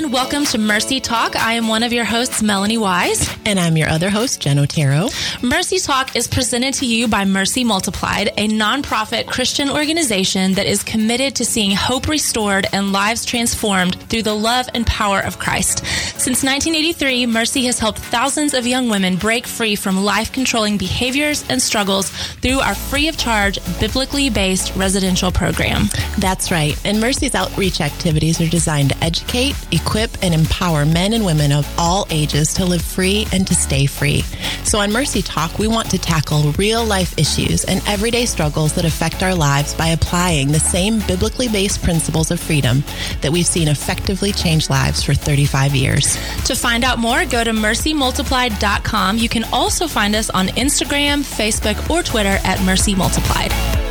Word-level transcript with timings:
everyone. 0.00 0.20
Welcome 0.20 0.44
to 0.46 0.58
Mercy 0.58 1.00
Talk. 1.00 1.36
I 1.36 1.54
am 1.54 1.68
one 1.68 1.82
of 1.82 1.92
your 1.92 2.04
hosts, 2.04 2.42
Melanie 2.42 2.78
Wise. 2.78 3.28
And 3.44 3.58
I'm 3.58 3.76
your 3.76 3.88
other 3.88 4.10
host, 4.10 4.40
Jen 4.40 4.58
Otero. 4.58 5.08
Mercy 5.42 5.78
Talk 5.78 6.16
is 6.16 6.28
presented 6.28 6.74
to 6.74 6.86
you 6.86 7.08
by 7.08 7.24
Mercy 7.24 7.64
Multiplied, 7.64 8.28
a 8.36 8.48
nonprofit 8.48 9.26
Christian 9.26 9.70
organization 9.70 10.52
that 10.54 10.66
is 10.66 10.82
committed 10.82 11.34
to 11.36 11.44
seeing 11.44 11.72
hope 11.72 12.08
restored 12.08 12.66
and 12.72 12.92
lives 12.92 13.24
transformed 13.24 14.00
through 14.08 14.22
the 14.22 14.34
love 14.34 14.68
and 14.74 14.86
power 14.86 15.20
of 15.20 15.38
Christ. 15.38 15.84
Since 15.86 16.44
1983, 16.44 17.26
Mercy 17.26 17.64
has 17.64 17.78
helped 17.78 17.98
thousands 17.98 18.54
of 18.54 18.66
young 18.66 18.88
women 18.88 19.16
break 19.16 19.46
free 19.46 19.76
from 19.76 20.04
life 20.04 20.32
controlling 20.32 20.76
behaviors 20.76 21.44
and 21.48 21.60
struggles 21.60 22.10
through 22.10 22.60
our 22.60 22.74
free 22.74 23.08
of 23.08 23.16
charge, 23.16 23.58
biblically 23.80 24.30
based 24.30 24.74
residential 24.76 25.32
program. 25.32 25.88
That's 26.18 26.50
right. 26.50 26.78
And 26.84 27.00
Mercy's 27.00 27.34
outreach 27.34 27.80
activities 27.80 28.40
are 28.40 28.48
designed 28.48 28.90
to 28.90 29.04
educate, 29.04 29.54
equip, 29.72 29.89
and 29.94 30.32
empower 30.32 30.86
men 30.86 31.12
and 31.12 31.24
women 31.24 31.50
of 31.52 31.68
all 31.78 32.06
ages 32.10 32.54
to 32.54 32.64
live 32.64 32.82
free 32.82 33.26
and 33.32 33.46
to 33.46 33.54
stay 33.54 33.86
free. 33.86 34.22
So 34.64 34.78
on 34.78 34.92
Mercy 34.92 35.20
Talk, 35.20 35.58
we 35.58 35.66
want 35.66 35.90
to 35.90 35.98
tackle 35.98 36.52
real 36.52 36.84
life 36.84 37.18
issues 37.18 37.64
and 37.64 37.82
everyday 37.88 38.26
struggles 38.26 38.72
that 38.74 38.84
affect 38.84 39.22
our 39.22 39.34
lives 39.34 39.74
by 39.74 39.88
applying 39.88 40.52
the 40.52 40.60
same 40.60 41.00
biblically 41.00 41.48
based 41.48 41.82
principles 41.82 42.30
of 42.30 42.38
freedom 42.38 42.84
that 43.20 43.32
we've 43.32 43.46
seen 43.46 43.68
effectively 43.68 44.32
change 44.32 44.70
lives 44.70 45.02
for 45.02 45.14
35 45.14 45.74
years. 45.74 46.14
To 46.44 46.54
find 46.54 46.84
out 46.84 46.98
more, 46.98 47.24
go 47.24 47.42
to 47.42 47.50
mercymultiplied.com. 47.50 49.18
You 49.18 49.28
can 49.28 49.44
also 49.52 49.88
find 49.88 50.14
us 50.14 50.30
on 50.30 50.48
Instagram, 50.48 51.22
Facebook, 51.22 51.90
or 51.90 52.02
Twitter 52.02 52.38
at 52.44 52.62
Mercy 52.64 52.94
Multiplied. 52.94 53.89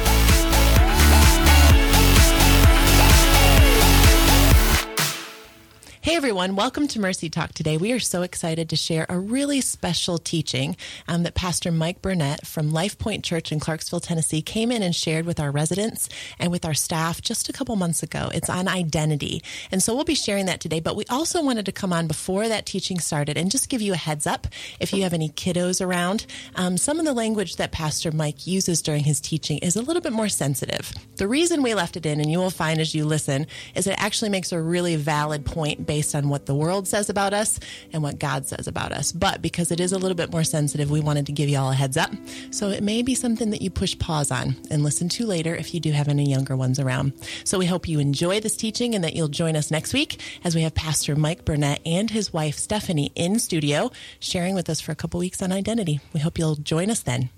Hey 6.10 6.16
everyone, 6.16 6.56
welcome 6.56 6.88
to 6.88 7.00
Mercy 7.00 7.30
Talk 7.30 7.54
today. 7.54 7.78
We 7.78 7.92
are 7.92 8.00
so 8.00 8.24
excited 8.24 8.68
to 8.70 8.76
share 8.76 9.06
a 9.10 9.20
really 9.20 9.62
special 9.62 10.18
teaching 10.18 10.76
um, 11.08 11.22
that 11.22 11.36
Pastor 11.36 11.72
Mike 11.72 12.02
Burnett 12.02 12.48
from 12.48 12.74
Life 12.74 12.98
Point 12.98 13.24
Church 13.24 13.52
in 13.52 13.60
Clarksville, 13.60 14.00
Tennessee 14.00 14.42
came 14.42 14.72
in 14.72 14.82
and 14.82 14.96
shared 14.96 15.28
with 15.28 15.40
our 15.40 15.52
residents 15.52 16.10
and 16.40 16.52
with 16.52 16.66
our 16.66 16.74
staff 16.74 17.22
just 17.22 17.48
a 17.48 17.54
couple 17.54 17.76
months 17.76 18.02
ago. 18.02 18.32
It's 18.34 18.50
on 18.50 18.68
identity. 18.68 19.44
And 19.72 19.84
so 19.84 19.94
we'll 19.94 20.04
be 20.04 20.16
sharing 20.16 20.48
that 20.48 20.60
today, 20.60 20.80
but 20.80 20.96
we 20.96 21.06
also 21.12 21.44
wanted 21.44 21.68
to 21.68 21.72
come 21.72 21.94
on 21.94 22.08
before 22.08 22.48
that 22.48 22.66
teaching 22.66 23.00
started 23.00 23.38
and 23.38 23.52
just 23.52 23.70
give 23.70 23.80
you 23.80 23.94
a 23.94 23.96
heads 23.96 24.26
up 24.26 24.48
if 24.80 24.92
you 24.92 25.04
have 25.04 25.14
any 25.14 25.30
kiddos 25.30 25.80
around. 25.80 26.26
Um, 26.56 26.78
some 26.78 26.98
of 26.98 27.06
the 27.06 27.14
language 27.14 27.58
that 27.58 27.72
Pastor 27.72 28.12
Mike 28.12 28.48
uses 28.48 28.82
during 28.82 29.04
his 29.04 29.22
teaching 29.22 29.60
is 29.60 29.76
a 29.76 29.84
little 29.84 30.02
bit 30.02 30.14
more 30.14 30.28
sensitive. 30.28 30.92
The 31.18 31.28
reason 31.28 31.62
we 31.62 31.76
left 31.76 31.98
it 31.98 32.08
in, 32.08 32.20
and 32.20 32.32
you 32.32 32.40
will 32.40 32.50
find 32.50 32.80
as 32.80 32.96
you 32.96 33.06
listen, 33.06 33.46
is 33.76 33.86
it 33.86 34.02
actually 34.02 34.32
makes 34.32 34.52
a 34.52 34.60
really 34.60 34.96
valid 34.96 35.46
point 35.46 35.86
based 35.86 35.99
on 36.16 36.30
what 36.30 36.46
the 36.46 36.56
world 36.56 36.88
says 36.88 37.10
about 37.10 37.34
us 37.34 37.60
and 37.94 38.02
what 38.02 38.20
God 38.20 38.46
says 38.46 38.68
about 38.68 38.92
us. 38.92 39.12
But 39.12 39.42
because 39.42 39.72
it 39.72 39.80
is 39.80 39.92
a 39.92 39.98
little 39.98 40.16
bit 40.16 40.32
more 40.32 40.44
sensitive, 40.44 40.90
we 40.90 41.00
wanted 41.00 41.26
to 41.28 41.32
give 41.32 41.50
you 41.50 41.58
all 41.58 41.72
a 41.72 41.76
heads 41.76 41.98
up. 41.98 42.12
So 42.52 42.70
it 42.70 42.84
may 42.84 43.02
be 43.02 43.16
something 43.16 43.50
that 43.52 43.62
you 43.62 43.70
push 43.70 43.98
pause 44.00 44.32
on 44.32 44.56
and 44.72 44.84
listen 44.84 45.10
to 45.10 45.26
later 45.26 45.56
if 45.56 45.74
you 45.74 45.80
do 45.80 45.92
have 45.92 46.08
any 46.08 46.30
younger 46.30 46.56
ones 46.56 46.80
around. 46.80 47.14
So 47.44 47.58
we 47.58 47.66
hope 47.66 47.88
you 47.88 48.00
enjoy 48.00 48.40
this 48.40 48.56
teaching 48.56 48.96
and 48.96 49.04
that 49.04 49.16
you'll 49.16 49.28
join 49.28 49.56
us 49.56 49.72
next 49.72 49.94
week 49.94 50.22
as 50.44 50.56
we 50.56 50.62
have 50.62 50.74
Pastor 50.74 51.16
Mike 51.16 51.46
Burnett 51.46 51.82
and 51.86 52.10
his 52.10 52.34
wife 52.34 52.56
Stephanie 52.56 53.12
in 53.16 53.40
studio 53.40 53.92
sharing 54.20 54.56
with 54.56 54.70
us 54.70 54.82
for 54.82 54.92
a 54.92 54.96
couple 54.96 55.20
weeks 55.20 55.42
on 55.42 55.52
identity. 55.52 56.00
We 56.14 56.20
hope 56.20 56.38
you'll 56.38 56.56
join 56.56 56.90
us 56.90 57.02
then. 57.02 57.30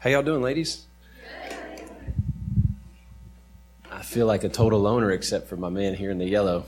How 0.00 0.10
y'all 0.10 0.22
doing, 0.22 0.42
ladies? 0.42 0.86
I 3.90 4.02
feel 4.02 4.26
like 4.26 4.44
a 4.44 4.48
total 4.48 4.80
loner 4.80 5.10
except 5.10 5.48
for 5.48 5.56
my 5.56 5.68
man 5.68 5.94
here 5.94 6.10
in 6.10 6.18
the 6.18 6.26
yellow. 6.26 6.64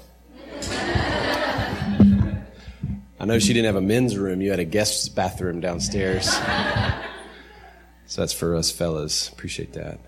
I 3.21 3.27
know 3.27 3.39
she 3.39 3.53
didn't 3.53 3.67
have 3.67 3.77
a 3.77 3.83
men's 3.83 4.17
room. 4.17 4.41
You 4.41 4.51
had 4.51 4.61
a 4.61 4.65
guest 4.65 5.15
bathroom 5.15 5.61
downstairs. 5.61 6.31
so 8.07 8.23
that's 8.23 8.33
for 8.33 8.57
us 8.57 8.71
fellas. 8.71 9.29
Appreciate 9.29 9.75
that. 9.75 10.01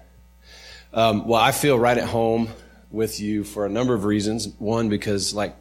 Um, 0.95 1.27
well, 1.27 1.41
I 1.41 1.53
feel 1.53 1.79
right 1.79 1.97
at 1.99 2.09
home 2.09 2.49
with 2.91 3.21
you 3.21 3.45
for 3.45 3.67
a 3.67 3.69
number 3.69 3.95
of 3.95 4.05
reasons. 4.05 4.49
One, 4.59 4.89
because 4.89 5.35
like 5.35 5.55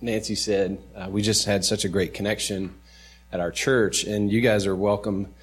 Nancy 0.00 0.34
said, 0.34 0.78
uh, 0.94 1.08
we 1.10 1.22
just 1.22 1.46
had 1.46 1.64
such 1.64 1.84
a 1.84 1.88
great 1.88 2.12
connection 2.12 2.74
at 3.32 3.40
our 3.40 3.50
church, 3.50 4.04
and 4.04 4.30
you 4.30 4.40
guys 4.40 4.66
are 4.66 4.76
welcome 4.76 5.34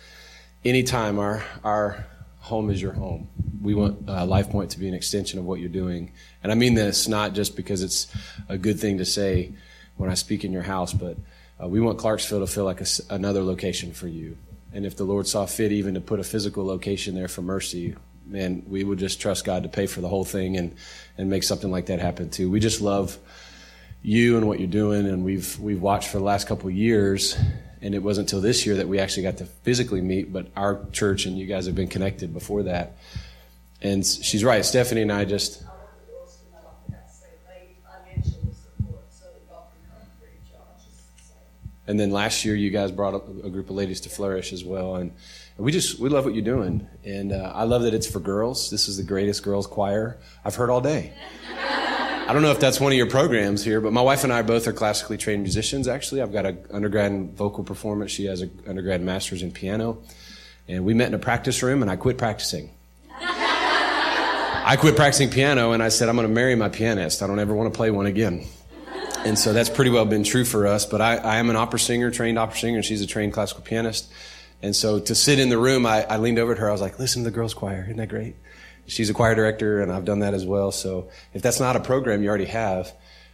anytime. 0.64 1.20
Our 1.20 1.44
our 1.64 2.06
home 2.44 2.70
is 2.70 2.82
your 2.82 2.92
home. 2.92 3.30
We 3.62 3.74
want 3.74 4.10
uh, 4.10 4.26
LifePoint 4.26 4.70
to 4.72 4.80
be 4.80 4.90
an 4.90 4.94
extension 4.94 5.40
of 5.40 5.46
what 5.46 5.62
you're 5.62 5.70
doing, 5.70 6.12
and 6.44 6.52
I 6.52 6.56
mean 6.56 6.74
this 6.74 7.08
not 7.08 7.34
just 7.34 7.56
because 7.56 7.82
it's 7.82 8.08
a 8.50 8.58
good 8.58 8.80
thing 8.80 8.98
to 8.98 9.06
say 9.06 9.54
when 9.96 10.10
I 10.10 10.14
speak 10.16 10.44
in 10.44 10.52
your 10.52 10.64
house, 10.64 10.92
but 10.92 11.18
uh, 11.62 11.68
we 11.68 11.80
want 11.80 11.98
Clarksville 11.98 12.42
to 12.42 12.48
feel 12.48 12.66
like 12.66 12.82
a, 12.82 12.86
another 13.10 13.44
location 13.44 13.94
for 13.94 14.08
you. 14.08 14.38
And 14.74 14.86
if 14.86 14.98
the 14.98 15.06
Lord 15.06 15.26
saw 15.26 15.46
fit 15.46 15.72
even 15.72 15.94
to 15.94 16.02
put 16.02 16.20
a 16.20 16.24
physical 16.24 16.66
location 16.66 17.16
there 17.16 17.30
for 17.30 17.42
mercy, 17.42 17.96
man, 18.26 18.64
we 18.68 18.84
would 18.84 19.00
just 19.00 19.22
trust 19.22 19.46
God 19.46 19.64
to 19.64 19.70
pay 19.70 19.86
for 19.86 20.02
the 20.02 20.10
whole 20.10 20.26
thing 20.26 20.58
and, 20.58 20.76
and 21.18 21.30
make 21.30 21.44
something 21.44 21.72
like 21.72 21.86
that 21.86 22.00
happen 22.00 22.30
too. 22.30 22.50
We 22.50 22.60
just 22.60 22.82
love 22.82 23.18
you 24.02 24.36
and 24.36 24.48
what 24.48 24.60
you're 24.60 24.68
doing, 24.68 25.08
and 25.08 25.24
we've 25.24 25.58
we've 25.60 25.82
watched 25.82 26.10
for 26.10 26.18
the 26.18 26.26
last 26.26 26.46
couple 26.48 26.70
years, 26.70 27.38
and 27.84 27.94
it 27.94 28.02
wasn't 28.02 28.30
until 28.30 28.42
this 28.42 28.66
year 28.66 28.78
that 28.78 28.88
we 28.88 28.98
actually 28.98 29.24
got 29.24 29.38
to 29.38 29.46
physically 29.46 30.02
meet. 30.02 30.34
But 30.34 30.48
our 30.56 30.80
church 30.92 31.26
and 31.26 31.38
you 31.38 31.46
guys 31.46 31.66
have 31.68 31.76
been 31.76 31.90
connected 31.90 32.34
before 32.34 32.64
that. 32.64 32.98
And 33.82 34.06
she's 34.06 34.44
right, 34.44 34.64
Stephanie 34.66 35.02
and 35.02 35.12
I 35.12 35.26
just 35.26 35.64
And 41.86 42.00
then 42.00 42.12
last 42.12 42.46
year, 42.46 42.56
you 42.56 42.70
guys 42.70 42.92
brought 42.92 43.14
a 43.14 43.50
group 43.50 43.70
of 43.70 43.76
ladies 43.76 44.00
to 44.02 44.10
Flourish 44.10 44.54
as 44.54 44.64
well, 44.64 44.96
and 44.96 45.12
we 45.58 45.72
just 45.72 46.00
we 46.00 46.08
love 46.08 46.24
what 46.24 46.34
you're 46.34 46.44
doing, 46.44 46.88
and 47.04 47.34
uh, 47.34 47.52
I 47.54 47.64
love 47.64 47.82
that 47.82 47.94
it's 47.94 48.08
for 48.08 48.22
girls. 48.22 48.70
This 48.70 48.88
is 48.88 48.96
the 48.96 49.04
greatest 49.04 49.44
girls 49.44 49.68
choir 49.68 50.18
I've 50.46 50.56
heard 50.56 50.70
all 50.70 50.80
day. 50.80 51.14
I 52.26 52.32
don't 52.32 52.42
know 52.42 52.52
if 52.52 52.60
that's 52.60 52.80
one 52.80 52.94
of 52.94 52.98
your 52.98 53.10
programs 53.10 53.66
here, 53.66 53.82
but 53.82 53.92
my 53.92 54.02
wife 54.02 54.24
and 54.24 54.32
I 54.32 54.44
both 54.44 54.66
are 54.68 54.74
classically 54.74 55.18
trained 55.18 55.44
musicians. 55.44 55.90
Actually, 55.90 56.22
I've 56.22 56.32
got 56.32 56.46
an 56.46 56.66
undergrad 56.72 57.34
vocal 57.36 57.66
performance. 57.66 58.12
She 58.12 58.26
has 58.26 58.40
an 58.40 58.64
undergrad 58.66 59.02
master's 59.02 59.44
in 59.44 59.52
piano, 59.52 59.98
and 60.68 60.86
we 60.86 60.94
met 60.94 61.10
in 61.10 61.16
a 61.16 61.20
practice 61.20 61.62
room, 61.62 61.82
and 61.82 61.92
I 61.92 61.98
quit 61.98 62.18
practicing. 62.18 62.72
I 64.66 64.78
quit 64.80 64.96
practicing 64.96 65.30
piano, 65.30 65.74
and 65.74 65.84
I 65.84 65.90
said 65.90 66.08
I'm 66.08 66.16
going 66.16 66.28
to 66.28 66.34
marry 66.34 66.56
my 66.56 66.70
pianist. 66.70 67.22
I 67.22 67.28
don't 67.28 67.40
ever 67.40 67.54
want 67.54 67.74
to 67.74 67.78
play 67.78 67.92
one 67.92 68.06
again. 68.06 68.46
And 69.26 69.38
so 69.38 69.52
that's 69.52 69.70
pretty 69.70 69.92
well 69.92 70.06
been 70.06 70.24
true 70.24 70.46
for 70.46 70.66
us. 70.66 70.86
But 70.86 71.02
I, 71.02 71.18
I 71.18 71.38
am 71.38 71.50
an 71.50 71.58
opera 71.58 71.80
singer, 71.80 72.10
trained 72.10 72.40
opera 72.40 72.58
singer, 72.58 72.78
and 72.78 72.86
she's 72.86 73.02
a 73.02 73.08
trained 73.08 73.34
classical 73.34 73.64
pianist. 73.64 74.10
And 74.62 74.74
so 74.74 75.02
to 75.02 75.14
sit 75.14 75.40
in 75.40 75.50
the 75.50 75.58
room, 75.58 75.86
I, 75.86 76.04
I 76.06 76.18
leaned 76.18 76.40
over 76.40 76.54
at 76.54 76.58
her. 76.60 76.70
I 76.70 76.72
was 76.72 76.80
like, 76.80 76.98
listen 76.98 77.24
to 77.24 77.30
the 77.30 77.36
girls' 77.36 77.54
choir. 77.54 77.84
Isn't 77.84 77.98
that 77.98 78.08
great? 78.08 78.36
She's 78.86 79.10
a 79.10 79.14
choir 79.14 79.36
director, 79.36 79.82
and 79.82 79.92
I've 79.92 80.06
done 80.06 80.20
that 80.20 80.34
as 80.34 80.46
well. 80.46 80.72
So 80.72 81.10
if 81.34 81.42
that's 81.42 81.60
not 81.60 81.76
a 81.76 81.80
program 81.80 82.22
you 82.22 82.30
already 82.30 82.46
have, 82.46 82.94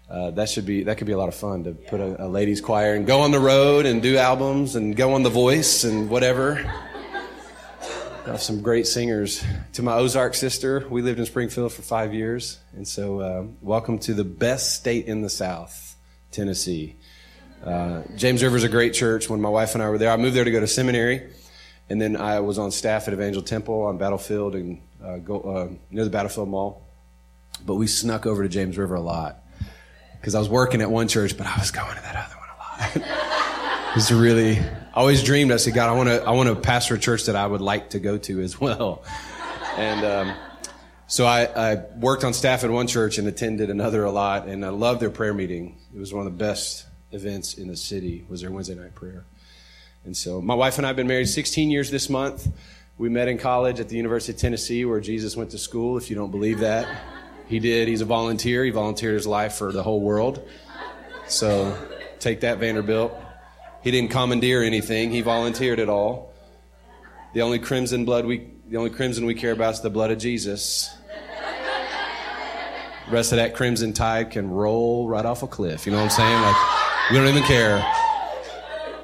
uh, 0.09 0.31
that 0.31 0.49
should 0.49 0.65
be 0.65 0.83
that 0.83 0.97
could 0.97 1.07
be 1.07 1.13
a 1.13 1.17
lot 1.17 1.27
of 1.27 1.35
fun 1.35 1.63
to 1.65 1.71
put 1.71 1.99
a, 1.99 2.25
a 2.25 2.27
ladies' 2.27 2.61
choir 2.61 2.95
and 2.95 3.05
go 3.05 3.21
on 3.21 3.31
the 3.31 3.39
road 3.39 3.85
and 3.85 4.01
do 4.01 4.17
albums 4.17 4.75
and 4.75 4.95
go 4.95 5.13
on 5.13 5.23
The 5.23 5.29
Voice 5.29 5.83
and 5.83 6.09
whatever. 6.09 6.71
some 8.37 8.61
great 8.61 8.85
singers. 8.85 9.43
To 9.73 9.81
my 9.81 9.93
Ozark 9.93 10.35
sister, 10.35 10.85
we 10.89 11.01
lived 11.01 11.19
in 11.19 11.25
Springfield 11.25 11.73
for 11.73 11.81
five 11.81 12.13
years, 12.13 12.59
and 12.75 12.87
so 12.87 13.19
uh, 13.19 13.43
welcome 13.61 13.97
to 13.99 14.13
the 14.13 14.23
best 14.23 14.75
state 14.75 15.05
in 15.07 15.21
the 15.21 15.29
South, 15.29 15.95
Tennessee. 16.31 16.95
Uh, 17.63 18.03
James 18.15 18.43
River's 18.43 18.63
a 18.63 18.69
great 18.69 18.93
church. 18.93 19.29
When 19.29 19.41
my 19.41 19.49
wife 19.49 19.73
and 19.73 19.83
I 19.83 19.89
were 19.89 19.97
there, 19.97 20.11
I 20.11 20.17
moved 20.17 20.35
there 20.35 20.43
to 20.43 20.51
go 20.51 20.59
to 20.59 20.67
seminary, 20.67 21.31
and 21.89 22.01
then 22.01 22.15
I 22.15 22.39
was 22.39 22.57
on 22.57 22.71
staff 22.71 23.07
at 23.07 23.13
Evangel 23.13 23.41
Temple 23.41 23.83
on 23.83 23.97
Battlefield 23.97 24.55
and 24.55 24.81
uh, 25.03 25.17
go, 25.17 25.41
uh, 25.41 25.69
near 25.89 26.03
the 26.03 26.09
Battlefield 26.09 26.49
Mall. 26.49 26.85
But 27.65 27.75
we 27.75 27.87
snuck 27.87 28.25
over 28.25 28.43
to 28.43 28.49
James 28.49 28.77
River 28.77 28.95
a 28.95 29.01
lot 29.01 29.43
because 30.19 30.35
I 30.35 30.39
was 30.39 30.49
working 30.49 30.81
at 30.81 30.89
one 30.89 31.07
church, 31.07 31.37
but 31.37 31.47
I 31.47 31.57
was 31.57 31.71
going 31.71 31.95
to 31.95 32.01
that 32.01 32.15
other 32.15 32.35
one 32.35 32.49
a 32.49 33.01
lot. 33.01 33.89
it 33.89 33.95
was 33.95 34.11
really 34.11 34.59
I 34.59 35.01
always 35.01 35.23
dreamed. 35.23 35.51
I 35.51 35.57
said, 35.57 35.73
God, 35.73 35.89
I 35.89 35.93
want 35.93 36.09
to 36.09 36.23
I 36.23 36.31
want 36.31 36.49
to 36.49 36.55
pastor 36.55 36.95
a 36.95 36.99
church 36.99 37.25
that 37.25 37.35
I 37.35 37.45
would 37.45 37.61
like 37.61 37.91
to 37.91 37.99
go 37.99 38.17
to 38.17 38.41
as 38.41 38.59
well. 38.59 39.03
And 39.77 40.03
um, 40.03 40.35
so 41.07 41.25
I, 41.25 41.71
I, 41.71 41.75
worked 41.95 42.25
on 42.25 42.33
staff 42.33 42.65
at 42.65 42.69
one 42.69 42.85
church 42.87 43.17
and 43.17 43.25
attended 43.29 43.69
another 43.69 44.03
a 44.03 44.11
lot, 44.11 44.45
and 44.45 44.65
I 44.65 44.69
loved 44.69 44.99
their 44.99 45.09
prayer 45.09 45.33
meeting. 45.33 45.77
It 45.95 45.99
was 45.99 46.13
one 46.13 46.27
of 46.27 46.33
the 46.33 46.37
best 46.37 46.85
events 47.13 47.53
in 47.53 47.69
the 47.69 47.77
city. 47.77 48.25
Was 48.27 48.41
their 48.41 48.51
Wednesday 48.51 48.75
night 48.75 48.93
prayer. 48.93 49.23
And 50.05 50.15
so 50.15 50.41
my 50.41 50.55
wife 50.55 50.77
and 50.77 50.85
I 50.85 50.89
have 50.89 50.95
been 50.95 51.07
married 51.07 51.27
16 51.27 51.69
years 51.69 51.91
this 51.91 52.09
month. 52.09 52.47
We 52.97 53.09
met 53.09 53.27
in 53.27 53.37
college 53.37 53.79
at 53.79 53.89
the 53.89 53.95
University 53.95 54.33
of 54.33 54.39
Tennessee, 54.39 54.83
where 54.85 54.99
Jesus 54.99 55.37
went 55.37 55.51
to 55.51 55.57
school. 55.57 55.97
If 55.97 56.09
you 56.09 56.15
don't 56.15 56.31
believe 56.31 56.59
that, 56.59 56.87
he 57.47 57.59
did. 57.59 57.87
He's 57.87 58.01
a 58.01 58.05
volunteer. 58.05 58.65
He 58.65 58.71
volunteered 58.71 59.13
his 59.13 59.27
life 59.27 59.53
for 59.53 59.71
the 59.71 59.83
whole 59.83 60.01
world. 60.01 60.47
So 61.27 61.77
take 62.19 62.41
that, 62.41 62.57
Vanderbilt. 62.57 63.13
He 63.83 63.91
didn't 63.91 64.11
commandeer 64.11 64.63
anything. 64.63 65.11
He 65.11 65.21
volunteered 65.21 65.79
it 65.79 65.89
all. 65.89 66.33
The 67.33 67.41
only 67.41 67.59
crimson 67.59 68.05
blood 68.05 68.25
we, 68.25 68.49
the 68.67 68.77
only 68.77 68.89
crimson 68.89 69.25
we 69.25 69.35
care 69.35 69.51
about 69.51 69.75
is 69.75 69.81
the 69.81 69.89
blood 69.89 70.11
of 70.11 70.17
Jesus. 70.17 70.95
The 73.07 73.15
rest 73.15 73.31
of 73.31 73.37
that 73.37 73.55
Crimson 73.55 73.93
Tide 73.93 74.29
can 74.29 74.49
roll 74.51 75.07
right 75.07 75.25
off 75.25 75.41
a 75.41 75.47
cliff. 75.47 75.85
You 75.85 75.91
know 75.91 75.97
what 75.97 76.03
I'm 76.03 76.09
saying? 76.11 76.41
Like, 76.41 76.55
we 77.11 77.17
don't 77.17 77.27
even 77.27 77.43
care. 77.43 77.83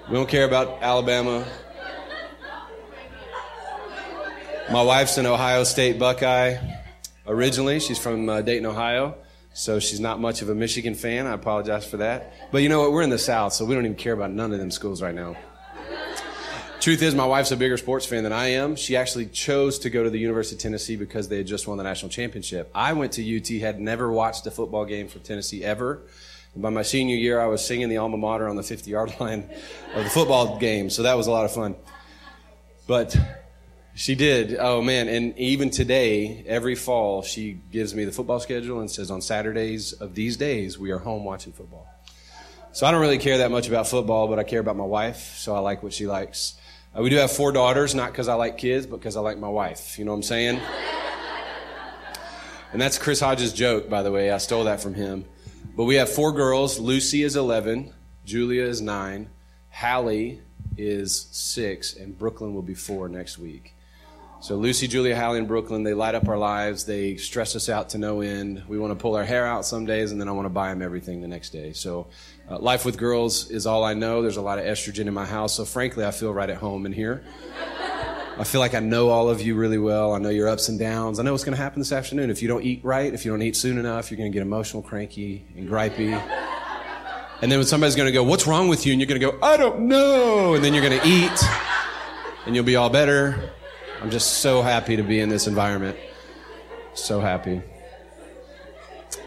We 0.07 0.13
don't 0.13 0.29
care 0.29 0.45
about 0.45 0.83
Alabama. 0.83 1.47
My 4.71 4.83
wife's 4.83 5.17
an 5.17 5.25
Ohio 5.25 5.63
State 5.63 5.97
Buckeye 5.97 6.57
originally. 7.25 7.79
She's 7.79 7.97
from 7.97 8.29
uh, 8.29 8.41
Dayton, 8.41 8.67
Ohio. 8.67 9.15
So 9.55 9.79
she's 9.79 9.99
not 9.99 10.19
much 10.19 10.43
of 10.43 10.49
a 10.49 10.55
Michigan 10.55 10.93
fan. 10.93 11.25
I 11.25 11.33
apologize 11.33 11.87
for 11.87 11.97
that. 11.97 12.51
But 12.51 12.61
you 12.61 12.69
know 12.69 12.81
what? 12.81 12.91
We're 12.91 13.01
in 13.01 13.09
the 13.09 13.17
South, 13.17 13.53
so 13.53 13.65
we 13.65 13.73
don't 13.73 13.85
even 13.85 13.97
care 13.97 14.13
about 14.13 14.29
none 14.29 14.53
of 14.53 14.59
them 14.59 14.69
schools 14.69 15.01
right 15.01 15.15
now. 15.15 15.37
Truth 16.81 17.01
is, 17.01 17.15
my 17.15 17.25
wife's 17.25 17.49
a 17.49 17.57
bigger 17.57 17.77
sports 17.77 18.05
fan 18.05 18.21
than 18.21 18.33
I 18.33 18.49
am. 18.49 18.75
She 18.75 18.95
actually 18.95 19.25
chose 19.25 19.79
to 19.79 19.89
go 19.89 20.03
to 20.03 20.11
the 20.11 20.19
University 20.19 20.55
of 20.55 20.61
Tennessee 20.61 20.97
because 20.97 21.29
they 21.29 21.37
had 21.37 21.47
just 21.47 21.67
won 21.67 21.79
the 21.79 21.83
national 21.83 22.11
championship. 22.11 22.69
I 22.75 22.93
went 22.93 23.13
to 23.13 23.37
UT, 23.37 23.47
had 23.59 23.79
never 23.79 24.11
watched 24.11 24.45
a 24.45 24.51
football 24.51 24.85
game 24.85 25.07
for 25.07 25.17
Tennessee 25.17 25.63
ever. 25.63 26.03
By 26.55 26.69
my 26.69 26.83
senior 26.83 27.15
year, 27.15 27.39
I 27.39 27.47
was 27.47 27.65
singing 27.65 27.89
the 27.89 27.97
alma 27.97 28.17
mater 28.17 28.47
on 28.47 28.55
the 28.55 28.63
50 28.63 28.89
yard 28.89 29.13
line 29.19 29.49
of 29.93 30.03
the 30.03 30.09
football 30.09 30.57
game, 30.57 30.89
so 30.89 31.03
that 31.03 31.15
was 31.15 31.27
a 31.27 31.31
lot 31.31 31.45
of 31.45 31.53
fun. 31.53 31.75
But 32.87 33.17
she 33.93 34.15
did. 34.15 34.55
Oh 34.59 34.81
man, 34.81 35.07
and 35.07 35.37
even 35.37 35.69
today, 35.69 36.43
every 36.47 36.75
fall, 36.75 37.23
she 37.23 37.53
gives 37.71 37.93
me 37.93 38.05
the 38.05 38.11
football 38.11 38.39
schedule 38.39 38.79
and 38.79 38.89
says 38.89 39.11
on 39.11 39.21
Saturdays 39.21 39.93
of 39.93 40.15
these 40.15 40.37
days 40.37 40.77
we 40.77 40.91
are 40.91 40.99
home 40.99 41.25
watching 41.25 41.53
football. 41.53 41.87
So 42.71 42.85
I 42.85 42.91
don't 42.91 43.01
really 43.01 43.17
care 43.17 43.39
that 43.39 43.51
much 43.51 43.67
about 43.67 43.87
football, 43.87 44.27
but 44.27 44.37
I 44.37 44.43
care 44.43 44.59
about 44.59 44.75
my 44.75 44.85
wife, 44.85 45.35
so 45.37 45.55
I 45.55 45.59
like 45.59 45.81
what 45.81 45.93
she 45.93 46.07
likes. 46.07 46.55
Uh, 46.97 47.01
we 47.01 47.09
do 47.09 47.15
have 47.17 47.31
four 47.31 47.51
daughters, 47.51 47.95
not 47.95 48.11
because 48.11 48.27
I 48.27 48.33
like 48.35 48.57
kids, 48.57 48.85
but 48.85 48.97
because 48.97 49.15
I 49.15 49.21
like 49.21 49.37
my 49.37 49.47
wife. 49.49 49.97
You 49.97 50.05
know 50.05 50.11
what 50.11 50.17
I'm 50.17 50.23
saying? 50.23 50.61
And 52.75 52.81
that's 52.81 52.97
Chris 52.97 53.21
Hodges' 53.21 53.53
joke, 53.53 53.89
by 53.89 54.03
the 54.03 54.11
way. 54.11 54.31
I 54.31 54.37
stole 54.37 54.65
that 54.65 54.81
from 54.81 54.95
him. 54.95 55.23
But 55.75 55.83
we 55.83 55.95
have 55.95 56.09
four 56.09 56.31
girls. 56.31 56.79
Lucy 56.79 57.23
is 57.23 57.35
11, 57.35 57.93
Julia 58.23 58.63
is 58.63 58.81
9, 58.81 59.29
Hallie 59.71 60.39
is 60.77 61.27
6, 61.31 61.97
and 61.97 62.17
Brooklyn 62.17 62.53
will 62.53 62.61
be 62.61 62.73
4 62.73 63.09
next 63.09 63.37
week. 63.37 63.73
So 64.39 64.55
Lucy, 64.55 64.87
Julia, 64.87 65.19
Hallie, 65.19 65.39
and 65.39 65.47
Brooklyn, 65.49 65.83
they 65.83 65.93
light 65.93 66.15
up 66.15 66.29
our 66.29 66.37
lives. 66.37 66.85
They 66.85 67.17
stress 67.17 67.57
us 67.57 67.67
out 67.67 67.89
to 67.89 67.97
no 67.97 68.21
end. 68.21 68.63
We 68.69 68.79
want 68.79 68.91
to 68.91 68.95
pull 68.95 69.15
our 69.15 69.25
hair 69.25 69.45
out 69.45 69.65
some 69.65 69.85
days, 69.85 70.13
and 70.13 70.21
then 70.21 70.29
I 70.29 70.31
want 70.31 70.45
to 70.45 70.49
buy 70.49 70.69
them 70.69 70.81
everything 70.81 71.19
the 71.21 71.27
next 71.27 71.49
day. 71.49 71.73
So 71.73 72.07
uh, 72.49 72.59
life 72.59 72.85
with 72.85 72.97
girls 72.97 73.49
is 73.51 73.65
all 73.65 73.83
I 73.83 73.95
know. 73.95 74.21
There's 74.21 74.37
a 74.37 74.41
lot 74.41 74.59
of 74.59 74.65
estrogen 74.65 75.07
in 75.07 75.13
my 75.13 75.25
house, 75.25 75.55
so 75.55 75.65
frankly, 75.65 76.05
I 76.05 76.11
feel 76.11 76.33
right 76.33 76.49
at 76.49 76.57
home 76.57 76.85
in 76.85 76.93
here. 76.93 77.23
I 78.37 78.43
feel 78.43 78.59
like 78.59 78.73
I 78.73 78.79
know 78.79 79.09
all 79.09 79.29
of 79.29 79.41
you 79.41 79.55
really 79.55 79.77
well. 79.77 80.13
I 80.13 80.17
know 80.17 80.29
your 80.29 80.49
ups 80.49 80.67
and 80.67 80.77
downs. 80.77 81.19
I 81.19 81.23
know 81.23 81.31
what's 81.31 81.45
going 81.45 81.55
to 81.55 81.61
happen 81.61 81.79
this 81.79 81.93
afternoon. 81.93 82.29
If 82.29 82.41
you 82.41 82.49
don't 82.49 82.63
eat 82.63 82.83
right, 82.83 83.13
if 83.13 83.23
you 83.23 83.31
don't 83.31 83.41
eat 83.41 83.55
soon 83.55 83.77
enough, 83.77 84.11
you're 84.11 84.17
going 84.17 84.29
to 84.29 84.33
get 84.33 84.41
emotional, 84.41 84.83
cranky, 84.83 85.45
and 85.55 85.69
gripey. 85.69 86.11
And 87.41 87.49
then 87.49 87.59
when 87.59 87.65
somebody's 87.65 87.95
going 87.95 88.07
to 88.07 88.11
go, 88.11 88.23
What's 88.23 88.45
wrong 88.45 88.67
with 88.67 88.85
you? 88.85 88.91
And 88.91 88.99
you're 88.99 89.07
going 89.07 89.21
to 89.21 89.31
go, 89.31 89.37
I 89.41 89.55
don't 89.55 89.81
know. 89.81 90.53
And 90.53 90.63
then 90.63 90.73
you're 90.73 90.83
going 90.87 90.99
to 90.99 91.07
eat, 91.07 91.43
and 92.45 92.55
you'll 92.55 92.65
be 92.65 92.75
all 92.75 92.89
better. 92.89 93.51
I'm 94.01 94.11
just 94.11 94.39
so 94.39 94.61
happy 94.61 94.97
to 94.97 95.03
be 95.03 95.21
in 95.21 95.29
this 95.29 95.47
environment. 95.47 95.97
So 96.93 97.21
happy. 97.21 97.61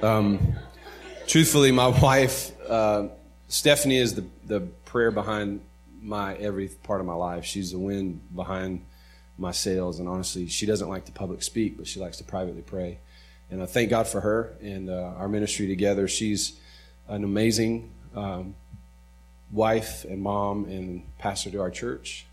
Um, 0.02 0.54
truthfully, 1.26 1.72
my 1.72 1.88
wife, 2.02 2.52
uh, 2.68 3.08
Stephanie, 3.48 3.96
is 3.96 4.14
the, 4.16 4.26
the 4.44 4.60
prayer 4.60 5.10
behind 5.10 5.62
my 6.00 6.34
every 6.34 6.68
part 6.68 7.00
of 7.00 7.06
my 7.06 7.14
life. 7.14 7.46
She's 7.46 7.72
the 7.72 7.78
wind 7.78 8.20
behind 8.34 8.84
my 9.38 9.52
sails. 9.52 10.00
and 10.00 10.08
honestly, 10.08 10.48
she 10.48 10.66
doesn't 10.66 10.88
like 10.88 11.04
to 11.06 11.12
public 11.12 11.42
speak, 11.42 11.76
but 11.76 11.86
she 11.86 12.00
likes 12.00 12.16
to 12.18 12.24
privately 12.24 12.62
pray. 12.62 12.98
And 13.50 13.62
I 13.62 13.66
thank 13.66 13.88
God 13.88 14.06
for 14.06 14.20
her 14.20 14.56
and 14.60 14.90
uh, 14.90 15.14
our 15.16 15.28
ministry 15.28 15.68
together. 15.68 16.08
She's 16.08 16.60
an 17.06 17.24
amazing 17.24 17.90
um, 18.14 18.54
wife 19.50 20.04
and 20.04 20.20
mom 20.20 20.64
and 20.64 21.04
pastor 21.18 21.50
to 21.50 21.60
our 21.60 21.70
church. 21.70 22.26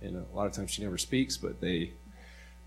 And 0.00 0.16
a 0.16 0.36
lot 0.36 0.46
of 0.46 0.52
times 0.52 0.70
she 0.70 0.82
never 0.82 0.98
speaks, 0.98 1.36
but 1.36 1.60
they 1.60 1.94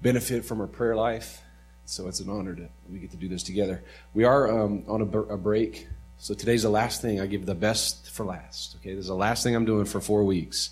benefit 0.01 0.43
from 0.43 0.57
her 0.57 0.67
prayer 0.67 0.95
life. 0.95 1.41
So 1.85 2.07
it's 2.07 2.19
an 2.19 2.29
honor 2.29 2.55
that 2.55 2.71
we 2.89 2.99
get 2.99 3.11
to 3.11 3.17
do 3.17 3.27
this 3.27 3.43
together. 3.43 3.83
We 4.13 4.23
are 4.23 4.63
um, 4.63 4.83
on 4.87 5.01
a, 5.01 5.05
a, 5.05 5.37
break. 5.37 5.87
So 6.17 6.33
today's 6.33 6.63
the 6.63 6.69
last 6.69 7.01
thing. 7.01 7.21
I 7.21 7.27
give 7.27 7.45
the 7.45 7.55
best 7.55 8.09
for 8.09 8.25
last. 8.25 8.77
Okay, 8.79 8.95
this 8.95 9.01
is 9.01 9.07
the 9.07 9.15
last 9.15 9.43
thing 9.43 9.55
I'm 9.55 9.65
doing 9.65 9.85
for 9.85 10.01
four 10.01 10.23
weeks 10.23 10.71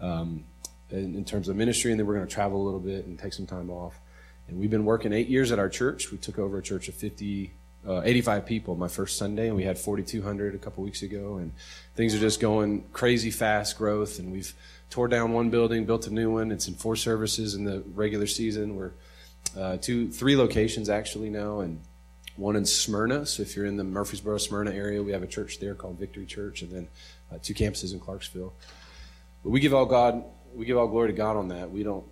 um, 0.00 0.44
in, 0.90 1.14
in, 1.14 1.24
terms 1.24 1.48
of 1.48 1.56
ministry, 1.56 1.90
and 1.90 1.98
then 1.98 2.06
we're 2.06 2.14
going 2.14 2.26
to 2.26 2.32
travel 2.32 2.62
a 2.62 2.64
little 2.64 2.80
bit 2.80 3.06
and 3.06 3.18
take 3.18 3.32
some 3.32 3.46
time 3.46 3.70
off. 3.70 4.00
And 4.48 4.58
we've 4.58 4.70
been 4.70 4.84
working 4.84 5.12
eight 5.12 5.28
years 5.28 5.52
at 5.52 5.58
our 5.58 5.68
church. 5.68 6.10
We 6.10 6.18
took 6.18 6.38
over 6.38 6.58
a 6.58 6.62
church 6.62 6.88
of 6.88 6.94
50, 6.94 7.52
uh, 7.86 8.02
85 8.04 8.46
people 8.46 8.76
my 8.76 8.88
first 8.88 9.18
Sunday, 9.18 9.48
and 9.48 9.56
we 9.56 9.64
had 9.64 9.78
4,200 9.78 10.54
a 10.54 10.58
couple 10.58 10.82
weeks 10.82 11.02
ago. 11.02 11.36
And 11.36 11.52
things 11.94 12.14
are 12.14 12.18
just 12.18 12.40
going 12.40 12.84
crazy 12.92 13.30
fast 13.30 13.76
growth, 13.76 14.18
and 14.18 14.32
we've 14.32 14.54
tore 14.90 15.08
down 15.08 15.32
one 15.32 15.50
building, 15.50 15.84
built 15.84 16.06
a 16.06 16.12
new 16.12 16.32
one. 16.32 16.50
It's 16.50 16.68
in 16.68 16.74
four 16.74 16.96
services 16.96 17.54
in 17.54 17.64
the 17.64 17.82
regular 17.94 18.26
season. 18.26 18.76
We're 18.76 18.92
uh, 19.56 19.76
two, 19.78 20.10
three 20.10 20.36
locations 20.36 20.88
actually 20.88 21.30
now, 21.30 21.60
and 21.60 21.80
one 22.36 22.56
in 22.56 22.64
Smyrna. 22.64 23.26
So 23.26 23.42
if 23.42 23.56
you're 23.56 23.66
in 23.66 23.76
the 23.76 23.84
Murfreesboro, 23.84 24.38
Smyrna 24.38 24.72
area, 24.72 25.02
we 25.02 25.12
have 25.12 25.22
a 25.22 25.26
church 25.26 25.58
there 25.58 25.74
called 25.74 25.98
Victory 25.98 26.24
Church, 26.24 26.62
and 26.62 26.70
then 26.70 26.88
uh, 27.32 27.38
two 27.42 27.54
campuses 27.54 27.92
in 27.92 28.00
Clarksville. 28.00 28.52
But 29.42 29.50
we 29.50 29.60
give 29.60 29.74
all 29.74 29.86
God, 29.86 30.24
we 30.54 30.64
give 30.66 30.76
all 30.76 30.88
glory 30.88 31.08
to 31.08 31.16
God 31.16 31.36
on 31.36 31.48
that. 31.48 31.70
We 31.70 31.82
don't 31.82 32.04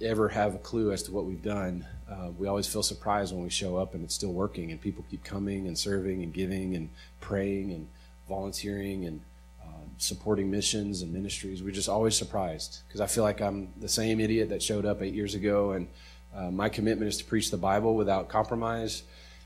ever 0.00 0.28
have 0.28 0.54
a 0.54 0.58
clue 0.58 0.92
as 0.92 1.02
to 1.04 1.12
what 1.12 1.24
we've 1.24 1.42
done. 1.42 1.86
Uh, 2.10 2.30
we 2.36 2.46
always 2.46 2.66
feel 2.66 2.82
surprised 2.82 3.34
when 3.34 3.42
we 3.42 3.50
show 3.50 3.76
up 3.76 3.94
and 3.94 4.04
it's 4.04 4.14
still 4.14 4.32
working, 4.32 4.70
and 4.70 4.80
people 4.80 5.04
keep 5.10 5.24
coming 5.24 5.66
and 5.66 5.78
serving 5.78 6.22
and 6.22 6.32
giving 6.32 6.74
and 6.74 6.88
praying 7.20 7.72
and 7.72 7.88
volunteering 8.28 9.04
and 9.04 9.20
uh, 9.62 9.84
supporting 9.98 10.50
missions 10.50 11.02
and 11.02 11.12
ministries. 11.12 11.62
We're 11.62 11.70
just 11.70 11.88
always 11.88 12.16
surprised 12.16 12.82
because 12.86 13.00
I 13.00 13.06
feel 13.06 13.24
like 13.24 13.40
I'm 13.40 13.72
the 13.80 13.88
same 13.88 14.20
idiot 14.20 14.48
that 14.50 14.62
showed 14.62 14.84
up 14.84 15.02
eight 15.02 15.14
years 15.14 15.34
ago 15.34 15.72
and 15.72 15.88
uh, 16.34 16.50
my 16.50 16.68
commitment 16.68 17.08
is 17.08 17.16
to 17.18 17.24
preach 17.24 17.50
the 17.50 17.56
Bible 17.56 17.94
without 17.94 18.28
compromise 18.28 19.02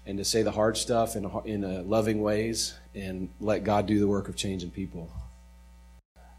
and 0.07 0.19
to 0.19 0.25
say 0.25 0.43
the 0.43 0.51
hard 0.51 0.77
stuff 0.77 1.15
in, 1.15 1.31
in 1.45 1.89
loving 1.89 2.21
ways 2.21 2.75
and 2.95 3.29
let 3.41 3.65
God 3.65 3.87
do 3.87 4.01
the 4.01 4.09
work 4.09 4.29
of 4.29 4.35
changing 4.35 4.71
people. 4.71 5.11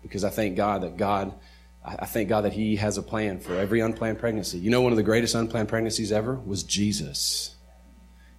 Because 0.02 0.24
I 0.24 0.30
thank 0.30 0.58
God 0.58 0.82
that 0.82 0.98
God, 0.98 1.34
I 1.84 2.06
thank 2.06 2.30
God 2.30 2.42
that 2.42 2.54
He 2.54 2.76
has 2.76 2.98
a 2.98 3.04
plan 3.04 3.40
for 3.40 3.56
every 3.56 3.80
unplanned 3.80 4.20
pregnancy. 4.20 4.60
You 4.60 4.70
know, 4.70 4.82
one 4.82 4.92
of 4.92 4.98
the 4.98 5.04
greatest 5.04 5.34
unplanned 5.34 5.70
pregnancies 5.70 6.12
ever 6.12 6.36
was 6.36 6.64
Jesus. 6.64 7.56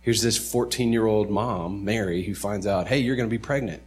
Here's 0.01 0.23
this 0.23 0.37
14 0.37 0.93
year 0.93 1.07
old 1.07 1.31
mom, 1.31 1.85
Mary, 1.85 2.23
who 2.23 2.35
finds 2.35 2.67
out, 2.67 2.87
hey, 2.87 2.99
you're 2.99 3.17
going 3.17 3.29
to 3.29 3.35
be 3.35 3.43
pregnant. 3.43 3.83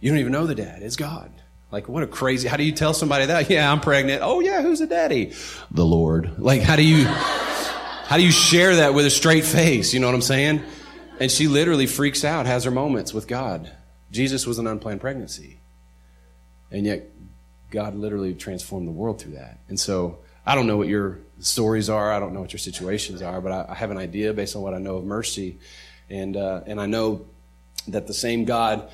You 0.00 0.10
don't 0.10 0.18
even 0.18 0.32
know 0.32 0.46
the 0.46 0.54
dad, 0.54 0.82
it's 0.82 0.96
God. 0.96 1.32
Like, 1.70 1.88
what 1.88 2.02
a 2.02 2.06
crazy, 2.06 2.46
how 2.48 2.56
do 2.56 2.62
you 2.62 2.72
tell 2.72 2.94
somebody 2.94 3.26
that? 3.26 3.50
Yeah, 3.50 3.70
I'm 3.70 3.80
pregnant. 3.80 4.22
Oh, 4.22 4.40
yeah, 4.40 4.62
who's 4.62 4.78
the 4.78 4.86
daddy? 4.86 5.32
The 5.70 5.84
Lord. 5.84 6.38
Like, 6.38 6.62
how 6.62 6.76
do 6.76 6.84
you. 6.84 7.06
How 8.06 8.18
do 8.18 8.22
you 8.22 8.30
share 8.30 8.76
that 8.76 8.94
with 8.94 9.04
a 9.04 9.10
straight 9.10 9.44
face? 9.44 9.92
You 9.92 9.98
know 9.98 10.06
what 10.06 10.14
I'm 10.14 10.22
saying? 10.22 10.62
And 11.18 11.28
she 11.28 11.48
literally 11.48 11.88
freaks 11.88 12.24
out, 12.24 12.46
has 12.46 12.62
her 12.62 12.70
moments 12.70 13.12
with 13.12 13.26
God. 13.26 13.72
Jesus 14.12 14.46
was 14.46 14.60
an 14.60 14.68
unplanned 14.68 15.00
pregnancy. 15.00 15.58
And 16.70 16.86
yet, 16.86 17.10
God 17.70 17.94
literally 17.94 18.34
transformed 18.34 18.86
the 18.86 18.92
world 18.92 19.20
through 19.20 19.34
that. 19.34 19.58
And 19.68 19.78
so, 19.78 20.18
I 20.46 20.54
don't 20.54 20.68
know 20.68 20.76
what 20.76 20.86
your 20.86 21.18
stories 21.40 21.90
are. 21.90 22.12
I 22.12 22.20
don't 22.20 22.32
know 22.32 22.40
what 22.40 22.52
your 22.52 22.60
situations 22.60 23.20
are, 23.20 23.40
but 23.40 23.50
I, 23.50 23.66
I 23.70 23.74
have 23.74 23.90
an 23.90 23.98
idea 23.98 24.32
based 24.32 24.54
on 24.54 24.62
what 24.62 24.74
I 24.74 24.78
know 24.78 24.96
of 24.96 25.04
mercy. 25.04 25.58
And, 26.08 26.36
uh, 26.36 26.60
and 26.66 26.80
I 26.80 26.86
know 26.86 27.26
that 27.88 28.06
the 28.06 28.14
same 28.14 28.44
God 28.44 28.88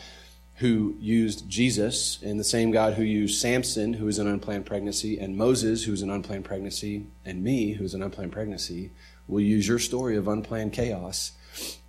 who 0.56 0.94
used 0.98 1.48
Jesus 1.48 2.22
and 2.22 2.40
the 2.40 2.44
same 2.44 2.70
God 2.70 2.94
who 2.94 3.02
used 3.02 3.40
Samson, 3.40 3.92
who 3.92 4.06
was 4.06 4.18
an 4.18 4.26
unplanned 4.26 4.64
pregnancy, 4.64 5.18
and 5.18 5.36
Moses, 5.36 5.84
who 5.84 5.90
was 5.90 6.02
an 6.02 6.10
unplanned 6.10 6.44
pregnancy, 6.44 7.06
and 7.24 7.42
me, 7.42 7.72
who 7.72 7.82
was 7.82 7.94
an 7.94 8.02
unplanned 8.02 8.32
pregnancy, 8.32 8.90
will 9.28 9.40
use 9.40 9.68
your 9.68 9.78
story 9.78 10.16
of 10.16 10.28
unplanned 10.28 10.72
chaos 10.72 11.32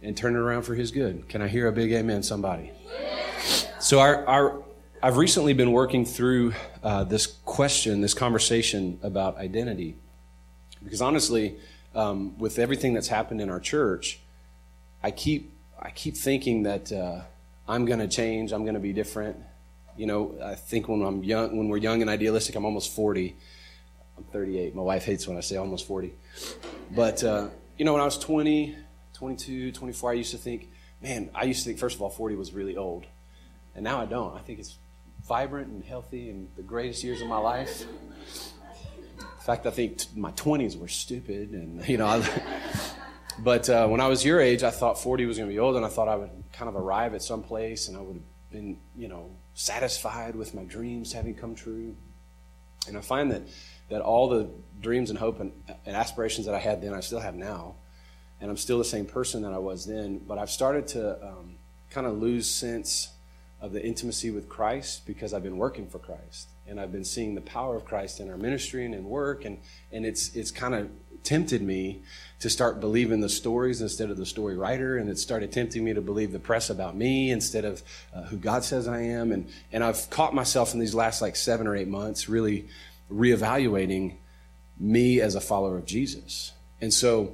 and 0.01 0.17
turn 0.17 0.35
it 0.35 0.39
around 0.39 0.63
for 0.63 0.75
his 0.75 0.91
good. 0.91 1.29
Can 1.29 1.41
I 1.41 1.47
hear 1.47 1.67
a 1.67 1.71
big 1.71 1.91
amen, 1.93 2.23
somebody? 2.23 2.71
So, 3.79 3.99
our, 3.99 4.25
our, 4.25 4.63
I've 5.05 5.17
recently 5.17 5.51
been 5.51 5.74
working 5.74 6.05
through 6.05 6.53
uh, 6.81 7.03
this 7.03 7.27
question, 7.27 8.00
this 8.00 8.13
conversation 8.13 9.01
about 9.03 9.36
identity. 9.36 9.98
Because 10.81 11.01
honestly, 11.01 11.57
um, 11.93 12.39
with 12.39 12.57
everything 12.57 12.93
that's 12.93 13.10
happened 13.10 13.41
in 13.41 13.50
our 13.50 13.60
church, 13.60 14.22
I 15.03 15.12
keep, 15.12 15.51
I 15.77 15.89
keep 15.89 16.15
thinking 16.15 16.63
that. 16.63 16.89
Uh, 16.89 17.24
I'm 17.67 17.83
going 17.83 18.00
to 18.00 18.07
change. 18.07 18.53
I'm 18.53 18.63
going 18.63 18.75
to 18.75 18.79
be 18.79 18.93
different. 18.93 19.38
You 19.98 20.05
know, 20.05 20.38
I 20.41 20.55
think 20.55 20.88
when 20.88 21.01
I'm 21.01 21.22
young, 21.22 21.57
when 21.57 21.67
we're 21.67 21.77
young 21.77 22.00
and 22.00 22.10
idealistic, 22.10 22.55
I'm 22.55 22.63
almost 22.63 22.95
40. 22.95 23.36
I'm 24.17 24.24
38. 24.24 24.74
My 24.74 24.83
wife 24.83 25.03
hates 25.03 25.27
when 25.27 25.36
I 25.36 25.41
say 25.41 25.57
almost 25.57 25.86
40. 25.86 26.13
But, 26.91 27.22
uh, 27.25 27.50
you 27.77 27.83
know, 27.83 27.91
when 27.91 28.01
I 28.01 28.05
was 28.05 28.17
20, 28.17 28.74
22, 29.13 29.74
24, 29.74 30.12
I 30.12 30.13
used 30.13 30.31
to 30.31 30.38
think, 30.38 30.69
man, 31.01 31.29
I 31.36 31.43
used 31.43 31.63
to 31.63 31.65
think, 31.65 31.79
first 31.79 31.98
of 31.98 32.01
all, 32.01 32.10
40 32.10 32.36
was 32.36 32.53
really 32.53 32.77
old. 32.77 33.05
And 33.75 33.83
now 33.83 34.00
I 34.00 34.05
don't. 34.05 34.33
I 34.36 34.39
think 34.39 34.60
it's 34.60 34.77
vibrant 35.27 35.70
and 35.70 35.84
healthy 35.84 36.30
and 36.30 36.50
the 36.56 36.62
greatest 36.62 37.03
years 37.03 37.22
of 37.22 37.27
my 37.27 37.38
life. 37.38 37.86
In 39.18 39.46
fact, 39.46 39.65
I 39.65 39.72
think 39.72 40.01
my 40.15 40.32
20s 40.32 40.77
were 40.77 40.88
stupid. 40.88 41.51
And, 41.51 41.88
you 41.88 41.98
know, 41.98 42.08
I, 42.08 42.27
but 43.39 43.70
uh, 43.70 43.88
when 43.88 44.01
I 44.01 44.08
was 44.08 44.24
your 44.24 44.39
age, 44.39 44.63
I 44.63 44.72
thought 44.72 45.01
40 45.01 45.25
was 45.25 45.38
going 45.38 45.50
to 45.50 45.53
be 45.53 45.60
old, 45.60 45.75
and 45.75 45.86
I 45.86 45.89
thought 45.89 46.08
I 46.08 46.15
would 46.15 46.32
kind 46.51 46.70
of 46.70 46.75
arrive 46.75 47.13
at 47.13 47.22
some 47.22 47.42
place 47.42 47.88
and 47.88 47.98
I 47.98 48.01
would 48.01 48.15
have 48.15 48.51
been, 48.51 48.77
you 48.96 49.08
know, 49.08 49.32
satisfied 49.53 50.36
with 50.36 50.53
my 50.53 50.63
dreams 50.63 51.13
having 51.13 51.36
come 51.36 51.56
true. 51.56 51.96
And 52.88 52.98
I 52.98 53.01
find 53.01 53.32
that, 53.32 53.44
that 53.89 54.01
all 54.01 54.27
the 54.27 54.50
dreams 54.82 55.10
and 55.10 55.18
hope 55.18 55.39
and, 55.39 55.51
and 55.86 55.96
aspirations 55.96 56.46
that 56.46 56.56
I 56.56 56.60
had 56.60 56.82
then, 56.82 56.94
I 56.94 57.00
still 57.00 57.20
have 57.20 57.36
now. 57.36 57.75
And 58.42 58.51
I'm 58.51 58.58
still 58.58 58.77
the 58.77 58.84
same 58.84 59.06
person 59.06 59.44
that 59.44 59.53
I 59.53 59.58
was 59.58 59.86
then, 59.86 60.20
but 60.20 60.38
I've 60.38 60.50
started 60.50 60.88
to 60.89 61.25
um, 61.25 61.56
kind 61.89 62.06
of 62.06 62.18
lose 62.18 62.50
sense 62.50 63.12
of 63.63 63.72
the 63.72 63.84
intimacy 63.84 64.29
with 64.29 64.50
Christ 64.50 65.08
because 65.08 65.34
I've 65.34 65.41
been 65.41 65.58
working 65.58 65.88
for 65.88 65.98
Christ 65.98 66.50
and 66.67 66.79
I've 66.79 66.91
been 66.91 67.05
seeing 67.05 67.34
the 67.34 67.41
power 67.41 67.75
of 67.75 67.86
Christ 67.86 68.20
in 68.20 68.29
our 68.29 68.38
ministry 68.38 68.86
and 68.86 68.93
in 68.93 69.05
work, 69.05 69.46
and 69.46 69.58
and 69.91 70.05
it's 70.05 70.36
it's 70.36 70.51
kind 70.51 70.75
of 70.75 70.89
tempted 71.24 71.62
me 71.62 72.01
to 72.39 72.50
start 72.50 72.82
believing 72.82 73.22
the 73.22 73.29
stories 73.29 73.82
instead 73.82 74.10
of 74.10 74.17
the 74.17 74.25
story 74.25 74.58
writer, 74.58 74.98
and 74.98 75.10
it 75.10 75.17
started 75.17 75.51
tempting 75.51 75.84
me 75.84 75.93
to 75.93 76.01
believe 76.01 76.32
the 76.32 76.39
press 76.39 76.70
about 76.70 76.96
me 76.96 77.32
instead 77.32 77.63
of 77.65 77.82
uh, 78.13 78.24
who 78.24 78.38
God 78.38 78.63
says 78.63 78.88
I 78.88 79.01
am, 79.01 79.32
and 79.32 79.50
and 79.72 79.84
I've 79.84 80.10
caught 80.10 80.34
myself 80.34 80.74
in 80.74 80.79
these 80.79 80.93
last 80.96 81.22
like 81.22 81.36
seven 81.36 81.67
or 81.67 81.75
eight 81.75 81.88
months 81.88 82.29
really 82.29 82.67
reevaluating 83.12 84.15
me 84.79 85.22
as 85.22 85.36
a 85.36 85.41
follower 85.41 85.77
of 85.77 85.86
Jesus, 85.86 86.53
and 86.82 86.93
so 86.93 87.34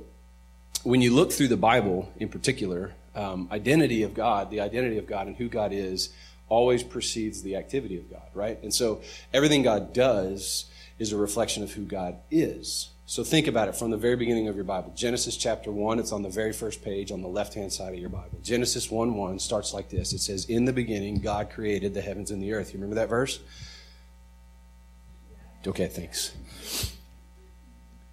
when 0.83 1.01
you 1.01 1.13
look 1.13 1.31
through 1.31 1.49
the 1.49 1.57
Bible 1.57 2.11
in 2.17 2.29
particular, 2.29 2.93
um, 3.19 3.49
identity 3.51 4.03
of 4.03 4.13
God, 4.13 4.49
the 4.49 4.61
identity 4.61 4.97
of 4.97 5.05
God 5.05 5.27
and 5.27 5.35
who 5.35 5.49
God 5.49 5.73
is 5.73 6.13
always 6.47 6.81
precedes 6.81 7.43
the 7.43 7.57
activity 7.57 7.97
of 7.97 8.09
God, 8.09 8.27
right? 8.33 8.61
And 8.63 8.73
so 8.73 9.01
everything 9.33 9.61
God 9.61 9.93
does 9.93 10.65
is 10.97 11.11
a 11.11 11.17
reflection 11.17 11.61
of 11.61 11.71
who 11.71 11.83
God 11.83 12.17
is. 12.31 12.89
So 13.05 13.23
think 13.23 13.47
about 13.47 13.67
it 13.67 13.75
from 13.75 13.91
the 13.91 13.97
very 13.97 14.15
beginning 14.15 14.47
of 14.47 14.55
your 14.55 14.63
Bible. 14.63 14.93
Genesis 14.95 15.35
chapter 15.35 15.71
1, 15.71 15.99
it's 15.99 16.11
on 16.11 16.21
the 16.21 16.29
very 16.29 16.53
first 16.53 16.83
page 16.83 17.11
on 17.11 17.21
the 17.21 17.27
left 17.27 17.55
hand 17.55 17.73
side 17.73 17.93
of 17.93 17.99
your 17.99 18.09
Bible. 18.09 18.39
Genesis 18.41 18.89
1 18.89 19.15
1 19.15 19.39
starts 19.39 19.73
like 19.73 19.89
this 19.89 20.13
it 20.13 20.19
says, 20.19 20.45
In 20.45 20.65
the 20.65 20.73
beginning, 20.73 21.19
God 21.19 21.49
created 21.49 21.93
the 21.93 22.01
heavens 22.01 22.31
and 22.31 22.41
the 22.41 22.53
earth. 22.53 22.73
You 22.73 22.79
remember 22.79 22.95
that 22.95 23.09
verse? 23.09 23.39
Okay, 25.67 25.87
thanks. 25.87 26.33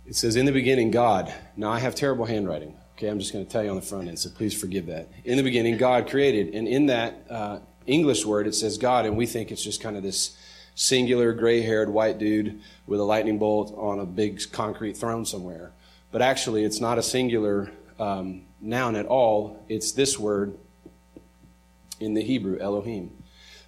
It 0.06 0.16
says, 0.16 0.34
In 0.34 0.46
the 0.46 0.52
beginning, 0.52 0.90
God. 0.90 1.32
Now 1.56 1.70
I 1.70 1.78
have 1.78 1.94
terrible 1.94 2.25
handwriting. 2.25 2.76
Okay, 2.96 3.08
I'm 3.08 3.18
just 3.18 3.32
going 3.34 3.44
to 3.44 3.50
tell 3.50 3.62
you 3.62 3.68
on 3.68 3.76
the 3.76 3.82
front 3.82 4.08
end, 4.08 4.18
so 4.18 4.30
please 4.30 4.58
forgive 4.58 4.86
that. 4.86 5.10
In 5.26 5.36
the 5.36 5.42
beginning, 5.42 5.76
God 5.76 6.08
created. 6.08 6.54
And 6.54 6.66
in 6.66 6.86
that, 6.86 7.26
uh, 7.28 7.58
English 7.86 8.24
word, 8.24 8.46
it 8.46 8.54
says 8.54 8.78
God, 8.78 9.04
and 9.04 9.18
we 9.18 9.26
think 9.26 9.52
it's 9.52 9.62
just 9.62 9.82
kind 9.82 9.98
of 9.98 10.02
this 10.02 10.34
singular 10.74 11.34
gray 11.34 11.60
haired 11.60 11.90
white 11.90 12.18
dude 12.18 12.60
with 12.86 12.98
a 12.98 13.02
lightning 13.02 13.38
bolt 13.38 13.74
on 13.76 14.00
a 14.00 14.06
big 14.06 14.40
concrete 14.50 14.96
throne 14.96 15.26
somewhere. 15.26 15.72
But 16.10 16.22
actually, 16.22 16.64
it's 16.64 16.80
not 16.80 16.96
a 16.96 17.02
singular 17.02 17.70
um, 17.98 18.42
noun 18.62 18.96
at 18.96 19.04
all. 19.04 19.62
It's 19.68 19.92
this 19.92 20.18
word 20.18 20.56
in 22.00 22.14
the 22.14 22.22
Hebrew, 22.22 22.58
Elohim. 22.58 23.10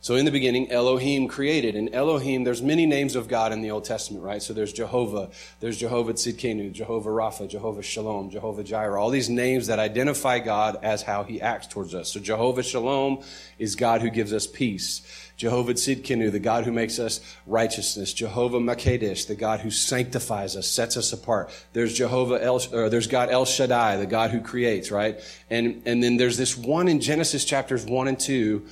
So 0.00 0.14
in 0.14 0.24
the 0.24 0.30
beginning, 0.30 0.70
Elohim 0.70 1.26
created. 1.26 1.74
And 1.74 1.92
Elohim, 1.92 2.44
there's 2.44 2.62
many 2.62 2.86
names 2.86 3.16
of 3.16 3.26
God 3.26 3.52
in 3.52 3.62
the 3.62 3.72
Old 3.72 3.84
Testament, 3.84 4.24
right? 4.24 4.40
So 4.40 4.52
there's 4.52 4.72
Jehovah, 4.72 5.30
there's 5.58 5.76
Jehovah 5.76 6.12
Tzidkenu, 6.12 6.72
Jehovah 6.72 7.10
Rapha, 7.10 7.48
Jehovah 7.48 7.82
Shalom, 7.82 8.30
Jehovah 8.30 8.62
Jireh, 8.62 9.00
all 9.00 9.10
these 9.10 9.28
names 9.28 9.66
that 9.66 9.80
identify 9.80 10.38
God 10.38 10.78
as 10.82 11.02
how 11.02 11.24
he 11.24 11.40
acts 11.40 11.66
towards 11.66 11.94
us. 11.94 12.12
So 12.12 12.20
Jehovah 12.20 12.62
Shalom 12.62 13.22
is 13.58 13.74
God 13.74 14.00
who 14.00 14.10
gives 14.10 14.32
us 14.32 14.46
peace. 14.46 15.02
Jehovah 15.36 15.74
Tzidkenu, 15.74 16.30
the 16.32 16.40
God 16.40 16.64
who 16.64 16.72
makes 16.72 16.98
us 16.98 17.20
righteousness. 17.46 18.12
Jehovah 18.12 18.58
Makedesh, 18.58 19.26
the 19.26 19.36
God 19.36 19.60
who 19.60 19.70
sanctifies 19.70 20.56
us, 20.56 20.68
sets 20.68 20.96
us 20.96 21.12
apart. 21.12 21.50
There's 21.72 21.94
Jehovah 21.94 22.42
El, 22.42 22.60
or 22.72 22.88
there's 22.88 23.06
God 23.06 23.30
El 23.30 23.44
Shaddai, 23.44 23.96
the 23.98 24.06
God 24.06 24.30
who 24.30 24.40
creates, 24.40 24.90
right? 24.90 25.20
And, 25.50 25.82
and 25.86 26.02
then 26.02 26.16
there's 26.16 26.36
this 26.36 26.56
one 26.56 26.88
in 26.88 27.00
Genesis 27.00 27.44
chapters 27.44 27.84
one 27.84 28.08
and 28.08 28.18
two 28.18 28.66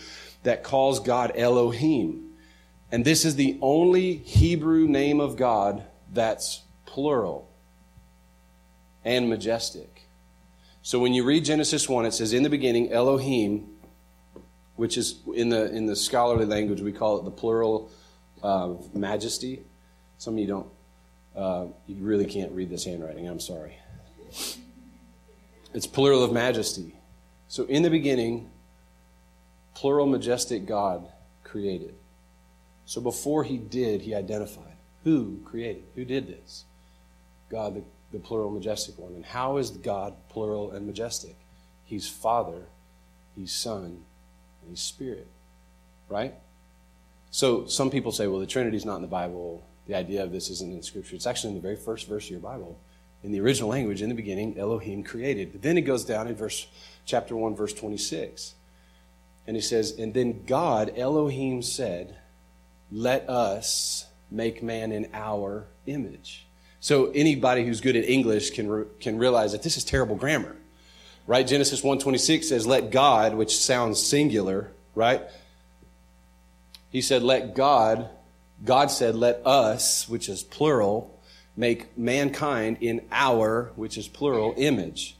that 0.46 0.62
calls 0.62 1.00
God 1.00 1.32
Elohim. 1.34 2.30
And 2.92 3.04
this 3.04 3.24
is 3.24 3.34
the 3.34 3.58
only 3.60 4.18
Hebrew 4.18 4.86
name 4.86 5.18
of 5.18 5.36
God 5.36 5.82
that's 6.12 6.62
plural 6.84 7.50
and 9.04 9.28
majestic. 9.28 10.02
So 10.82 11.00
when 11.00 11.12
you 11.14 11.24
read 11.24 11.44
Genesis 11.44 11.88
1, 11.88 12.06
it 12.06 12.14
says, 12.14 12.32
In 12.32 12.44
the 12.44 12.48
beginning, 12.48 12.92
Elohim, 12.92 13.66
which 14.76 14.96
is 14.96 15.18
in 15.34 15.48
the, 15.48 15.68
in 15.72 15.86
the 15.86 15.96
scholarly 15.96 16.46
language, 16.46 16.80
we 16.80 16.92
call 16.92 17.18
it 17.18 17.24
the 17.24 17.32
plural 17.32 17.90
of 18.40 18.94
majesty. 18.94 19.64
Some 20.18 20.34
of 20.34 20.38
you 20.38 20.46
don't, 20.46 20.68
uh, 21.34 21.66
you 21.88 21.96
really 22.04 22.26
can't 22.26 22.52
read 22.52 22.70
this 22.70 22.84
handwriting. 22.84 23.26
I'm 23.26 23.40
sorry. 23.40 23.78
It's 25.74 25.88
plural 25.88 26.22
of 26.22 26.30
majesty. 26.30 26.94
So 27.48 27.64
in 27.64 27.82
the 27.82 27.90
beginning, 27.90 28.48
plural, 29.76 30.06
majestic 30.06 30.66
God 30.66 31.06
created. 31.44 31.94
So 32.86 33.00
before 33.00 33.44
he 33.44 33.58
did, 33.58 34.02
he 34.02 34.14
identified 34.14 34.76
who 35.06 35.38
created, 35.44 35.84
who 35.94 36.04
did 36.04 36.26
this? 36.26 36.64
God, 37.48 37.76
the, 37.76 37.84
the 38.10 38.18
plural, 38.18 38.50
majestic 38.50 38.98
one. 38.98 39.12
And 39.12 39.24
how 39.24 39.58
is 39.58 39.70
God 39.70 40.14
plural 40.28 40.72
and 40.72 40.84
majestic? 40.84 41.36
He's 41.84 42.08
Father, 42.08 42.66
He's 43.36 43.52
Son, 43.52 43.84
and 43.84 44.68
He's 44.68 44.80
Spirit. 44.80 45.28
Right? 46.08 46.34
So 47.30 47.66
some 47.66 47.88
people 47.88 48.10
say, 48.10 48.26
well, 48.26 48.40
the 48.40 48.46
Trinity's 48.46 48.84
not 48.84 48.96
in 48.96 49.02
the 49.02 49.06
Bible. 49.06 49.64
The 49.86 49.94
idea 49.94 50.24
of 50.24 50.32
this 50.32 50.50
isn't 50.50 50.72
in 50.72 50.82
Scripture. 50.82 51.14
It's 51.14 51.26
actually 51.26 51.50
in 51.50 51.54
the 51.54 51.62
very 51.62 51.76
first 51.76 52.08
verse 52.08 52.24
of 52.24 52.32
your 52.32 52.40
Bible. 52.40 52.76
In 53.22 53.30
the 53.30 53.38
original 53.38 53.68
language, 53.68 54.02
in 54.02 54.08
the 54.08 54.14
beginning, 54.16 54.58
Elohim 54.58 55.04
created. 55.04 55.52
But 55.52 55.62
then 55.62 55.78
it 55.78 55.82
goes 55.82 56.04
down 56.04 56.26
in 56.26 56.34
verse 56.34 56.66
chapter 57.04 57.36
1, 57.36 57.54
verse 57.54 57.72
26. 57.74 58.54
And 59.46 59.56
he 59.56 59.62
says, 59.62 59.92
And 59.92 60.12
then 60.12 60.44
God, 60.46 60.92
Elohim, 60.96 61.62
said, 61.62 62.16
Let 62.90 63.28
us 63.28 64.06
make 64.30 64.62
man 64.62 64.92
in 64.92 65.08
our 65.14 65.66
image. 65.86 66.46
So 66.80 67.10
anybody 67.12 67.64
who's 67.64 67.80
good 67.80 67.96
at 67.96 68.04
English 68.04 68.50
can, 68.50 68.68
re- 68.68 68.84
can 69.00 69.18
realize 69.18 69.52
that 69.52 69.62
this 69.62 69.76
is 69.76 69.84
terrible 69.84 70.16
grammar. 70.16 70.56
Right? 71.26 71.46
Genesis 71.46 71.82
1.26 71.82 72.44
says, 72.44 72.66
Let 72.66 72.90
God, 72.90 73.34
which 73.34 73.56
sounds 73.56 74.02
singular, 74.02 74.70
right? 74.94 75.22
He 76.90 77.00
said, 77.00 77.22
Let 77.22 77.54
God, 77.54 78.08
God 78.64 78.90
said, 78.90 79.16
Let 79.16 79.44
us, 79.46 80.08
which 80.08 80.28
is 80.28 80.42
plural, 80.42 81.20
make 81.56 81.96
mankind 81.98 82.78
in 82.80 83.02
our, 83.10 83.72
which 83.76 83.98
is 83.98 84.08
plural, 84.08 84.54
image. 84.56 85.16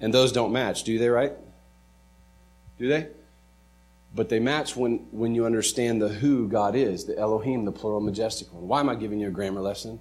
And 0.00 0.14
those 0.14 0.32
don't 0.32 0.52
match, 0.52 0.84
do 0.84 0.98
they, 0.98 1.08
right? 1.08 1.32
Do 2.78 2.88
they? 2.88 3.08
But 4.14 4.28
they 4.28 4.40
match 4.40 4.76
when, 4.76 5.06
when 5.12 5.34
you 5.34 5.46
understand 5.46 6.02
the 6.02 6.08
who 6.08 6.48
God 6.48 6.74
is, 6.74 7.04
the 7.04 7.18
Elohim, 7.18 7.64
the 7.64 7.72
plural 7.72 8.00
majestic 8.00 8.52
one. 8.52 8.66
Why 8.66 8.80
am 8.80 8.88
I 8.88 8.94
giving 8.94 9.20
you 9.20 9.28
a 9.28 9.30
grammar 9.30 9.60
lesson? 9.60 10.00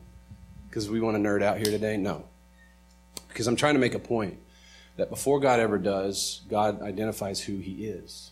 Because 0.68 0.89
we 0.89 1.00
want 1.00 1.16
to 1.18 1.22
nerd 1.22 1.44
out 1.44 1.58
here 1.58 1.68
today? 1.68 1.98
No. 1.98 2.25
Because 3.28 3.48
I'm 3.48 3.56
trying 3.56 3.75
to 3.75 3.80
make 3.80 3.94
a 3.94 4.00
point 4.00 4.38
that 4.98 5.10
before 5.10 5.39
God 5.39 5.60
ever 5.60 5.78
does, 5.78 6.42
God 6.50 6.82
identifies 6.82 7.42
who 7.42 7.58
he 7.58 7.86
is. 7.86 8.32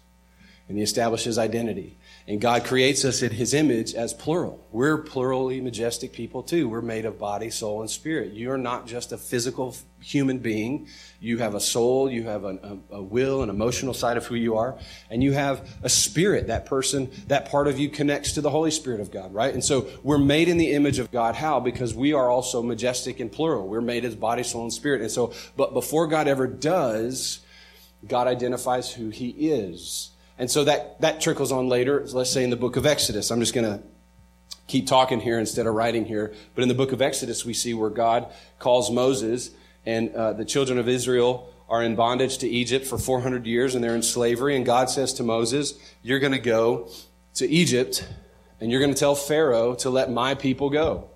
And 0.67 0.77
he 0.77 0.83
establishes 0.83 1.37
identity. 1.37 1.96
And 2.29 2.41
God 2.41 2.65
creates 2.65 3.05
us 3.05 3.21
in 3.21 3.31
his 3.31 3.53
image 3.53 3.93
as 3.95 4.13
plural. 4.13 4.67
We're 4.73 4.97
plurally 4.97 5.61
majestic 5.61 6.11
people 6.11 6.43
too. 6.43 6.67
We're 6.67 6.81
made 6.81 7.05
of 7.05 7.17
body, 7.17 7.49
soul, 7.49 7.79
and 7.79 7.89
spirit. 7.89 8.33
You're 8.33 8.57
not 8.57 8.85
just 8.85 9.13
a 9.13 9.17
physical 9.17 9.77
human 10.01 10.39
being. 10.39 10.89
You 11.21 11.37
have 11.37 11.55
a 11.55 11.61
soul, 11.61 12.11
you 12.11 12.23
have 12.23 12.43
a, 12.43 12.79
a, 12.91 13.01
will, 13.01 13.43
an 13.43 13.49
emotional 13.49 13.93
side 13.93 14.17
of 14.17 14.25
who 14.25 14.35
you 14.35 14.57
are, 14.57 14.77
and 15.09 15.23
you 15.23 15.31
have 15.31 15.69
a 15.83 15.89
spirit. 15.89 16.47
That 16.47 16.65
person, 16.65 17.09
that 17.27 17.49
part 17.49 17.67
of 17.69 17.79
you 17.79 17.87
connects 17.87 18.33
to 18.33 18.41
the 18.41 18.49
Holy 18.49 18.71
Spirit 18.71 18.99
of 18.99 19.09
God, 19.09 19.33
right? 19.33 19.53
And 19.53 19.63
so 19.63 19.87
we're 20.03 20.17
made 20.17 20.49
in 20.49 20.57
the 20.57 20.73
image 20.73 20.99
of 20.99 21.11
God. 21.11 21.33
How? 21.33 21.61
Because 21.61 21.95
we 21.95 22.11
are 22.11 22.29
also 22.29 22.61
majestic 22.61 23.21
and 23.21 23.31
plural. 23.31 23.69
We're 23.69 23.79
made 23.79 24.03
as 24.03 24.15
body, 24.15 24.43
soul, 24.43 24.63
and 24.63 24.73
spirit. 24.73 24.99
And 24.99 25.09
so, 25.09 25.31
but 25.55 25.73
before 25.73 26.07
God 26.07 26.27
ever 26.27 26.45
does, 26.45 27.39
God 28.05 28.27
identifies 28.27 28.91
who 28.91 29.09
he 29.09 29.29
is. 29.29 30.11
And 30.37 30.49
so 30.49 30.63
that, 30.65 31.01
that 31.01 31.19
trickles 31.21 31.51
on 31.51 31.67
later, 31.67 32.05
let's 32.11 32.31
say 32.31 32.43
in 32.43 32.49
the 32.49 32.57
book 32.57 32.75
of 32.75 32.85
Exodus. 32.85 33.31
I'm 33.31 33.39
just 33.39 33.53
going 33.53 33.65
to 33.65 33.83
keep 34.67 34.85
talking 34.85 35.19
here 35.19 35.39
instead 35.39 35.65
of 35.65 35.73
writing 35.73 36.05
here. 36.05 36.33
But 36.53 36.61
in 36.61 36.67
the 36.67 36.75
book 36.75 36.91
of 36.91 37.01
Exodus, 37.01 37.43
we 37.45 37.53
see 37.53 37.73
where 37.73 37.89
God 37.89 38.27
calls 38.59 38.91
Moses 38.91 39.51
and 39.85 40.13
uh, 40.13 40.33
the 40.33 40.45
children 40.45 40.77
of 40.77 40.87
Israel 40.87 41.53
are 41.69 41.81
in 41.81 41.95
bondage 41.95 42.37
to 42.39 42.47
Egypt 42.47 42.85
for 42.85 42.97
400 42.97 43.45
years 43.45 43.73
and 43.73 43.83
they're 43.83 43.95
in 43.95 44.03
slavery. 44.03 44.55
And 44.55 44.65
God 44.65 44.89
says 44.89 45.13
to 45.13 45.23
Moses, 45.23 45.73
You're 46.03 46.19
going 46.19 46.33
to 46.33 46.39
go 46.39 46.89
to 47.35 47.47
Egypt 47.47 48.07
and 48.59 48.71
you're 48.71 48.79
going 48.79 48.93
to 48.93 48.99
tell 48.99 49.15
Pharaoh 49.15 49.75
to 49.75 49.89
let 49.89 50.11
my 50.11 50.35
people 50.35 50.69
go. 50.69 51.09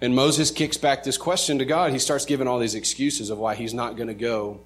And 0.00 0.14
Moses 0.14 0.50
kicks 0.50 0.76
back 0.76 1.04
this 1.04 1.16
question 1.16 1.58
to 1.58 1.64
God. 1.64 1.92
He 1.92 1.98
starts 1.98 2.26
giving 2.26 2.46
all 2.46 2.58
these 2.58 2.74
excuses 2.74 3.30
of 3.30 3.38
why 3.38 3.54
he's 3.54 3.72
not 3.72 3.96
going 3.96 4.08
to 4.08 4.14
go 4.14 4.60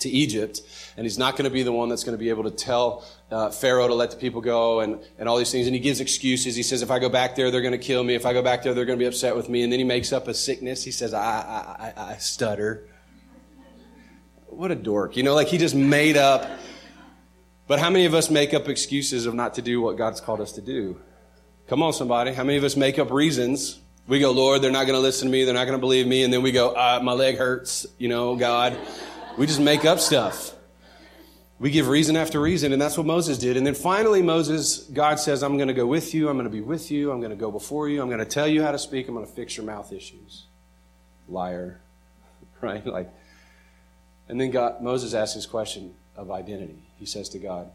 to 0.00 0.08
Egypt, 0.08 0.60
and 0.96 1.04
he's 1.04 1.18
not 1.18 1.36
going 1.36 1.44
to 1.44 1.50
be 1.50 1.62
the 1.62 1.72
one 1.72 1.88
that's 1.88 2.04
going 2.04 2.16
to 2.16 2.22
be 2.22 2.28
able 2.28 2.44
to 2.44 2.50
tell 2.50 3.04
uh, 3.30 3.50
Pharaoh 3.50 3.88
to 3.88 3.94
let 3.94 4.10
the 4.10 4.16
people 4.16 4.40
go 4.40 4.80
and, 4.80 5.00
and 5.18 5.28
all 5.28 5.36
these 5.36 5.50
things. 5.52 5.66
And 5.66 5.74
he 5.74 5.80
gives 5.80 6.00
excuses. 6.00 6.56
He 6.56 6.62
says, 6.62 6.82
if 6.82 6.90
I 6.90 6.98
go 6.98 7.08
back 7.08 7.36
there, 7.36 7.50
they're 7.50 7.60
going 7.62 7.72
to 7.72 7.78
kill 7.78 8.02
me. 8.02 8.14
If 8.14 8.26
I 8.26 8.32
go 8.32 8.42
back 8.42 8.62
there, 8.62 8.74
they're 8.74 8.84
going 8.84 8.98
to 8.98 9.02
be 9.02 9.06
upset 9.06 9.36
with 9.36 9.48
me. 9.48 9.62
And 9.62 9.72
then 9.72 9.78
he 9.78 9.84
makes 9.84 10.12
up 10.12 10.28
a 10.28 10.34
sickness. 10.34 10.84
He 10.84 10.90
says, 10.90 11.14
I, 11.14 11.20
I, 11.20 11.92
I, 11.96 12.12
I 12.12 12.16
stutter, 12.16 12.88
what 14.46 14.70
a 14.70 14.74
dork. 14.74 15.16
You 15.16 15.22
know, 15.22 15.34
like 15.34 15.48
he 15.48 15.58
just 15.58 15.74
made 15.74 16.16
up. 16.16 16.50
But 17.66 17.78
how 17.78 17.88
many 17.88 18.04
of 18.06 18.14
us 18.14 18.30
make 18.30 18.52
up 18.52 18.68
excuses 18.68 19.26
of 19.26 19.34
not 19.34 19.54
to 19.54 19.62
do 19.62 19.80
what 19.80 19.96
God's 19.96 20.20
called 20.20 20.40
us 20.40 20.52
to 20.52 20.60
do? 20.60 21.00
Come 21.68 21.84
on, 21.84 21.92
somebody. 21.92 22.32
How 22.32 22.42
many 22.42 22.58
of 22.58 22.64
us 22.64 22.76
make 22.76 22.98
up 22.98 23.12
reasons? 23.12 23.78
We 24.08 24.18
go, 24.18 24.32
Lord, 24.32 24.60
they're 24.60 24.72
not 24.72 24.86
going 24.86 24.96
to 24.96 25.00
listen 25.00 25.28
to 25.28 25.32
me. 25.32 25.44
They're 25.44 25.54
not 25.54 25.66
going 25.66 25.78
to 25.78 25.80
believe 25.80 26.04
me. 26.04 26.24
And 26.24 26.32
then 26.32 26.42
we 26.42 26.50
go, 26.50 26.70
uh, 26.70 26.98
my 27.00 27.12
leg 27.12 27.36
hurts. 27.38 27.86
You 27.96 28.08
know, 28.08 28.34
God. 28.34 28.76
We 29.40 29.46
just 29.46 29.58
make 29.58 29.86
up 29.86 30.00
stuff. 30.00 30.52
We 31.58 31.70
give 31.70 31.88
reason 31.88 32.14
after 32.14 32.38
reason, 32.38 32.74
and 32.74 32.82
that's 32.82 32.98
what 32.98 33.06
Moses 33.06 33.38
did. 33.38 33.56
And 33.56 33.66
then 33.66 33.74
finally, 33.74 34.20
Moses, 34.20 34.80
God 34.80 35.18
says, 35.18 35.42
I'm 35.42 35.56
going 35.56 35.68
to 35.68 35.72
go 35.72 35.86
with 35.86 36.12
you. 36.12 36.28
I'm 36.28 36.36
going 36.36 36.44
to 36.44 36.50
be 36.50 36.60
with 36.60 36.90
you. 36.90 37.10
I'm 37.10 37.20
going 37.20 37.30
to 37.30 37.36
go 37.36 37.50
before 37.50 37.88
you. 37.88 38.02
I'm 38.02 38.08
going 38.08 38.18
to 38.18 38.26
tell 38.26 38.46
you 38.46 38.62
how 38.62 38.70
to 38.70 38.78
speak. 38.78 39.08
I'm 39.08 39.14
going 39.14 39.24
to 39.26 39.32
fix 39.32 39.56
your 39.56 39.64
mouth 39.64 39.94
issues. 39.94 40.44
Liar. 41.26 41.80
Right? 42.60 42.84
Like, 42.84 43.10
and 44.28 44.38
then 44.38 44.50
God, 44.50 44.82
Moses 44.82 45.14
asks 45.14 45.36
his 45.36 45.46
question 45.46 45.94
of 46.14 46.30
identity. 46.30 46.82
He 46.98 47.06
says 47.06 47.30
to 47.30 47.38
God, 47.38 47.70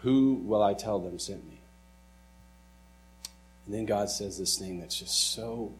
Who 0.00 0.42
will 0.44 0.64
I 0.64 0.74
tell 0.74 0.98
them 0.98 1.20
sent 1.20 1.48
me? 1.48 1.60
And 3.66 3.74
then 3.76 3.86
God 3.86 4.10
says 4.10 4.36
this 4.36 4.58
thing 4.58 4.80
that's 4.80 4.98
just 4.98 5.32
so 5.32 5.72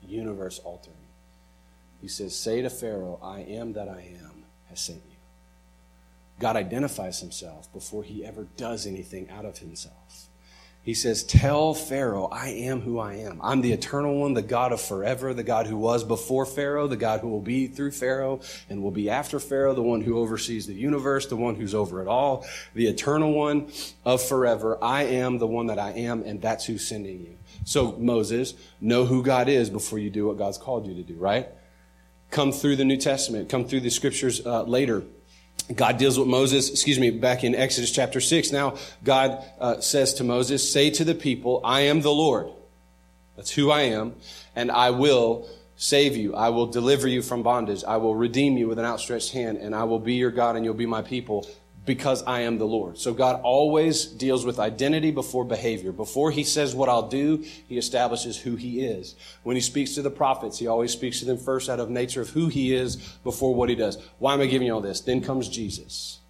universe 0.00 0.60
altering. 0.60 0.96
He 2.00 2.06
says, 2.06 2.36
Say 2.36 2.62
to 2.62 2.70
Pharaoh, 2.70 3.18
I 3.20 3.40
am 3.40 3.72
that 3.72 3.88
I 3.88 4.16
am 4.22 4.30
has 4.70 4.80
sent 4.80 5.02
you. 5.08 5.16
God 6.40 6.56
identifies 6.56 7.20
himself 7.20 7.70
before 7.72 8.02
he 8.02 8.24
ever 8.24 8.46
does 8.56 8.86
anything 8.86 9.28
out 9.30 9.44
of 9.44 9.58
himself. 9.58 10.30
He 10.82 10.94
says, 10.94 11.22
Tell 11.22 11.74
Pharaoh, 11.74 12.28
I 12.32 12.48
am 12.48 12.80
who 12.80 12.98
I 12.98 13.16
am. 13.16 13.38
I'm 13.42 13.60
the 13.60 13.72
eternal 13.72 14.18
one, 14.18 14.32
the 14.32 14.40
God 14.40 14.72
of 14.72 14.80
forever, 14.80 15.34
the 15.34 15.42
God 15.42 15.66
who 15.66 15.76
was 15.76 16.04
before 16.04 16.46
Pharaoh, 16.46 16.86
the 16.86 16.96
God 16.96 17.20
who 17.20 17.28
will 17.28 17.42
be 17.42 17.66
through 17.66 17.90
Pharaoh 17.90 18.40
and 18.70 18.82
will 18.82 18.90
be 18.90 19.10
after 19.10 19.38
Pharaoh, 19.38 19.74
the 19.74 19.82
one 19.82 20.00
who 20.00 20.18
oversees 20.18 20.66
the 20.66 20.72
universe, 20.72 21.26
the 21.26 21.36
one 21.36 21.54
who's 21.54 21.74
over 21.74 22.00
it 22.00 22.08
all, 22.08 22.46
the 22.74 22.86
eternal 22.86 23.32
one 23.32 23.70
of 24.06 24.22
forever. 24.22 24.82
I 24.82 25.04
am 25.04 25.36
the 25.36 25.46
one 25.46 25.66
that 25.66 25.78
I 25.78 25.90
am, 25.90 26.22
and 26.22 26.40
that's 26.40 26.64
who's 26.64 26.88
sending 26.88 27.20
you. 27.20 27.36
So, 27.64 27.92
Moses, 27.98 28.54
know 28.80 29.04
who 29.04 29.22
God 29.22 29.50
is 29.50 29.68
before 29.68 29.98
you 29.98 30.08
do 30.08 30.28
what 30.28 30.38
God's 30.38 30.56
called 30.56 30.86
you 30.86 30.94
to 30.94 31.02
do, 31.02 31.16
right? 31.16 31.46
Come 32.30 32.52
through 32.52 32.76
the 32.76 32.84
New 32.84 32.96
Testament, 32.96 33.48
come 33.48 33.64
through 33.64 33.80
the 33.80 33.90
scriptures 33.90 34.44
uh, 34.46 34.62
later 34.62 35.02
God 35.74 35.98
deals 35.98 36.18
with 36.18 36.26
Moses, 36.26 36.70
excuse 36.70 36.98
me, 36.98 37.10
back 37.10 37.44
in 37.44 37.54
Exodus 37.54 37.92
chapter 37.92 38.20
6. 38.20 38.50
Now, 38.50 38.76
God 39.04 39.44
uh, 39.60 39.80
says 39.80 40.14
to 40.14 40.24
Moses, 40.24 40.70
Say 40.70 40.90
to 40.90 41.04
the 41.04 41.14
people, 41.14 41.60
I 41.64 41.82
am 41.82 42.00
the 42.00 42.10
Lord. 42.10 42.48
That's 43.36 43.50
who 43.50 43.70
I 43.70 43.82
am, 43.82 44.14
and 44.56 44.70
I 44.70 44.90
will 44.90 45.48
save 45.76 46.16
you. 46.16 46.34
I 46.34 46.48
will 46.48 46.66
deliver 46.66 47.06
you 47.06 47.22
from 47.22 47.42
bondage. 47.42 47.84
I 47.84 47.98
will 47.98 48.14
redeem 48.14 48.56
you 48.58 48.68
with 48.68 48.78
an 48.78 48.84
outstretched 48.84 49.32
hand, 49.32 49.58
and 49.58 49.74
I 49.74 49.84
will 49.84 50.00
be 50.00 50.14
your 50.14 50.30
God, 50.30 50.56
and 50.56 50.64
you'll 50.64 50.74
be 50.74 50.86
my 50.86 51.02
people 51.02 51.46
because 51.86 52.22
I 52.24 52.40
am 52.40 52.58
the 52.58 52.66
Lord. 52.66 52.98
So 52.98 53.14
God 53.14 53.40
always 53.42 54.04
deals 54.04 54.44
with 54.44 54.58
identity 54.58 55.10
before 55.10 55.44
behavior. 55.44 55.92
Before 55.92 56.30
he 56.30 56.44
says 56.44 56.74
what 56.74 56.88
I'll 56.88 57.08
do, 57.08 57.44
he 57.68 57.78
establishes 57.78 58.36
who 58.36 58.56
he 58.56 58.84
is. 58.84 59.16
When 59.42 59.56
he 59.56 59.62
speaks 59.62 59.94
to 59.94 60.02
the 60.02 60.10
prophets, 60.10 60.58
he 60.58 60.66
always 60.66 60.92
speaks 60.92 61.20
to 61.20 61.24
them 61.24 61.38
first 61.38 61.68
out 61.68 61.80
of 61.80 61.88
nature 61.88 62.20
of 62.20 62.30
who 62.30 62.48
he 62.48 62.74
is 62.74 62.96
before 63.24 63.54
what 63.54 63.68
he 63.68 63.74
does. 63.74 63.96
Why 64.18 64.34
am 64.34 64.40
I 64.40 64.46
giving 64.46 64.66
you 64.66 64.74
all 64.74 64.80
this? 64.80 65.00
Then 65.00 65.22
comes 65.22 65.48
Jesus. 65.48 66.20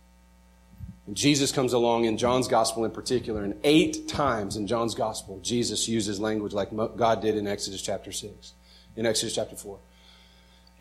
And 1.06 1.16
Jesus 1.16 1.50
comes 1.50 1.72
along 1.72 2.04
in 2.04 2.16
John's 2.16 2.46
gospel 2.46 2.84
in 2.84 2.92
particular, 2.92 3.42
and 3.42 3.56
eight 3.64 4.06
times 4.06 4.56
in 4.56 4.68
John's 4.68 4.94
gospel, 4.94 5.40
Jesus 5.42 5.88
uses 5.88 6.20
language 6.20 6.52
like 6.52 6.70
God 6.96 7.20
did 7.20 7.36
in 7.36 7.48
Exodus 7.48 7.82
chapter 7.82 8.12
6, 8.12 8.52
in 8.94 9.06
Exodus 9.06 9.34
chapter 9.34 9.56
4. 9.56 9.78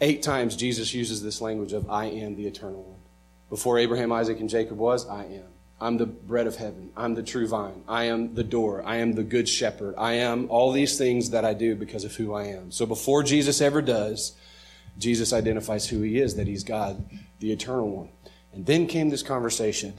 Eight 0.01 0.21
times 0.21 0.55
Jesus 0.55 0.93
uses 0.93 1.23
this 1.23 1.41
language 1.41 1.73
of 1.73 1.89
I 1.89 2.05
am 2.05 2.35
the 2.35 2.45
eternal 2.45 2.83
one. 2.83 2.98
Before 3.49 3.79
Abraham, 3.79 4.11
Isaac, 4.11 4.39
and 4.39 4.49
Jacob 4.49 4.77
was, 4.77 5.07
I 5.07 5.25
am. 5.25 5.45
I'm 5.81 5.97
the 5.97 6.05
bread 6.05 6.45
of 6.45 6.57
heaven. 6.57 6.91
I'm 6.95 7.15
the 7.15 7.23
true 7.23 7.47
vine. 7.47 7.83
I 7.87 8.05
am 8.05 8.35
the 8.35 8.43
door. 8.43 8.83
I 8.85 8.97
am 8.97 9.13
the 9.13 9.23
good 9.23 9.47
shepherd. 9.47 9.95
I 9.97 10.13
am 10.13 10.47
all 10.49 10.71
these 10.71 10.97
things 10.97 11.29
that 11.29 11.45
I 11.45 11.53
do 11.53 11.75
because 11.75 12.03
of 12.03 12.15
who 12.15 12.33
I 12.33 12.45
am. 12.47 12.71
So 12.71 12.85
before 12.85 13.23
Jesus 13.23 13.61
ever 13.61 13.81
does, 13.81 14.33
Jesus 14.97 15.31
identifies 15.31 15.87
who 15.87 16.01
he 16.01 16.19
is, 16.19 16.35
that 16.35 16.47
he's 16.47 16.63
God, 16.63 17.09
the 17.39 17.51
eternal 17.53 17.89
one. 17.89 18.09
And 18.51 18.65
then 18.65 18.87
came 18.87 19.09
this 19.09 19.23
conversation 19.23 19.93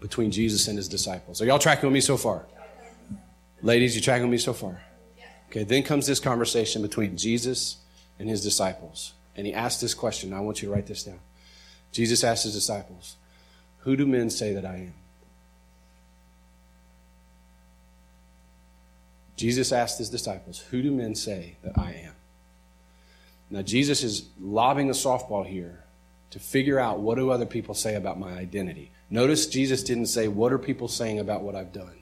between 0.00 0.30
Jesus 0.30 0.68
and 0.68 0.76
his 0.76 0.88
disciples. 0.88 1.40
Are 1.40 1.46
y'all 1.46 1.58
tracking 1.58 1.88
with 1.88 1.94
me 1.94 2.00
so 2.00 2.18
far? 2.18 2.44
Ladies, 3.62 3.94
you 3.94 4.02
tracking 4.02 4.24
with 4.24 4.32
me 4.32 4.38
so 4.38 4.52
far? 4.52 4.82
Okay, 5.48 5.64
then 5.64 5.82
comes 5.82 6.06
this 6.06 6.20
conversation 6.20 6.82
between 6.82 7.16
Jesus 7.16 7.78
and 8.18 8.28
his 8.28 8.42
disciples. 8.42 9.14
And 9.36 9.46
he 9.46 9.54
asked 9.54 9.80
this 9.80 9.94
question. 9.94 10.32
I 10.32 10.40
want 10.40 10.60
you 10.60 10.68
to 10.68 10.74
write 10.74 10.86
this 10.86 11.04
down. 11.04 11.20
Jesus 11.92 12.24
asked 12.24 12.44
his 12.44 12.54
disciples, 12.54 13.16
Who 13.80 13.96
do 13.96 14.06
men 14.06 14.30
say 14.30 14.54
that 14.54 14.64
I 14.64 14.76
am? 14.76 14.94
Jesus 19.36 19.72
asked 19.72 19.98
his 19.98 20.10
disciples, 20.10 20.60
Who 20.70 20.82
do 20.82 20.90
men 20.90 21.14
say 21.14 21.56
that 21.62 21.78
I 21.78 21.92
am? 22.04 22.12
Now, 23.50 23.62
Jesus 23.62 24.02
is 24.02 24.28
lobbing 24.40 24.88
a 24.88 24.94
softball 24.94 25.46
here 25.46 25.84
to 26.30 26.38
figure 26.38 26.78
out 26.78 27.00
what 27.00 27.16
do 27.16 27.30
other 27.30 27.44
people 27.44 27.74
say 27.74 27.94
about 27.94 28.18
my 28.18 28.32
identity. 28.32 28.90
Notice 29.10 29.46
Jesus 29.46 29.82
didn't 29.82 30.06
say, 30.06 30.26
What 30.28 30.52
are 30.52 30.58
people 30.58 30.88
saying 30.88 31.18
about 31.18 31.42
what 31.42 31.54
I've 31.54 31.72
done? 31.72 31.98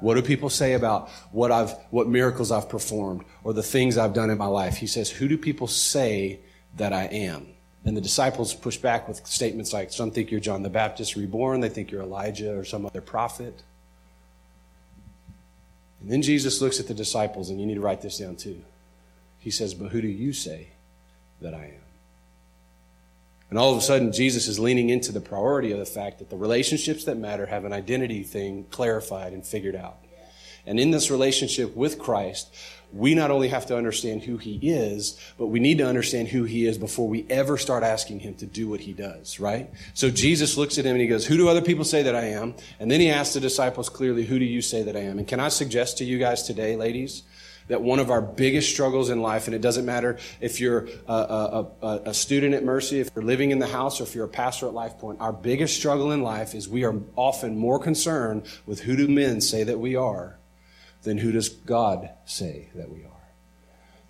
What 0.00 0.14
do 0.14 0.22
people 0.22 0.50
say 0.50 0.72
about 0.72 1.08
what 1.30 1.52
I've 1.52 1.72
what 1.90 2.08
miracles 2.08 2.50
I've 2.50 2.68
performed 2.68 3.24
or 3.44 3.52
the 3.52 3.62
things 3.62 3.96
I've 3.96 4.12
done 4.12 4.30
in 4.30 4.38
my 4.38 4.46
life? 4.46 4.76
He 4.76 4.88
says, 4.88 5.08
Who 5.08 5.28
do 5.28 5.38
people 5.38 5.68
say 5.68 6.40
that 6.76 6.92
I 6.92 7.04
am? 7.04 7.46
And 7.84 7.96
the 7.96 8.00
disciples 8.00 8.54
push 8.54 8.78
back 8.78 9.06
with 9.06 9.26
statements 9.26 9.72
like, 9.72 9.92
Some 9.92 10.10
think 10.10 10.30
you're 10.30 10.40
John 10.40 10.62
the 10.62 10.70
Baptist 10.70 11.16
reborn, 11.16 11.60
they 11.60 11.68
think 11.68 11.90
you're 11.90 12.02
Elijah 12.02 12.56
or 12.56 12.64
some 12.64 12.86
other 12.86 13.00
prophet. 13.00 13.62
And 16.00 16.10
then 16.10 16.22
Jesus 16.22 16.60
looks 16.60 16.80
at 16.80 16.86
the 16.86 16.94
disciples, 16.94 17.50
and 17.50 17.60
you 17.60 17.66
need 17.66 17.76
to 17.76 17.80
write 17.80 18.02
this 18.02 18.18
down 18.18 18.36
too. 18.36 18.62
He 19.38 19.50
says, 19.50 19.74
But 19.74 19.90
who 19.90 20.00
do 20.00 20.08
you 20.08 20.32
say 20.32 20.68
that 21.40 21.54
I 21.54 21.64
am? 21.64 21.84
And 23.50 23.58
all 23.58 23.72
of 23.72 23.78
a 23.78 23.82
sudden, 23.82 24.12
Jesus 24.12 24.48
is 24.48 24.58
leaning 24.58 24.90
into 24.90 25.12
the 25.12 25.20
priority 25.20 25.70
of 25.72 25.78
the 25.78 25.86
fact 25.86 26.18
that 26.18 26.30
the 26.30 26.36
relationships 26.36 27.04
that 27.04 27.18
matter 27.18 27.46
have 27.46 27.64
an 27.64 27.72
identity 27.72 28.22
thing 28.22 28.66
clarified 28.70 29.32
and 29.32 29.46
figured 29.46 29.76
out. 29.76 29.98
And 30.66 30.80
in 30.80 30.90
this 30.90 31.10
relationship 31.10 31.76
with 31.76 31.98
Christ, 31.98 32.54
we 32.94 33.14
not 33.14 33.32
only 33.32 33.48
have 33.48 33.66
to 33.66 33.76
understand 33.76 34.22
who 34.22 34.36
he 34.36 34.58
is, 34.62 35.18
but 35.36 35.46
we 35.46 35.58
need 35.58 35.78
to 35.78 35.86
understand 35.86 36.28
who 36.28 36.44
he 36.44 36.64
is 36.64 36.78
before 36.78 37.08
we 37.08 37.26
ever 37.28 37.58
start 37.58 37.82
asking 37.82 38.20
him 38.20 38.34
to 38.36 38.46
do 38.46 38.68
what 38.68 38.80
he 38.80 38.92
does, 38.92 39.40
right? 39.40 39.68
So 39.94 40.10
Jesus 40.10 40.56
looks 40.56 40.78
at 40.78 40.86
him 40.86 40.92
and 40.92 41.00
he 41.00 41.08
goes, 41.08 41.26
Who 41.26 41.36
do 41.36 41.48
other 41.48 41.60
people 41.60 41.84
say 41.84 42.04
that 42.04 42.14
I 42.14 42.26
am? 42.26 42.54
And 42.78 42.88
then 42.88 43.00
he 43.00 43.10
asks 43.10 43.34
the 43.34 43.40
disciples 43.40 43.88
clearly, 43.88 44.24
Who 44.24 44.38
do 44.38 44.44
you 44.44 44.62
say 44.62 44.84
that 44.84 44.96
I 44.96 45.00
am? 45.00 45.18
And 45.18 45.26
can 45.26 45.40
I 45.40 45.48
suggest 45.48 45.98
to 45.98 46.04
you 46.04 46.18
guys 46.18 46.44
today, 46.44 46.76
ladies, 46.76 47.24
that 47.66 47.82
one 47.82 47.98
of 47.98 48.10
our 48.10 48.20
biggest 48.20 48.70
struggles 48.70 49.10
in 49.10 49.20
life, 49.20 49.46
and 49.46 49.56
it 49.56 49.60
doesn't 49.60 49.86
matter 49.86 50.18
if 50.40 50.60
you're 50.60 50.86
a, 51.08 51.12
a, 51.12 51.66
a, 51.82 52.00
a, 52.06 52.14
student 52.14 52.54
at 52.54 52.62
Mercy, 52.62 53.00
if 53.00 53.08
you're 53.16 53.24
living 53.24 53.50
in 53.50 53.58
the 53.58 53.66
house, 53.66 54.00
or 54.00 54.04
if 54.04 54.14
you're 54.14 54.26
a 54.26 54.28
pastor 54.28 54.66
at 54.66 54.74
Life 54.74 54.98
Point, 54.98 55.20
our 55.20 55.32
biggest 55.32 55.74
struggle 55.76 56.12
in 56.12 56.22
life 56.22 56.54
is 56.54 56.68
we 56.68 56.84
are 56.84 56.94
often 57.16 57.56
more 57.56 57.78
concerned 57.78 58.42
with 58.66 58.80
who 58.80 58.96
do 58.96 59.08
men 59.08 59.40
say 59.40 59.64
that 59.64 59.78
we 59.78 59.96
are 59.96 60.38
then 61.04 61.18
who 61.18 61.32
does 61.32 61.48
God 61.48 62.10
say 62.24 62.68
that 62.74 62.90
we 62.90 63.04
are? 63.04 63.10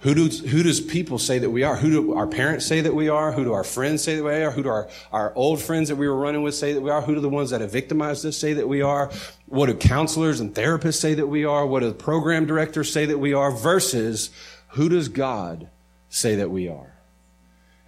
Who, 0.04 0.14
do, 0.14 0.28
who 0.28 0.62
does 0.62 0.82
people 0.82 1.18
say 1.18 1.38
that 1.38 1.48
we 1.48 1.62
are? 1.62 1.76
Who 1.76 1.90
do 1.90 2.14
our 2.14 2.26
parents 2.26 2.66
say 2.66 2.82
that 2.82 2.94
we 2.94 3.08
are? 3.08 3.32
Who 3.32 3.42
do 3.42 3.54
our 3.54 3.64
friends 3.64 4.04
say 4.04 4.16
that 4.16 4.22
we 4.22 4.32
are? 4.32 4.50
Who 4.50 4.62
do 4.62 4.68
our, 4.68 4.88
our 5.10 5.34
old 5.34 5.62
friends 5.62 5.88
that 5.88 5.96
we 5.96 6.06
were 6.06 6.16
running 6.16 6.42
with 6.42 6.54
say 6.54 6.74
that 6.74 6.82
we 6.82 6.90
are? 6.90 7.00
Who 7.00 7.14
do 7.14 7.22
the 7.22 7.28
ones 7.30 7.50
that 7.50 7.62
have 7.62 7.72
victimized 7.72 8.26
us 8.26 8.36
say 8.36 8.52
that 8.52 8.68
we 8.68 8.82
are? 8.82 9.10
What 9.46 9.66
do 9.66 9.74
counselors 9.74 10.40
and 10.40 10.54
therapists 10.54 11.00
say 11.00 11.14
that 11.14 11.26
we 11.26 11.46
are? 11.46 11.66
What 11.66 11.80
do 11.80 11.90
program 11.94 12.44
directors 12.44 12.92
say 12.92 13.06
that 13.06 13.16
we 13.16 13.32
are? 13.32 13.50
Versus 13.50 14.28
who 14.68 14.90
does 14.90 15.08
God 15.08 15.70
say 16.10 16.36
that 16.36 16.50
we 16.50 16.68
are? 16.68 16.98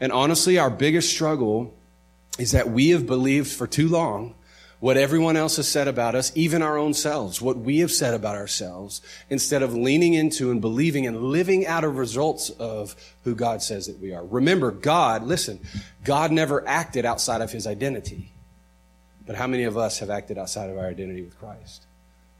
And 0.00 0.10
honestly, 0.10 0.58
our 0.58 0.70
biggest 0.70 1.10
struggle 1.10 1.74
is 2.38 2.52
that 2.52 2.70
we 2.70 2.90
have 2.90 3.06
believed 3.06 3.48
for 3.48 3.66
too 3.66 3.88
long 3.88 4.34
what 4.86 4.96
everyone 4.96 5.36
else 5.36 5.56
has 5.56 5.66
said 5.66 5.88
about 5.88 6.14
us, 6.14 6.30
even 6.36 6.62
our 6.62 6.78
own 6.78 6.94
selves, 6.94 7.42
what 7.42 7.56
we 7.56 7.80
have 7.80 7.90
said 7.90 8.14
about 8.14 8.36
ourselves, 8.36 9.02
instead 9.28 9.60
of 9.60 9.74
leaning 9.74 10.14
into 10.14 10.52
and 10.52 10.60
believing 10.60 11.08
and 11.08 11.24
living 11.24 11.66
out 11.66 11.82
of 11.82 11.96
results 11.96 12.50
of 12.50 12.94
who 13.24 13.34
God 13.34 13.60
says 13.60 13.88
that 13.88 13.98
we 13.98 14.14
are. 14.14 14.24
Remember, 14.24 14.70
God, 14.70 15.24
listen, 15.24 15.58
God 16.04 16.30
never 16.30 16.64
acted 16.68 17.04
outside 17.04 17.40
of 17.40 17.50
his 17.50 17.66
identity. 17.66 18.30
But 19.26 19.34
how 19.34 19.48
many 19.48 19.64
of 19.64 19.76
us 19.76 19.98
have 19.98 20.08
acted 20.08 20.38
outside 20.38 20.70
of 20.70 20.78
our 20.78 20.86
identity 20.86 21.22
with 21.22 21.36
Christ? 21.36 21.84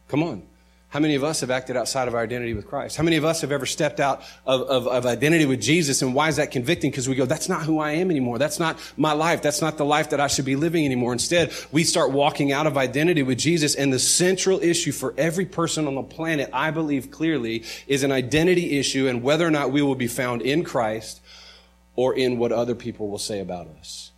Come 0.07 0.23
on. 0.23 0.45
How 0.89 1.01
many 1.01 1.17
of 1.17 1.25
us 1.25 1.41
have 1.41 1.51
acted 1.51 1.77
outside 1.77 2.07
of 2.07 2.15
our 2.15 2.23
identity 2.23 2.55
with 2.55 2.69
Christ? 2.69 2.97
How 2.97 3.03
many 3.03 3.17
of 3.17 3.25
us 3.25 3.41
have 3.41 3.51
ever 3.51 3.67
stepped 3.67 3.99
out 3.99 4.23
of, 4.47 4.63
of, 4.63 4.87
of 4.87 5.05
identity 5.05 5.45
with 5.45 5.61
Jesus? 5.61 6.01
And 6.01 6.15
why 6.15 6.29
is 6.29 6.37
that 6.37 6.53
convicting? 6.53 6.93
Because 6.93 7.09
we 7.09 7.17
go, 7.17 7.27
that's 7.27 7.49
not 7.49 7.65
who 7.65 7.81
I 7.81 7.93
am 7.93 8.09
anymore. 8.09 8.39
That's 8.39 8.61
not 8.61 8.79
my 8.97 9.13
life. 9.13 9.43
That's 9.43 9.61
not 9.61 9.79
the 9.79 9.85
life 9.85 10.11
that 10.11 10.21
I 10.21 10.29
should 10.29 10.45
be 10.45 10.55
living 10.55 10.85
anymore. 10.85 11.13
Instead, 11.13 11.53
we 11.73 11.83
start 11.83 12.13
walking 12.13 12.53
out 12.53 12.69
of 12.69 12.77
identity 12.79 13.25
with 13.25 13.37
Jesus. 13.37 13.75
And 13.75 13.93
the 13.93 13.99
central 13.99 14.61
issue 14.63 14.93
for 14.93 15.13
every 15.19 15.45
person 15.45 15.89
on 15.89 15.97
the 15.97 16.05
planet, 16.05 16.51
I 16.53 16.71
believe 16.71 17.11
clearly, 17.11 17.65
is 17.89 18.05
an 18.05 18.13
identity 18.13 18.79
issue 18.79 19.09
and 19.09 19.25
whether 19.25 19.47
or 19.47 19.51
not 19.51 19.73
we 19.73 19.83
will 19.83 19.97
be 19.97 20.07
found 20.07 20.41
in 20.41 20.63
Christ 20.63 21.21
or 21.97 22.15
in 22.15 22.39
what 22.39 22.53
other 22.53 22.77
people 22.77 23.09
will 23.09 23.19
say 23.19 23.41
about 23.41 23.67
us. 23.67 24.13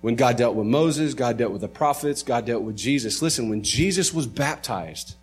When 0.00 0.16
God 0.16 0.36
dealt 0.36 0.54
with 0.54 0.66
Moses, 0.66 1.12
God 1.12 1.36
dealt 1.36 1.52
with 1.52 1.60
the 1.60 1.68
prophets, 1.68 2.22
God 2.22 2.46
dealt 2.46 2.62
with 2.62 2.76
Jesus. 2.76 3.20
Listen, 3.20 3.50
when 3.50 3.62
Jesus 3.62 4.12
was 4.12 4.26
baptized, 4.26 5.16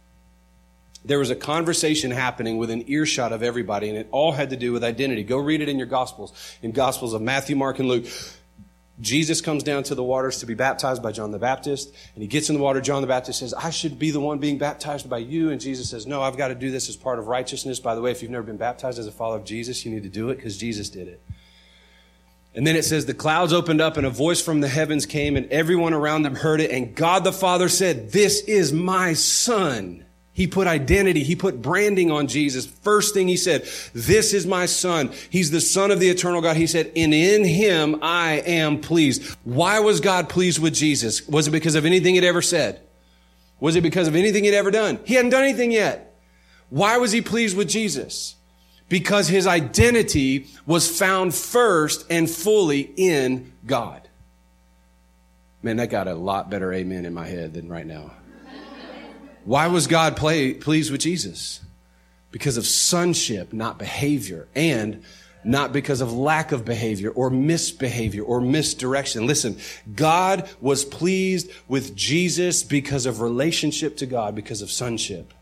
there 1.03 1.19
was 1.19 1.31
a 1.31 1.35
conversation 1.35 2.11
happening 2.11 2.57
within 2.57 2.89
earshot 2.89 3.33
of 3.33 3.41
everybody, 3.41 3.89
and 3.89 3.97
it 3.97 4.07
all 4.11 4.31
had 4.31 4.51
to 4.51 4.55
do 4.55 4.71
with 4.71 4.83
identity. 4.83 5.23
Go 5.23 5.37
read 5.37 5.61
it 5.61 5.69
in 5.69 5.77
your 5.77 5.87
Gospels, 5.87 6.33
in 6.61 6.71
Gospels 6.71 7.13
of 7.13 7.21
Matthew, 7.21 7.55
Mark, 7.55 7.79
and 7.79 7.87
Luke. 7.87 8.05
Jesus 8.99 9.41
comes 9.41 9.63
down 9.63 9.81
to 9.83 9.95
the 9.95 10.03
waters 10.03 10.39
to 10.39 10.45
be 10.45 10.53
baptized 10.53 11.01
by 11.01 11.11
John 11.11 11.31
the 11.31 11.39
Baptist, 11.39 11.91
and 12.13 12.21
he 12.21 12.27
gets 12.27 12.49
in 12.49 12.55
the 12.55 12.61
water. 12.61 12.79
John 12.81 13.01
the 13.01 13.07
Baptist 13.07 13.39
says, 13.39 13.51
I 13.53 13.71
should 13.71 13.97
be 13.97 14.11
the 14.11 14.19
one 14.19 14.37
being 14.37 14.59
baptized 14.59 15.09
by 15.09 15.17
you. 15.17 15.49
And 15.49 15.59
Jesus 15.59 15.89
says, 15.89 16.05
No, 16.05 16.21
I've 16.21 16.37
got 16.37 16.49
to 16.49 16.55
do 16.55 16.69
this 16.69 16.87
as 16.87 16.95
part 16.95 17.17
of 17.17 17.27
righteousness. 17.27 17.79
By 17.79 17.95
the 17.95 18.01
way, 18.01 18.11
if 18.11 18.21
you've 18.21 18.29
never 18.29 18.45
been 18.45 18.57
baptized 18.57 18.99
as 18.99 19.07
a 19.07 19.11
follower 19.11 19.37
of 19.37 19.43
Jesus, 19.43 19.83
you 19.83 19.91
need 19.91 20.03
to 20.03 20.09
do 20.09 20.29
it 20.29 20.35
because 20.35 20.55
Jesus 20.55 20.89
did 20.89 21.07
it. 21.07 21.21
And 22.53 22.67
then 22.67 22.75
it 22.75 22.83
says, 22.83 23.07
The 23.07 23.15
clouds 23.15 23.53
opened 23.53 23.81
up, 23.81 23.97
and 23.97 24.05
a 24.05 24.11
voice 24.11 24.41
from 24.41 24.61
the 24.61 24.67
heavens 24.67 25.07
came, 25.07 25.35
and 25.35 25.51
everyone 25.51 25.93
around 25.93 26.21
them 26.21 26.35
heard 26.35 26.61
it. 26.61 26.69
And 26.69 26.93
God 26.93 27.23
the 27.23 27.33
Father 27.33 27.69
said, 27.69 28.11
This 28.11 28.41
is 28.41 28.71
my 28.71 29.13
son 29.13 30.05
he 30.33 30.47
put 30.47 30.65
identity, 30.65 31.23
he 31.23 31.35
put 31.35 31.61
branding 31.61 32.09
on 32.09 32.27
Jesus. 32.27 32.65
First 32.65 33.13
thing 33.13 33.27
he 33.27 33.35
said, 33.35 33.67
This 33.93 34.33
is 34.33 34.47
my 34.47 34.65
son. 34.65 35.11
He's 35.29 35.51
the 35.51 35.59
son 35.59 35.91
of 35.91 35.99
the 35.99 36.09
eternal 36.09 36.41
God. 36.41 36.55
He 36.55 36.67
said, 36.67 36.91
And 36.95 37.13
in 37.13 37.43
him 37.43 37.99
I 38.01 38.41
am 38.45 38.79
pleased. 38.79 39.35
Why 39.43 39.79
was 39.79 39.99
God 39.99 40.29
pleased 40.29 40.59
with 40.59 40.73
Jesus? 40.73 41.27
Was 41.27 41.47
it 41.47 41.51
because 41.51 41.75
of 41.75 41.85
anything 41.85 42.15
he'd 42.15 42.23
ever 42.23 42.41
said? 42.41 42.81
Was 43.59 43.75
it 43.75 43.81
because 43.81 44.07
of 44.07 44.15
anything 44.15 44.45
he'd 44.45 44.55
ever 44.55 44.71
done? 44.71 44.99
He 45.03 45.15
hadn't 45.15 45.31
done 45.31 45.43
anything 45.43 45.71
yet. 45.71 46.15
Why 46.69 46.97
was 46.97 47.11
he 47.11 47.21
pleased 47.21 47.57
with 47.57 47.67
Jesus? 47.67 48.35
Because 48.87 49.27
his 49.27 49.45
identity 49.45 50.47
was 50.65 50.97
found 50.97 51.35
first 51.35 52.05
and 52.09 52.29
fully 52.29 52.91
in 52.95 53.51
God. 53.65 54.07
Man, 55.61 55.77
that 55.77 55.89
got 55.89 56.07
a 56.07 56.15
lot 56.15 56.49
better 56.49 56.73
amen 56.73 57.05
in 57.05 57.13
my 57.13 57.27
head 57.27 57.53
than 57.53 57.69
right 57.69 57.85
now. 57.85 58.11
Why 59.43 59.67
was 59.67 59.87
God 59.87 60.15
play, 60.15 60.53
pleased 60.53 60.91
with 60.91 61.01
Jesus? 61.01 61.61
Because 62.31 62.57
of 62.57 62.65
sonship, 62.65 63.53
not 63.53 63.79
behavior, 63.79 64.47
and 64.55 65.03
not 65.43 65.73
because 65.73 66.01
of 66.01 66.13
lack 66.13 66.51
of 66.51 66.63
behavior 66.63 67.09
or 67.09 67.29
misbehavior 67.29 68.23
or 68.23 68.39
misdirection. 68.39 69.25
Listen, 69.25 69.57
God 69.95 70.47
was 70.61 70.85
pleased 70.85 71.51
with 71.67 71.95
Jesus 71.95 72.63
because 72.63 73.05
of 73.05 73.21
relationship 73.21 73.97
to 73.97 74.05
God, 74.05 74.35
because 74.35 74.61
of 74.61 74.71
sonship. 74.71 75.33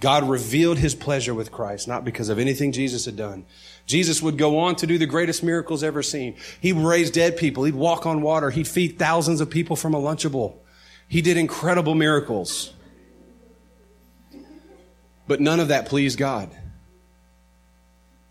God 0.00 0.28
revealed 0.28 0.78
his 0.78 0.96
pleasure 0.96 1.32
with 1.32 1.52
Christ, 1.52 1.86
not 1.86 2.04
because 2.04 2.28
of 2.28 2.40
anything 2.40 2.72
Jesus 2.72 3.04
had 3.04 3.16
done. 3.16 3.46
Jesus 3.86 4.20
would 4.20 4.36
go 4.36 4.58
on 4.58 4.74
to 4.76 4.86
do 4.86 4.98
the 4.98 5.06
greatest 5.06 5.44
miracles 5.44 5.84
ever 5.84 6.02
seen. 6.02 6.34
He 6.60 6.72
would 6.72 6.84
raise 6.84 7.10
dead 7.10 7.36
people. 7.36 7.62
He'd 7.62 7.76
walk 7.76 8.04
on 8.04 8.20
water. 8.20 8.50
He'd 8.50 8.66
feed 8.66 8.98
thousands 8.98 9.40
of 9.40 9.48
people 9.48 9.76
from 9.76 9.94
a 9.94 10.00
Lunchable. 10.00 10.56
He 11.06 11.22
did 11.22 11.36
incredible 11.36 11.94
miracles. 11.94 12.72
But 15.26 15.40
none 15.40 15.60
of 15.60 15.68
that 15.68 15.86
pleased 15.86 16.18
God. 16.18 16.50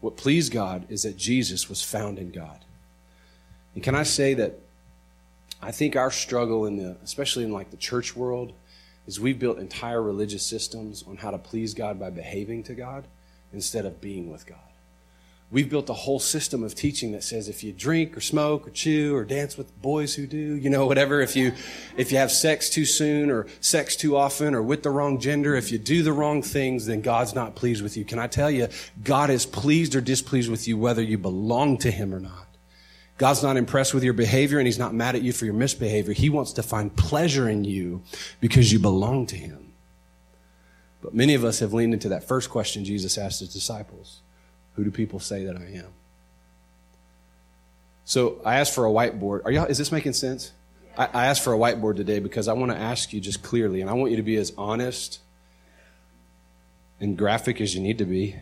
What 0.01 0.17
pleased 0.17 0.51
God 0.51 0.85
is 0.89 1.03
that 1.03 1.15
Jesus 1.15 1.69
was 1.69 1.81
found 1.81 2.17
in 2.17 2.31
God. 2.31 2.65
And 3.75 3.83
can 3.83 3.95
I 3.95 4.03
say 4.03 4.33
that 4.33 4.59
I 5.61 5.71
think 5.71 5.95
our 5.95 6.11
struggle 6.11 6.65
in 6.65 6.77
the 6.77 6.97
especially 7.03 7.43
in 7.43 7.51
like 7.51 7.71
the 7.71 7.77
church 7.77 8.15
world 8.15 8.53
is 9.07 9.19
we've 9.19 9.39
built 9.39 9.59
entire 9.59 10.01
religious 10.01 10.45
systems 10.45 11.03
on 11.07 11.17
how 11.17 11.31
to 11.31 11.37
please 11.37 11.73
God 11.73 11.99
by 11.99 12.09
behaving 12.09 12.63
to 12.63 12.73
God 12.73 13.05
instead 13.53 13.85
of 13.85 14.01
being 14.01 14.31
with 14.31 14.45
God. 14.45 14.57
We've 15.51 15.69
built 15.69 15.89
a 15.89 15.93
whole 15.93 16.19
system 16.19 16.63
of 16.63 16.75
teaching 16.75 17.11
that 17.11 17.25
says 17.25 17.49
if 17.49 17.61
you 17.61 17.73
drink 17.73 18.15
or 18.15 18.21
smoke 18.21 18.67
or 18.67 18.71
chew 18.71 19.13
or 19.13 19.25
dance 19.25 19.57
with 19.57 19.81
boys 19.81 20.15
who 20.15 20.25
do, 20.25 20.37
you 20.37 20.69
know, 20.69 20.85
whatever, 20.85 21.19
if 21.19 21.35
you, 21.35 21.51
if 21.97 22.09
you 22.09 22.19
have 22.19 22.31
sex 22.31 22.69
too 22.69 22.85
soon 22.85 23.29
or 23.29 23.47
sex 23.59 23.97
too 23.97 24.15
often 24.15 24.55
or 24.55 24.61
with 24.61 24.81
the 24.81 24.89
wrong 24.89 25.19
gender, 25.19 25.53
if 25.55 25.69
you 25.69 25.77
do 25.77 26.03
the 26.03 26.13
wrong 26.13 26.41
things, 26.41 26.85
then 26.85 27.01
God's 27.01 27.35
not 27.35 27.55
pleased 27.55 27.83
with 27.83 27.97
you. 27.97 28.05
Can 28.05 28.17
I 28.17 28.27
tell 28.27 28.49
you, 28.49 28.69
God 29.03 29.29
is 29.29 29.45
pleased 29.45 29.93
or 29.93 29.99
displeased 29.99 30.49
with 30.49 30.69
you 30.69 30.77
whether 30.77 31.01
you 31.01 31.17
belong 31.17 31.77
to 31.79 31.91
Him 31.91 32.15
or 32.15 32.21
not. 32.21 32.47
God's 33.17 33.43
not 33.43 33.57
impressed 33.57 33.93
with 33.93 34.05
your 34.05 34.13
behavior 34.13 34.57
and 34.57 34.65
He's 34.65 34.79
not 34.79 34.93
mad 34.93 35.15
at 35.15 35.21
you 35.21 35.33
for 35.33 35.43
your 35.43 35.53
misbehavior. 35.53 36.13
He 36.13 36.29
wants 36.29 36.53
to 36.53 36.63
find 36.63 36.95
pleasure 36.95 37.49
in 37.49 37.65
you 37.65 38.03
because 38.39 38.71
you 38.71 38.79
belong 38.79 39.25
to 39.27 39.35
Him. 39.35 39.73
But 41.01 41.13
many 41.13 41.33
of 41.33 41.43
us 41.43 41.59
have 41.59 41.73
leaned 41.73 41.93
into 41.93 42.07
that 42.07 42.23
first 42.23 42.49
question 42.49 42.85
Jesus 42.85 43.17
asked 43.17 43.41
His 43.41 43.53
disciples. 43.53 44.21
Who 44.75 44.83
do 44.83 44.91
people 44.91 45.19
say 45.19 45.45
that 45.45 45.55
I 45.55 45.65
am? 45.77 45.93
So 48.05 48.41
I 48.43 48.59
asked 48.59 48.73
for 48.73 48.85
a 48.85 48.89
whiteboard. 48.89 49.45
Are 49.45 49.51
y'all, 49.51 49.65
is 49.65 49.77
this 49.77 49.91
making 49.91 50.13
sense? 50.13 50.51
I, 50.97 51.05
I 51.13 51.25
asked 51.27 51.43
for 51.43 51.53
a 51.53 51.57
whiteboard 51.57 51.95
today 51.95 52.19
because 52.19 52.47
I 52.47 52.53
want 52.53 52.71
to 52.71 52.77
ask 52.77 53.13
you 53.13 53.21
just 53.21 53.43
clearly, 53.43 53.81
and 53.81 53.89
I 53.89 53.93
want 53.93 54.11
you 54.11 54.17
to 54.17 54.23
be 54.23 54.35
as 54.35 54.51
honest 54.57 55.19
and 56.99 57.17
graphic 57.17 57.61
as 57.61 57.73
you 57.73 57.81
need 57.81 57.97
to 57.99 58.05
be. 58.05 58.35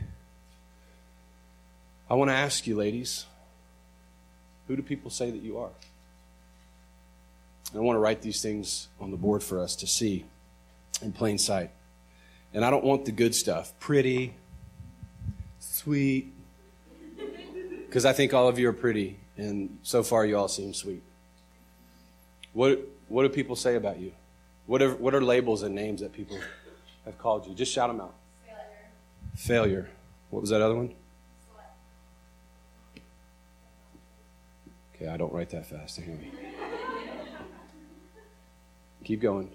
I 2.10 2.16
want 2.16 2.30
to 2.30 2.36
ask 2.36 2.66
you, 2.66 2.76
ladies, 2.76 3.26
who 4.68 4.76
do 4.76 4.82
people 4.82 5.12
say 5.12 5.30
that 5.30 5.42
you 5.42 5.58
are? 5.60 5.72
I 7.76 7.80
want 7.80 7.96
to 7.96 8.00
write 8.00 8.22
these 8.22 8.42
things 8.42 8.88
on 9.00 9.12
the 9.12 9.18
board 9.18 9.44
for 9.44 9.60
us 9.60 9.76
to 9.78 9.88
see 9.88 10.26
in 11.02 11.14
plain 11.14 11.38
sight. 11.38 11.72
And 12.54 12.66
I 12.66 12.72
don't 12.72 12.84
want 12.84 13.06
the 13.06 13.12
good 13.12 13.36
stuff 13.36 13.72
pretty, 13.80 14.34
sweet. 15.80 16.34
Because 17.86 18.06
I 18.06 18.14
think 18.14 18.36
all 18.36 18.48
of 18.48 18.60
you 18.60 18.70
are 18.70 18.74
pretty, 18.74 19.18
and 19.36 19.80
so 19.82 20.04
far 20.04 20.24
you 20.24 20.38
all 20.38 20.48
seem 20.48 20.76
sweet. 20.76 21.02
What, 22.54 22.80
what 23.08 23.24
do 23.24 23.30
people 23.30 23.56
say 23.56 23.74
about 23.74 24.00
you? 24.00 24.12
What 24.68 24.84
are, 24.84 24.94
what 24.94 25.16
are 25.16 25.24
labels 25.24 25.64
and 25.64 25.74
names 25.74 26.02
that 26.02 26.14
people 26.14 26.38
have 27.04 27.18
called 27.18 27.48
you? 27.48 27.56
Just 27.56 27.74
shout 27.74 27.90
them 27.90 28.00
out. 28.00 28.14
Failure. 29.36 29.64
Failure. 29.64 29.90
What 30.30 30.42
was 30.42 30.52
that 30.52 30.62
other 30.62 30.76
one? 30.76 30.94
Okay, 34.94 35.08
I 35.08 35.18
don't 35.18 35.34
write 35.34 35.50
that 35.50 35.66
fast 35.66 35.98
anyway. 35.98 36.30
Keep 39.04 39.22
going. 39.22 39.50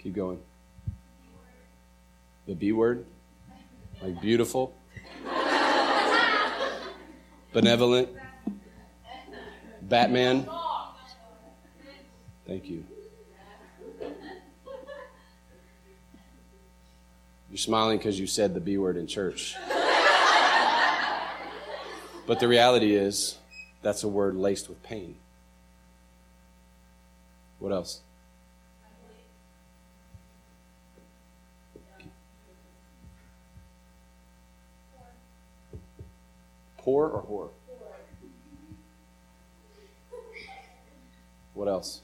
Keep 0.00 0.16
going. 0.16 0.40
B 2.62 2.70
word? 2.70 3.04
Like 4.00 4.20
beautiful? 4.20 4.72
Benevolent? 7.52 8.08
Batman? 9.82 10.48
Thank 12.46 12.68
you. 12.68 12.84
You're 17.50 17.56
smiling 17.56 17.98
because 17.98 18.20
you 18.20 18.28
said 18.28 18.54
the 18.54 18.60
B 18.60 18.78
word 18.78 18.96
in 18.96 19.08
church. 19.08 19.56
but 22.28 22.38
the 22.38 22.46
reality 22.46 22.94
is, 22.94 23.38
that's 23.82 24.04
a 24.04 24.08
word 24.08 24.36
laced 24.36 24.68
with 24.68 24.80
pain. 24.84 25.16
What 27.58 27.72
else? 27.72 28.02
Poor 36.82 37.08
or 37.08 37.22
whore? 37.22 37.50
What 41.54 41.68
else? 41.68 42.00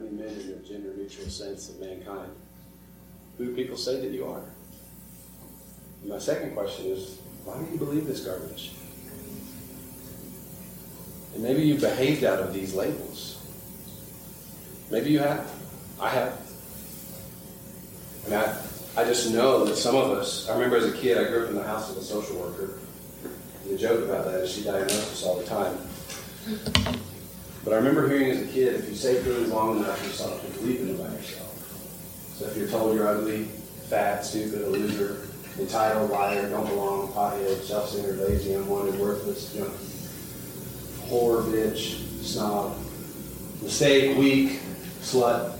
Mean, 0.00 0.16
men 0.18 0.28
in 0.28 0.50
the 0.50 0.66
gender 0.66 0.94
neutral 0.96 1.28
sense 1.28 1.68
of 1.68 1.78
mankind. 1.80 2.32
Who 3.36 3.46
do 3.46 3.54
people 3.54 3.76
say 3.76 4.00
that 4.00 4.10
you 4.10 4.26
are? 4.26 4.42
And 6.00 6.10
my 6.10 6.18
second 6.18 6.54
question 6.54 6.86
is 6.86 7.18
why 7.44 7.58
do 7.58 7.70
you 7.70 7.78
believe 7.78 8.06
this 8.06 8.20
garbage? 8.20 8.72
And 11.34 11.42
maybe 11.42 11.62
you 11.62 11.74
behaved 11.74 12.24
out 12.24 12.40
of 12.40 12.54
these 12.54 12.74
labels. 12.74 13.42
Maybe 14.90 15.10
you 15.10 15.18
have. 15.18 15.50
I 16.00 16.10
have. 16.10 16.40
And 18.26 18.34
I, 18.34 18.56
I 18.96 19.04
just 19.04 19.32
know 19.32 19.64
that 19.64 19.76
some 19.76 19.96
of 19.96 20.10
us, 20.12 20.48
I 20.48 20.54
remember 20.54 20.76
as 20.76 20.86
a 20.86 20.96
kid, 20.96 21.18
I 21.18 21.24
grew 21.24 21.44
up 21.44 21.50
in 21.50 21.56
the 21.56 21.64
house 21.64 21.90
of 21.90 21.96
a 21.96 22.02
social 22.02 22.38
worker. 22.38 22.78
The 23.68 23.76
joke 23.76 24.04
about 24.04 24.26
that 24.26 24.40
is 24.40 24.52
she 24.52 24.62
diagnosed 24.62 25.12
us 25.12 25.24
all 25.24 25.38
the 25.38 25.46
time. 25.46 25.76
But 27.64 27.72
I 27.72 27.76
remember 27.76 28.06
hearing 28.08 28.30
as 28.30 28.42
a 28.42 28.46
kid, 28.46 28.74
if 28.74 28.88
you 28.88 28.94
stay 28.94 29.14
things 29.22 29.48
long 29.48 29.78
enough, 29.78 30.04
yourself 30.04 30.42
you 30.42 30.50
start 30.50 30.54
to 30.54 30.60
believe 30.60 30.86
them 30.86 31.00
about 31.00 31.16
yourself. 31.16 31.50
So 32.36 32.46
if 32.46 32.56
you're 32.56 32.68
told 32.68 32.94
you're 32.94 33.08
ugly, 33.08 33.44
fat, 33.88 34.24
stupid, 34.24 34.62
a 34.62 34.68
loser, 34.68 35.28
entitled, 35.58 36.10
liar, 36.10 36.48
don't 36.50 36.66
belong, 36.66 37.08
pothead, 37.12 37.62
self-centered, 37.62 38.18
lazy, 38.18 38.52
unwanted, 38.52 39.00
worthless, 39.00 39.54
junkie, 39.54 39.72
whore, 41.08 41.42
bitch, 41.44 42.00
snob, 42.22 42.76
mistake, 43.62 44.16
weak, 44.16 44.60
slut. 45.00 45.56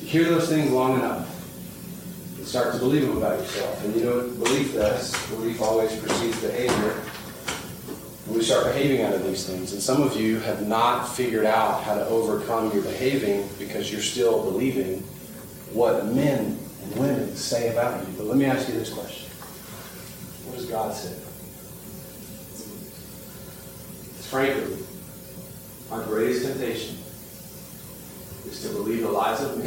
You 0.00 0.06
hear 0.06 0.24
those 0.24 0.48
things 0.48 0.70
long 0.70 0.98
enough, 0.98 1.26
you 2.38 2.44
start 2.44 2.72
to 2.72 2.78
believe 2.78 3.02
them 3.02 3.16
about 3.16 3.38
yourself. 3.38 3.84
And 3.84 3.94
you 3.94 4.04
know 4.04 4.16
what 4.18 4.44
belief 4.44 4.74
does? 4.74 5.12
Belief 5.28 5.60
always 5.60 5.94
precedes 5.98 6.40
behavior. 6.40 7.00
And 8.26 8.36
we 8.36 8.42
start 8.42 8.64
behaving 8.64 9.02
out 9.04 9.14
of 9.14 9.24
these 9.26 9.46
things. 9.46 9.72
And 9.72 9.82
some 9.82 10.02
of 10.02 10.16
you 10.16 10.38
have 10.40 10.66
not 10.66 11.04
figured 11.04 11.44
out 11.44 11.82
how 11.82 11.94
to 11.94 12.06
overcome 12.06 12.72
your 12.72 12.82
behaving 12.82 13.48
because 13.58 13.90
you're 13.90 14.00
still 14.00 14.42
believing 14.44 15.00
what 15.72 16.06
men 16.06 16.58
and 16.82 16.96
women 16.96 17.34
say 17.36 17.72
about 17.72 18.06
you. 18.06 18.14
But 18.16 18.26
let 18.26 18.36
me 18.36 18.44
ask 18.44 18.68
you 18.68 18.74
this 18.74 18.92
question. 18.92 19.28
What 20.46 20.56
does 20.56 20.66
God 20.66 20.94
say? 20.94 21.14
Frankly, 24.30 24.78
our 25.90 26.04
greatest 26.04 26.46
temptation 26.46 26.96
is 28.46 28.62
to 28.62 28.68
believe 28.68 29.02
the 29.02 29.08
lies 29.08 29.42
of 29.42 29.58
men 29.58 29.66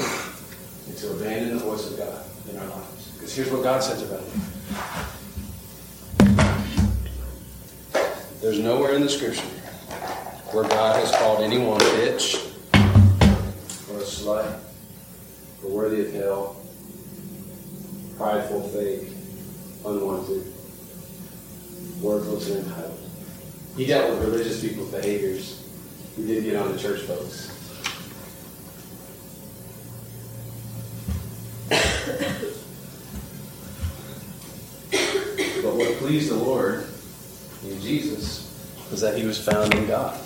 and 0.88 0.98
to 1.00 1.12
abandon 1.12 1.58
the 1.58 1.64
voice 1.66 1.92
of 1.92 1.98
God 1.98 2.24
in 2.50 2.58
our 2.58 2.68
lives. 2.68 3.12
Because 3.12 3.36
here's 3.36 3.52
what 3.52 3.62
God 3.62 3.84
says 3.84 4.04
about 4.04 4.22
it. 4.22 4.30
There's 8.40 8.60
nowhere 8.60 8.94
in 8.94 9.02
the 9.02 9.10
scripture 9.10 9.42
where 10.54 10.64
God 10.64 10.96
has 10.96 11.12
called 11.18 11.42
anyone 11.42 11.82
a 11.82 11.84
bitch 11.84 12.36
or 13.92 13.98
a 14.00 14.04
slut 14.04 14.60
or 15.62 15.70
worthy 15.70 16.06
of 16.06 16.14
hell, 16.14 16.56
prideful, 18.16 18.70
fake, 18.70 19.10
unwanted, 19.86 20.54
worthless, 22.02 22.50
or 22.50 22.60
entitled. 22.60 23.03
He 23.76 23.88
dealt 23.88 24.12
with 24.12 24.30
religious 24.30 24.62
people's 24.62 24.92
behaviors. 24.92 25.64
He 26.16 26.28
didn't 26.28 26.44
get 26.44 26.56
on 26.58 26.72
the 26.72 26.78
church 26.78 27.02
folks. 27.02 27.50
but 35.64 35.76
what 35.76 35.98
pleased 35.98 36.30
the 36.30 36.36
Lord 36.36 36.86
in 37.64 37.82
Jesus 37.82 38.54
was 38.92 39.02
that 39.02 39.18
he 39.18 39.26
was 39.26 39.44
found 39.44 39.74
in 39.74 39.88
God. 39.88 40.20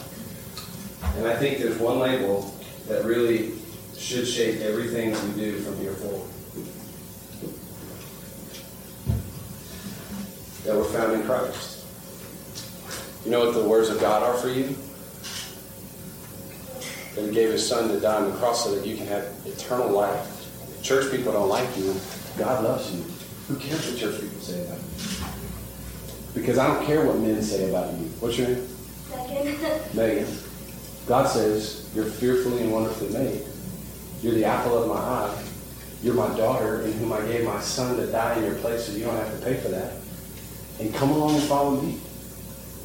And 1.15 1.25
I 1.25 1.35
think 1.37 1.59
there's 1.59 1.77
one 1.77 1.99
label 1.99 2.53
that 2.87 3.05
really 3.05 3.53
should 3.97 4.27
shape 4.27 4.59
everything 4.59 5.11
that 5.11 5.23
we 5.23 5.31
do 5.33 5.59
from 5.59 5.77
here 5.77 5.93
forward. 5.93 6.29
That 10.65 10.75
we're 10.75 10.83
found 10.83 11.13
in 11.13 11.23
Christ. 11.23 11.76
You 13.27 13.31
know 13.33 13.45
what 13.45 13.55
the 13.55 13.67
words 13.67 13.89
of 13.89 13.99
God 13.99 14.23
are 14.23 14.35
for 14.35 14.47
you? 14.47 14.73
That 17.13 17.27
He 17.27 17.35
gave 17.35 17.51
His 17.51 17.67
Son 17.67 17.89
to 17.89 17.99
die 17.99 18.23
on 18.23 18.31
the 18.31 18.37
cross 18.37 18.63
so 18.63 18.73
that 18.73 18.87
you 18.87 18.95
can 18.95 19.05
have 19.07 19.25
eternal 19.45 19.89
life. 19.89 20.25
If 20.69 20.81
church 20.81 21.11
people 21.11 21.33
don't 21.33 21.49
like 21.49 21.67
you. 21.77 21.93
God 22.37 22.63
loves 22.63 22.89
you. 22.89 23.03
Who 23.49 23.59
cares 23.59 23.85
what 23.85 23.99
church 23.99 24.21
people 24.21 24.39
say 24.39 24.63
about 24.63 24.77
you? 24.77 25.27
Because 26.35 26.57
I 26.57 26.67
don't 26.67 26.85
care 26.85 27.05
what 27.05 27.17
men 27.17 27.43
say 27.43 27.69
about 27.69 27.91
you. 27.95 28.05
What's 28.21 28.37
your 28.37 28.47
name? 28.47 28.65
Megan. 29.27 29.81
Megan. 29.93 30.37
God 31.05 31.27
says 31.27 31.91
you're 31.93 32.05
fearfully 32.05 32.61
and 32.61 32.71
wonderfully 32.71 33.09
made. 33.09 33.41
You're 34.21 34.35
the 34.35 34.45
apple 34.45 34.81
of 34.81 34.87
my 34.87 34.95
eye. 34.95 35.43
You're 36.01 36.13
my 36.13 36.33
daughter 36.37 36.83
in 36.83 36.93
whom 36.93 37.11
I 37.11 37.19
gave 37.23 37.43
my 37.43 37.59
son 37.59 37.97
to 37.97 38.07
die 38.09 38.37
in 38.37 38.45
your 38.45 38.55
place 38.55 38.85
so 38.85 38.93
you 38.93 39.03
don't 39.03 39.17
have 39.17 39.37
to 39.37 39.45
pay 39.45 39.55
for 39.55 39.67
that. 39.67 39.95
And 40.79 40.95
come 40.95 41.09
along 41.09 41.35
and 41.35 41.43
follow 41.43 41.81
me. 41.81 41.99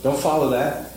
Don't 0.03 0.19
follow 0.21 0.51
that. 0.51 0.91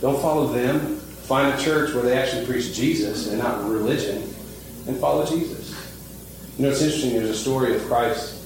Don't 0.00 0.20
follow 0.20 0.52
them. 0.52 0.96
Find 0.96 1.58
a 1.58 1.62
church 1.62 1.94
where 1.94 2.02
they 2.02 2.16
actually 2.16 2.44
preach 2.46 2.74
Jesus 2.74 3.28
and 3.28 3.38
not 3.38 3.64
religion 3.68 4.22
and 4.86 4.96
follow 4.98 5.24
Jesus. 5.24 5.70
You 6.58 6.64
know, 6.64 6.70
it's 6.70 6.82
interesting. 6.82 7.14
There's 7.14 7.30
a 7.30 7.34
story 7.34 7.74
of 7.74 7.82
Christ 7.84 8.40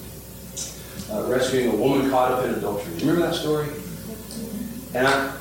uh, 1.11 1.25
rescuing 1.25 1.71
a 1.71 1.77
woman 1.77 2.11
caught 2.11 2.33
up 2.33 2.45
in 2.45 2.55
adultery. 2.55 2.93
Do 2.99 3.05
you 3.05 3.11
remember 3.11 3.33
that 3.33 3.35
story? 3.35 3.69
And 4.95 5.07
I, 5.07 5.35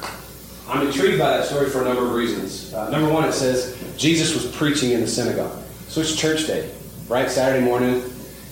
I'm 0.68 0.88
intrigued 0.88 1.20
by 1.20 1.38
that 1.38 1.46
story 1.46 1.70
for 1.70 1.82
a 1.82 1.86
number 1.86 2.06
of 2.06 2.14
reasons. 2.14 2.74
Uh, 2.74 2.90
number 2.90 3.12
one, 3.12 3.26
it 3.26 3.34
says 3.34 3.78
Jesus 3.98 4.34
was 4.34 4.54
preaching 4.56 4.92
in 4.92 5.02
the 5.02 5.08
synagogue. 5.08 5.62
So 5.88 6.02
it's 6.02 6.16
church 6.16 6.48
day, 6.48 6.72
right? 7.08 7.30
Saturday 7.30 7.64
morning. 7.64 8.04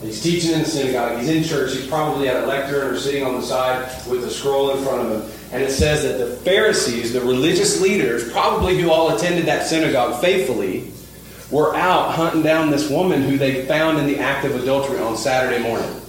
He's 0.02 0.22
teaching 0.22 0.52
in 0.52 0.60
the 0.60 0.66
synagogue. 0.66 1.20
He's 1.20 1.30
in 1.30 1.44
church. 1.44 1.74
He's 1.74 1.88
probably 1.88 2.28
at 2.28 2.44
a 2.44 2.46
lectern 2.46 2.94
or 2.94 2.98
sitting 2.98 3.24
on 3.24 3.36
the 3.36 3.42
side 3.42 3.90
with 4.08 4.24
a 4.26 4.30
scroll 4.30 4.72
in 4.72 4.84
front 4.84 5.02
of 5.02 5.12
him. 5.12 5.43
And 5.54 5.62
it 5.62 5.70
says 5.70 6.02
that 6.02 6.18
the 6.18 6.36
Pharisees, 6.38 7.14
the 7.14 7.22
religious 7.22 7.80
leaders, 7.80 8.32
probably 8.32 8.76
who 8.82 8.90
all 8.90 9.16
attended 9.16 9.46
that 9.46 9.68
synagogue 9.68 10.20
faithfully, 10.20 10.92
were 11.52 11.76
out 11.76 12.16
hunting 12.16 12.42
down 12.42 12.72
this 12.72 12.90
woman 12.90 13.22
who 13.22 13.38
they 13.38 13.64
found 13.68 14.00
in 14.00 14.08
the 14.08 14.18
act 14.18 14.46
of 14.46 14.56
adultery 14.56 14.98
on 14.98 15.16
Saturday 15.16 15.62
morning. 15.62 16.02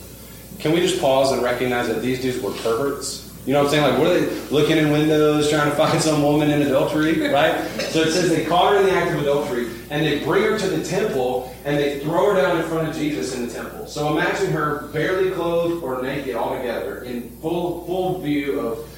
Can 0.61 0.73
we 0.73 0.81
just 0.81 0.99
pause 0.99 1.31
and 1.31 1.43
recognize 1.43 1.89
that 1.89 2.01
these 2.01 2.23
dudes 2.23 2.41
were 2.41 2.53
perverts? 2.53 3.31
You 3.45 3.53
know 3.53 3.63
what 3.63 3.67
I'm 3.67 3.71
saying? 3.73 3.99
Like, 3.99 4.01
are 4.01 4.19
they 4.19 4.41
looking 4.49 4.79
in 4.79 4.91
windows 4.91 5.51
trying 5.51 5.69
to 5.69 5.77
find 5.77 6.01
some 6.01 6.23
woman 6.23 6.51
in 6.51 6.63
adultery, 6.63 7.29
right? 7.29 7.67
So 7.91 8.01
it 8.01 8.13
says 8.13 8.31
they 8.31 8.47
caught 8.47 8.73
her 8.73 8.81
in 8.81 8.87
the 8.87 8.93
act 8.93 9.13
of 9.13 9.21
adultery 9.21 9.69
and 9.91 10.07
they 10.07 10.25
bring 10.25 10.45
her 10.45 10.59
to 10.59 10.67
the 10.69 10.83
temple 10.83 11.55
and 11.67 11.77
they 11.77 12.01
throw 12.01 12.33
her 12.33 12.41
down 12.41 12.57
in 12.57 12.63
front 12.67 12.89
of 12.89 12.95
Jesus 12.95 13.37
in 13.37 13.47
the 13.47 13.53
temple. 13.53 13.87
So 13.87 14.17
imagine 14.17 14.51
her 14.53 14.89
barely 14.95 15.33
clothed 15.33 15.85
or 15.85 16.01
naked 16.01 16.35
altogether 16.35 17.05
in 17.05 17.29
full 17.43 17.85
full 17.85 18.21
view 18.21 18.59
of 18.61 18.89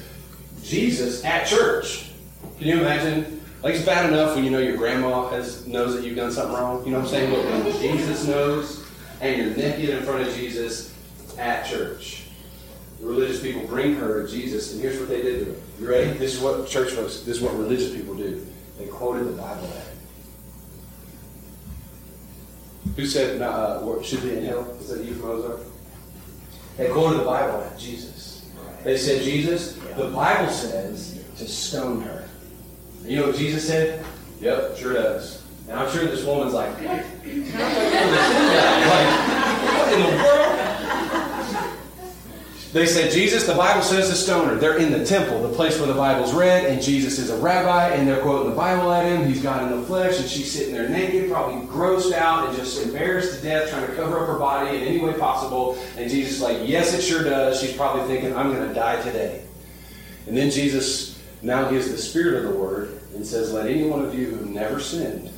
Jesus 0.63 1.23
at 1.23 1.47
church. 1.47 2.09
Can 2.57 2.67
you 2.67 2.79
imagine? 2.79 3.41
Like 3.63 3.75
it's 3.75 3.85
bad 3.85 4.09
enough 4.09 4.35
when 4.35 4.43
you 4.43 4.49
know 4.49 4.59
your 4.59 4.77
grandma 4.77 5.29
has 5.29 5.65
knows 5.67 5.95
that 5.95 6.05
you've 6.05 6.15
done 6.15 6.31
something 6.31 6.55
wrong. 6.55 6.85
You 6.85 6.91
know 6.91 6.99
what 6.99 7.05
I'm 7.05 7.11
saying? 7.11 7.33
But 7.33 7.45
when 7.45 7.81
Jesus 7.81 8.27
knows 8.27 8.87
and 9.21 9.37
you're 9.37 9.55
naked 9.55 9.89
in 9.89 10.03
front 10.03 10.27
of 10.27 10.33
Jesus 10.35 10.93
at 11.37 11.65
church. 11.65 12.23
The 12.99 13.05
religious 13.05 13.41
people 13.41 13.65
bring 13.67 13.95
her 13.95 14.25
to 14.25 14.31
Jesus, 14.31 14.73
and 14.73 14.81
here's 14.81 14.99
what 14.99 15.09
they 15.09 15.21
did 15.21 15.45
to 15.45 15.51
her. 15.51 15.57
You 15.79 15.89
ready? 15.89 16.17
This 16.17 16.35
is 16.35 16.39
what 16.39 16.67
church 16.67 16.91
folks, 16.91 17.21
this 17.21 17.37
is 17.37 17.41
what 17.41 17.53
religious 17.55 17.93
people 17.93 18.15
do. 18.15 18.45
They 18.79 18.85
quoted 18.85 19.27
the 19.27 19.33
Bible 19.33 19.65
at 19.65 19.69
her. 19.69 19.91
Who 22.95 23.05
said, 23.05 23.41
uh, 23.41 23.79
what 23.81 24.03
should 24.03 24.23
be 24.23 24.37
in 24.37 24.45
hell? 24.45 24.67
Is 24.79 24.89
that 24.89 25.03
you 25.03 25.13
from? 25.13 25.43
They 26.77 26.89
quoted 26.89 27.19
the 27.19 27.25
Bible 27.25 27.61
at 27.61 27.77
Jesus. 27.77 28.49
They 28.83 28.97
said, 28.97 29.21
Jesus, 29.21 29.77
the 29.97 30.09
Bible 30.09 30.51
says 30.51 31.19
to 31.37 31.47
stone 31.47 32.01
her. 32.01 32.27
You 33.03 33.17
know 33.17 33.27
what 33.27 33.35
Jesus 33.35 33.67
said? 33.67 34.05
Yep, 34.41 34.77
sure 34.77 34.93
does. 34.93 35.43
And 35.67 35.79
I'm 35.79 35.91
sure 35.91 36.05
this 36.05 36.23
woman's 36.23 36.53
like, 36.53 36.71
what? 36.77 36.87
like, 36.87 37.03
what 39.65 39.93
in 39.93 40.01
the 40.01 40.23
world? 40.23 40.57
They 42.73 42.85
said, 42.85 43.11
Jesus, 43.11 43.47
the 43.47 43.55
Bible 43.55 43.81
says 43.81 44.09
to 44.09 44.15
stone 44.15 44.49
her. 44.49 44.55
They're 44.55 44.77
in 44.77 44.91
the 44.91 45.03
temple, 45.03 45.41
the 45.41 45.55
place 45.55 45.79
where 45.79 45.87
the 45.87 45.93
Bible's 45.93 46.33
read, 46.33 46.65
and 46.65 46.81
Jesus 46.81 47.17
is 47.17 47.29
a 47.29 47.37
rabbi, 47.37 47.89
and 47.89 48.07
they're 48.07 48.21
quoting 48.21 48.49
the 48.49 48.55
Bible 48.55 48.91
at 48.91 49.05
him. 49.05 49.25
He's 49.25 49.41
God 49.41 49.63
in 49.63 49.79
the 49.79 49.85
flesh, 49.87 50.19
and 50.19 50.29
she's 50.29 50.51
sitting 50.51 50.73
there 50.73 50.87
naked, 50.87 51.31
probably 51.31 51.65
grossed 51.67 52.11
out 52.13 52.47
and 52.47 52.57
just 52.57 52.85
embarrassed 52.85 53.37
to 53.37 53.41
death, 53.41 53.69
trying 53.69 53.87
to 53.87 53.95
cover 53.95 54.19
up 54.19 54.27
her 54.27 54.37
body 54.37 54.77
in 54.77 54.83
any 54.83 54.99
way 54.99 55.13
possible. 55.13 55.77
And 55.97 56.11
Jesus 56.11 56.33
is 56.33 56.41
like, 56.41 56.59
Yes, 56.67 56.93
it 56.93 57.01
sure 57.01 57.23
does. 57.23 57.59
She's 57.59 57.73
probably 57.75 58.05
thinking, 58.13 58.35
I'm 58.35 58.53
going 58.53 58.67
to 58.67 58.75
die 58.75 59.01
today. 59.01 59.46
And 60.27 60.35
then 60.35 60.51
Jesus 60.51 61.23
now 61.41 61.69
gives 61.69 61.89
the 61.89 61.97
spirit 61.97 62.43
of 62.43 62.51
the 62.51 62.59
word 62.59 62.99
and 63.15 63.25
says, 63.25 63.53
Let 63.53 63.69
any 63.69 63.87
one 63.87 64.03
of 64.03 64.13
you 64.13 64.27
who 64.27 64.45
never 64.45 64.79
sinned 64.79 65.31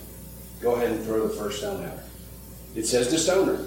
go 0.62 0.75
ahead 0.75 0.91
and 0.91 1.04
throw 1.06 1.28
the 1.28 1.34
first 1.34 1.60
stone 1.60 1.84
at 1.84 1.91
her. 1.91 2.04
It 2.75 2.86
says 2.86 3.08
to 3.10 3.19
stone 3.19 3.47
her. 3.47 3.65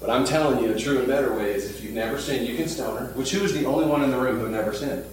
But 0.00 0.10
I'm 0.10 0.24
telling 0.24 0.62
you, 0.62 0.72
a 0.72 0.78
true 0.78 0.98
and 0.98 1.08
better 1.08 1.34
way 1.34 1.52
is 1.54 1.70
if 1.70 1.82
you've 1.82 1.94
never 1.94 2.18
sinned, 2.18 2.46
you 2.46 2.56
can 2.56 2.68
stone 2.68 2.98
her. 2.98 3.12
Which 3.14 3.32
who 3.32 3.42
is 3.44 3.52
the 3.52 3.66
only 3.66 3.86
one 3.86 4.02
in 4.02 4.10
the 4.10 4.18
room 4.18 4.38
who 4.38 4.48
never 4.48 4.72
sinned? 4.72 5.04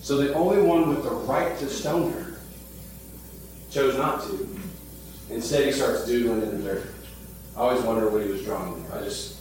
So 0.00 0.16
the 0.16 0.32
only 0.34 0.62
one 0.62 0.88
with 0.88 1.02
the 1.02 1.10
right 1.10 1.58
to 1.58 1.68
stone 1.68 2.12
her 2.12 2.38
chose 3.70 3.96
not 3.96 4.22
to. 4.24 4.48
Instead, 5.30 5.66
he 5.66 5.72
starts 5.72 6.06
doodling 6.06 6.42
in 6.42 6.62
the 6.62 6.74
dirt. 6.74 6.86
I 7.56 7.60
always 7.60 7.82
wonder 7.82 8.08
what 8.08 8.22
he 8.22 8.28
was 8.28 8.42
drawing 8.42 8.82
there. 8.82 9.00
I 9.00 9.04
just, 9.04 9.40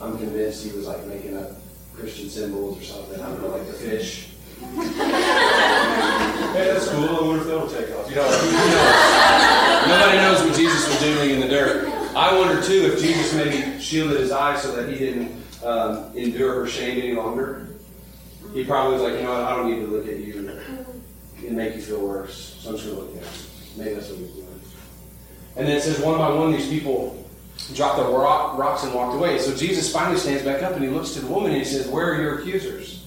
I'm 0.00 0.16
convinced 0.18 0.64
he 0.64 0.76
was 0.76 0.86
like 0.86 1.04
making 1.06 1.36
up 1.36 1.52
Christian 1.96 2.28
symbols 2.28 2.80
or 2.80 2.84
something. 2.84 3.20
I 3.20 3.28
don't 3.28 3.42
know, 3.42 3.48
like 3.48 3.66
the 3.66 3.72
fish. 3.72 4.30
hey, 4.60 4.90
that's 6.54 6.88
cool. 6.88 7.08
I 7.08 7.22
wonder 7.22 7.40
if 7.42 7.46
that'll 7.46 7.68
take 7.68 7.94
off. 7.96 8.08
You 8.08 8.16
know, 8.16 8.22
who 8.22 8.50
knows? 8.52 9.88
Nobody 9.88 10.18
knows 10.18 10.42
what 10.44 10.56
Jesus 10.56 10.88
was 10.88 11.00
doing 11.00 11.30
in 11.30 11.40
the 11.40 11.48
dirt. 11.48 11.88
I 12.16 12.38
wonder 12.38 12.62
too 12.62 12.92
if 12.92 13.00
Jesus 13.00 13.34
maybe 13.34 13.78
shielded 13.80 14.20
his 14.20 14.30
eyes 14.30 14.62
so 14.62 14.74
that 14.76 14.88
he 14.88 14.98
didn't 14.98 15.32
um, 15.64 16.16
endure 16.16 16.54
her 16.54 16.66
shame 16.66 16.98
any 16.98 17.12
longer. 17.12 17.68
He 18.52 18.64
probably 18.64 18.94
was 18.94 19.02
like, 19.02 19.14
you 19.14 19.22
know 19.24 19.32
what, 19.32 19.42
I 19.42 19.56
don't 19.56 19.70
need 19.70 19.80
to 19.80 19.86
look 19.86 20.06
at 20.06 20.18
you 20.18 20.48
and 21.46 21.56
make 21.56 21.74
you 21.74 21.82
feel 21.82 22.06
worse. 22.06 22.56
So 22.60 22.70
I'm 22.70 22.76
just 22.76 22.88
going 22.88 22.98
to 22.98 23.04
look 23.04 23.16
at 23.16 23.22
you. 23.22 23.30
Maybe 23.76 23.94
that's 23.94 24.08
what 24.08 24.18
he 24.18 24.24
was 24.24 24.32
doing. 24.32 24.60
And 25.56 25.66
then 25.66 25.76
it 25.76 25.82
says, 25.82 26.00
one 26.00 26.18
by 26.18 26.30
one, 26.30 26.52
these 26.52 26.68
people 26.68 27.23
dropped 27.74 27.98
the 27.98 28.04
rock, 28.04 28.58
rocks 28.58 28.84
and 28.84 28.94
walked 28.94 29.14
away. 29.14 29.38
So 29.38 29.54
Jesus 29.54 29.92
finally 29.92 30.18
stands 30.18 30.42
back 30.42 30.62
up 30.62 30.74
and 30.74 30.84
he 30.84 30.90
looks 30.90 31.12
to 31.12 31.20
the 31.20 31.26
woman 31.26 31.52
and 31.52 31.58
he 31.58 31.64
says, 31.64 31.88
Where 31.88 32.12
are 32.12 32.20
your 32.20 32.38
accusers? 32.40 33.06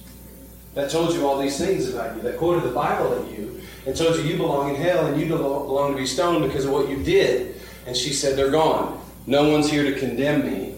That 0.73 0.89
told 0.89 1.13
you 1.13 1.27
all 1.27 1.39
these 1.39 1.57
things 1.57 1.93
about 1.93 2.15
you, 2.15 2.21
that 2.23 2.37
quoted 2.37 2.63
the 2.63 2.73
Bible 2.73 3.13
at 3.19 3.31
you, 3.31 3.61
and 3.85 3.95
told 3.95 4.15
you 4.17 4.23
you 4.23 4.37
belong 4.37 4.73
in 4.73 4.81
hell 4.81 5.05
and 5.05 5.19
you 5.19 5.27
belong 5.27 5.91
to 5.91 5.97
be 5.97 6.05
stoned 6.05 6.45
because 6.47 6.65
of 6.65 6.71
what 6.71 6.89
you 6.89 6.97
did. 7.03 7.55
And 7.85 7.95
she 7.95 8.13
said, 8.13 8.37
They're 8.37 8.51
gone. 8.51 9.01
No 9.25 9.49
one's 9.51 9.69
here 9.69 9.83
to 9.83 9.99
condemn 9.99 10.45
me. 10.45 10.75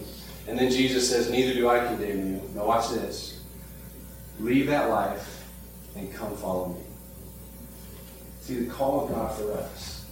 And 0.48 0.58
then 0.58 0.70
Jesus 0.70 1.08
says, 1.08 1.30
Neither 1.30 1.54
do 1.54 1.68
I 1.68 1.86
condemn 1.86 2.34
you. 2.34 2.42
Now, 2.54 2.66
watch 2.66 2.90
this. 2.90 3.42
Leave 4.40 4.66
that 4.68 4.88
life 4.88 5.46
and 5.96 6.12
come 6.14 6.36
follow 6.36 6.68
me. 6.68 6.80
See, 8.40 8.60
the 8.60 8.70
call 8.70 9.04
of 9.04 9.10
God 9.10 9.36
for 9.36 9.52
us 9.52 10.06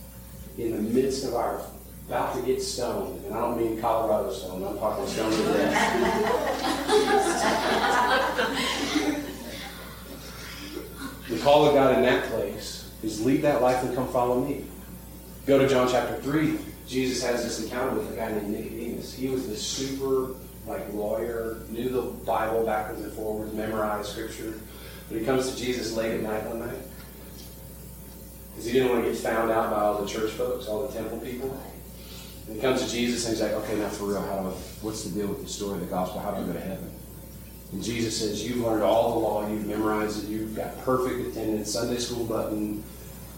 in 0.59 0.73
the 0.73 0.83
midst 0.83 1.25
of 1.25 1.35
our 1.35 1.63
about 2.09 2.35
to 2.35 2.41
get 2.41 2.63
stoned, 2.63 3.23
and 3.27 3.35
I 3.35 3.41
don't 3.41 3.59
mean 3.59 3.79
Colorado 3.79 4.33
stoned, 4.33 4.65
I'm 4.65 4.79
talking 4.79 5.07
stoned 5.07 5.35
to 5.35 5.43
death. 5.53 5.75
the 11.29 11.39
call 11.41 11.67
of 11.67 11.75
God 11.75 11.99
in 11.99 12.03
that 12.05 12.25
place 12.31 12.91
is 13.03 13.23
leave 13.23 13.43
that 13.43 13.61
life 13.61 13.85
and 13.85 13.95
come 13.95 14.09
follow 14.09 14.43
me. 14.43 14.65
Go 15.47 15.59
to 15.59 15.69
John 15.69 15.87
chapter 15.87 16.17
3. 16.23 16.59
Jesus 16.87 17.23
has 17.23 17.45
this 17.45 17.63
encounter 17.63 17.99
with 17.99 18.11
a 18.11 18.17
guy 18.17 18.33
named 18.33 18.49
Nicodemus. 18.49 19.13
He 19.13 19.29
was 19.29 19.47
this 19.47 19.61
super 19.61 20.35
like 20.67 20.91
lawyer, 20.95 21.59
knew 21.69 21.91
the 21.91 22.01
Bible 22.25 22.65
backwards 22.65 23.03
and 23.03 23.13
forwards, 23.13 23.53
memorized 23.53 24.09
scripture. 24.09 24.55
But 25.11 25.19
he 25.19 25.27
comes 25.27 25.51
to 25.51 25.57
Jesus 25.59 25.95
late 25.95 26.13
at 26.13 26.23
night 26.23 26.47
one 26.47 26.61
night. 26.61 26.79
Because 28.51 28.65
he 28.65 28.73
didn't 28.73 28.89
want 28.89 29.05
to 29.05 29.11
get 29.13 29.21
found 29.21 29.51
out 29.51 29.71
by 29.71 29.81
all 29.81 30.03
the 30.03 30.09
church 30.09 30.31
folks, 30.33 30.69
all 30.69 30.87
the 30.89 30.95
temple 30.95 31.19
people. 31.19 31.59
And 32.49 32.57
he 32.57 32.63
comes 32.63 32.83
to 32.83 32.91
Jesus 32.91 33.27
and 33.27 33.35
he's 33.35 33.43
like, 33.43 33.53
okay, 33.53 33.77
now 33.79 33.89
for 33.89 34.07
real, 34.07 34.23
how 34.23 34.41
do 34.41 34.49
I, 34.49 34.53
what's 34.81 35.05
the 35.05 35.11
deal 35.11 35.29
with 35.29 35.43
the 35.43 35.49
story 35.49 35.75
of 35.75 35.81
the 35.81 35.87
gospel? 35.87 36.21
How 36.21 36.31
do 36.31 36.39
I 36.39 36.47
go 36.47 36.53
to 36.55 36.61
heaven? 36.61 36.91
And 37.73 37.83
Jesus 37.85 38.19
says, 38.19 38.43
you've 38.43 38.65
learned 38.65 38.83
all 38.83 39.13
the 39.13 39.19
law, 39.19 39.49
you've 39.51 39.67
memorized 39.67 40.25
it, 40.25 40.31
you've 40.31 40.57
got 40.57 40.79
perfect 40.81 41.29
attendance, 41.29 41.71
Sunday 41.71 41.99
school 41.99 42.25
button, 42.25 42.83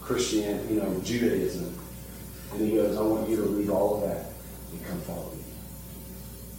Christian, 0.01 0.65
you 0.73 0.81
know, 0.81 0.99
Judaism. 1.03 1.77
And 2.53 2.61
he 2.61 2.75
goes, 2.75 2.97
I 2.97 3.01
want 3.01 3.29
you 3.29 3.35
to 3.37 3.43
leave 3.43 3.69
all 3.69 3.95
of 3.95 4.09
that 4.09 4.27
and 4.71 4.85
come 4.85 5.01
follow 5.01 5.31
me. 5.35 5.43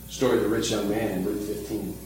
Story 0.09 0.37
of 0.37 0.43
the 0.43 0.49
rich 0.51 0.71
young 0.71 0.91
man 0.91 1.11
in 1.19 1.25
Luke 1.25 1.41
15. 1.41 1.97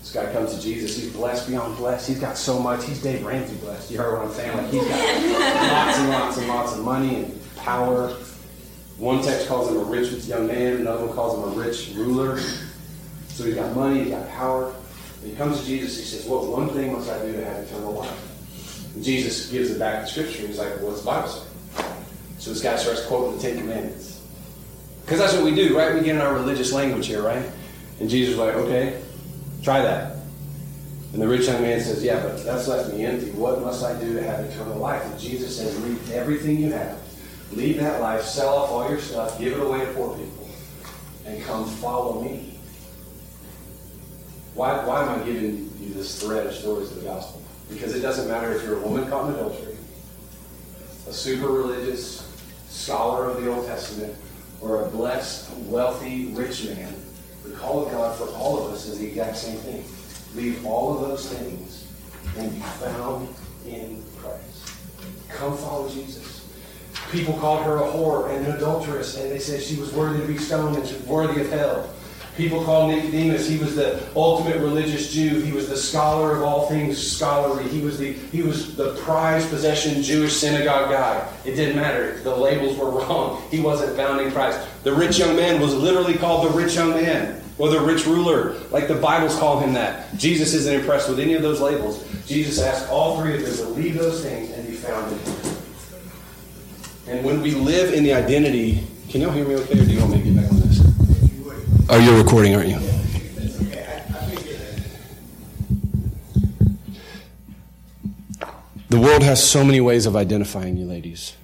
This 0.00 0.12
guy 0.12 0.32
comes 0.32 0.54
to 0.54 0.60
Jesus. 0.60 0.96
He's 0.96 1.12
blessed 1.12 1.48
beyond 1.48 1.76
blessed. 1.76 2.08
He's 2.08 2.20
got 2.20 2.36
so 2.36 2.58
much. 2.58 2.84
He's 2.84 3.00
Dave 3.02 3.24
Ramsey 3.24 3.56
blessed. 3.56 3.90
You 3.90 3.98
heard 3.98 4.18
what 4.18 4.28
I'm 4.28 4.34
saying? 4.34 4.56
Like 4.56 4.70
he's 4.70 4.86
got 4.86 5.72
lots 5.72 5.98
and 5.98 6.10
lots 6.10 6.36
and 6.38 6.48
lots 6.48 6.72
of 6.74 6.84
money 6.84 7.16
and 7.16 7.56
power. 7.56 8.16
One 8.98 9.22
text 9.22 9.48
calls 9.48 9.70
him 9.70 9.76
a 9.76 9.84
rich 9.84 10.10
young 10.24 10.46
man. 10.46 10.78
Another 10.78 11.06
one 11.06 11.14
calls 11.14 11.38
him 11.38 11.52
a 11.52 11.62
rich 11.62 11.92
ruler. 11.94 12.40
So 13.28 13.44
he's 13.44 13.54
got 13.54 13.74
money. 13.76 14.04
He's 14.04 14.10
got 14.10 14.28
power. 14.30 14.74
And 15.22 15.30
he 15.30 15.36
comes 15.36 15.60
to 15.60 15.66
Jesus. 15.66 15.98
He 15.98 16.04
says, 16.04 16.26
"What 16.26 16.46
one 16.46 16.70
thing 16.70 16.92
must 16.92 17.10
I 17.10 17.18
do 17.24 17.32
to 17.32 17.44
have 17.44 17.64
eternal 17.64 17.92
life?" 17.92 18.94
And 18.94 19.04
Jesus 19.04 19.50
gives 19.50 19.70
it 19.70 19.78
back 19.78 20.04
to 20.04 20.10
Scripture. 20.10 20.46
He's 20.46 20.58
like, 20.58 20.80
"What's 20.80 21.00
the 21.00 21.06
Bible 21.06 21.28
say?" 21.28 21.42
So 22.38 22.50
this 22.50 22.62
guy 22.62 22.76
starts 22.76 23.04
quoting 23.06 23.36
the 23.36 23.42
Ten 23.42 23.58
Commandments. 23.58 24.20
Because 25.04 25.20
that's 25.20 25.34
what 25.34 25.44
we 25.44 25.54
do, 25.54 25.76
right? 25.76 25.94
We 25.94 26.00
get 26.00 26.16
in 26.16 26.20
our 26.20 26.34
religious 26.34 26.72
language 26.72 27.06
here, 27.06 27.22
right? 27.22 27.44
And 28.00 28.10
Jesus 28.10 28.32
is 28.32 28.38
like, 28.38 28.54
okay, 28.54 29.00
try 29.62 29.80
that. 29.80 30.16
And 31.12 31.22
the 31.22 31.28
rich 31.28 31.46
young 31.46 31.62
man 31.62 31.80
says, 31.80 32.02
yeah, 32.02 32.20
but 32.20 32.44
that's 32.44 32.68
left 32.68 32.92
me 32.92 33.04
empty. 33.06 33.30
What 33.30 33.62
must 33.62 33.84
I 33.84 33.98
do 33.98 34.14
to 34.14 34.22
have 34.22 34.44
eternal 34.44 34.78
life? 34.78 35.04
And 35.04 35.18
Jesus 35.18 35.56
says, 35.56 35.80
leave 35.82 36.10
everything 36.10 36.58
you 36.58 36.72
have. 36.72 36.98
Leave 37.52 37.78
that 37.78 38.00
life, 38.00 38.22
sell 38.22 38.54
off 38.54 38.70
all 38.70 38.88
your 38.88 38.98
stuff, 38.98 39.38
give 39.38 39.52
it 39.52 39.60
away 39.60 39.80
to 39.80 39.92
poor 39.92 40.16
people, 40.16 40.48
and 41.24 41.42
come 41.44 41.66
follow 41.66 42.22
me. 42.22 42.58
Why, 44.54 44.84
why 44.84 45.02
am 45.02 45.20
I 45.20 45.24
giving 45.24 45.70
you 45.80 45.94
this 45.94 46.20
thread 46.20 46.46
of 46.46 46.54
stories 46.54 46.90
of 46.90 46.98
the 46.98 47.04
gospel? 47.04 47.42
Because 47.68 47.94
it 47.94 48.00
doesn't 48.00 48.28
matter 48.28 48.52
if 48.52 48.62
you're 48.64 48.78
a 48.78 48.86
woman 48.86 49.08
caught 49.08 49.28
in 49.28 49.34
adultery, 49.34 49.76
a 51.08 51.12
super 51.12 51.48
religious 51.48 52.26
scholar 52.68 53.30
of 53.30 53.42
the 53.42 53.52
Old 53.52 53.66
Testament, 53.66 54.14
or 54.60 54.84
a 54.84 54.88
blessed, 54.88 55.50
wealthy, 55.66 56.28
rich 56.28 56.64
man, 56.64 56.94
the 57.44 57.54
call 57.54 57.86
of 57.86 57.92
God 57.92 58.16
for 58.16 58.28
all 58.30 58.66
of 58.66 58.72
us 58.72 58.86
is 58.86 58.98
the 58.98 59.06
exact 59.06 59.36
same 59.36 59.58
thing. 59.58 59.84
Leave 60.34 60.64
all 60.66 60.94
of 60.94 61.08
those 61.08 61.28
things 61.32 61.86
and 62.36 62.52
be 62.52 62.60
found 62.60 63.28
in 63.66 64.02
Christ. 64.18 64.72
Come 65.28 65.56
follow 65.56 65.88
Jesus. 65.88 66.35
People 67.12 67.34
called 67.34 67.64
her 67.64 67.76
a 67.76 67.80
whore 67.80 68.30
and 68.30 68.46
an 68.46 68.56
adulteress, 68.56 69.16
and 69.16 69.30
they 69.30 69.38
said 69.38 69.62
she 69.62 69.76
was 69.76 69.92
worthy 69.92 70.20
to 70.20 70.26
be 70.26 70.38
stoned 70.38 70.76
and 70.76 71.06
worthy 71.06 71.40
of 71.40 71.50
hell. 71.50 71.90
People 72.36 72.62
called 72.64 72.90
Nicodemus, 72.90 73.48
he 73.48 73.56
was 73.56 73.76
the 73.76 74.06
ultimate 74.14 74.58
religious 74.58 75.10
Jew. 75.10 75.40
He 75.40 75.52
was 75.52 75.70
the 75.70 75.76
scholar 75.76 76.36
of 76.36 76.42
all 76.42 76.68
things 76.68 76.98
scholarly. 76.98 77.66
He 77.68 77.80
was 77.80 77.98
the, 77.98 78.12
he 78.12 78.42
was 78.42 78.76
the 78.76 78.94
prized 78.96 79.48
possession 79.48 80.02
Jewish 80.02 80.36
synagogue 80.36 80.90
guy. 80.90 81.26
It 81.46 81.54
didn't 81.54 81.76
matter. 81.76 82.20
The 82.20 82.36
labels 82.36 82.76
were 82.76 82.90
wrong. 83.00 83.42
He 83.50 83.60
wasn't 83.60 83.96
found 83.96 84.20
in 84.20 84.30
Christ. 84.32 84.60
The 84.82 84.92
rich 84.92 85.18
young 85.18 85.34
man 85.34 85.62
was 85.62 85.74
literally 85.74 86.14
called 86.14 86.46
the 86.46 86.54
rich 86.54 86.74
young 86.74 86.90
man 86.90 87.42
or 87.56 87.70
the 87.70 87.80
rich 87.80 88.04
ruler, 88.04 88.52
like 88.70 88.86
the 88.86 88.94
Bibles 88.94 89.38
call 89.38 89.58
him 89.58 89.72
that. 89.72 90.14
Jesus 90.18 90.52
isn't 90.52 90.74
impressed 90.74 91.08
with 91.08 91.18
any 91.18 91.32
of 91.32 91.40
those 91.40 91.62
labels. 91.62 92.06
Jesus 92.26 92.60
asked 92.60 92.90
all 92.90 93.18
three 93.18 93.34
of 93.34 93.40
them 93.40 93.56
to 93.56 93.80
leave 93.80 93.94
those 93.94 94.22
things 94.22 94.50
and 94.50 94.66
be 94.66 94.74
found 94.74 95.10
in 95.10 95.18
him. 95.20 95.45
And 97.08 97.24
when 97.24 97.40
we 97.40 97.52
live 97.52 97.94
in 97.94 98.02
the 98.02 98.12
identity, 98.12 98.84
can 99.08 99.20
y'all 99.20 99.30
hear 99.30 99.46
me 99.46 99.54
okay, 99.54 99.78
or 99.78 99.84
do 99.84 99.92
you 99.92 100.00
want 100.00 100.12
me 100.12 100.18
to 100.18 100.24
get 100.24 100.36
back 100.36 100.50
on 100.50 100.60
this? 100.60 100.80
Oh, 101.88 101.98
you're 101.98 102.20
recording, 102.20 102.56
aren't 102.56 102.68
you? 102.68 102.80
The 108.88 109.00
world 109.00 109.22
has 109.22 109.48
so 109.48 109.64
many 109.64 109.80
ways 109.80 110.06
of 110.06 110.16
identifying 110.16 110.76
you, 110.76 110.84
ladies. 110.84 111.36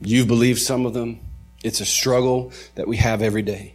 You've 0.00 0.26
believed 0.26 0.60
some 0.60 0.86
of 0.86 0.94
them. 0.94 1.20
It's 1.62 1.80
a 1.80 1.86
struggle 1.86 2.50
that 2.74 2.88
we 2.88 2.96
have 2.96 3.20
every 3.20 3.42
day. 3.42 3.74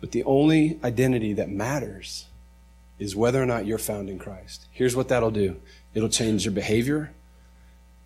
But 0.00 0.12
the 0.12 0.24
only 0.24 0.78
identity 0.82 1.34
that 1.34 1.50
matters 1.50 2.26
is 2.98 3.14
whether 3.14 3.42
or 3.42 3.46
not 3.46 3.66
you're 3.66 3.78
found 3.78 4.08
in 4.08 4.18
Christ. 4.18 4.66
Here's 4.70 4.96
what 4.96 5.08
that'll 5.08 5.30
do 5.30 5.60
it'll 5.92 6.08
change 6.08 6.46
your 6.46 6.52
behavior, 6.52 7.12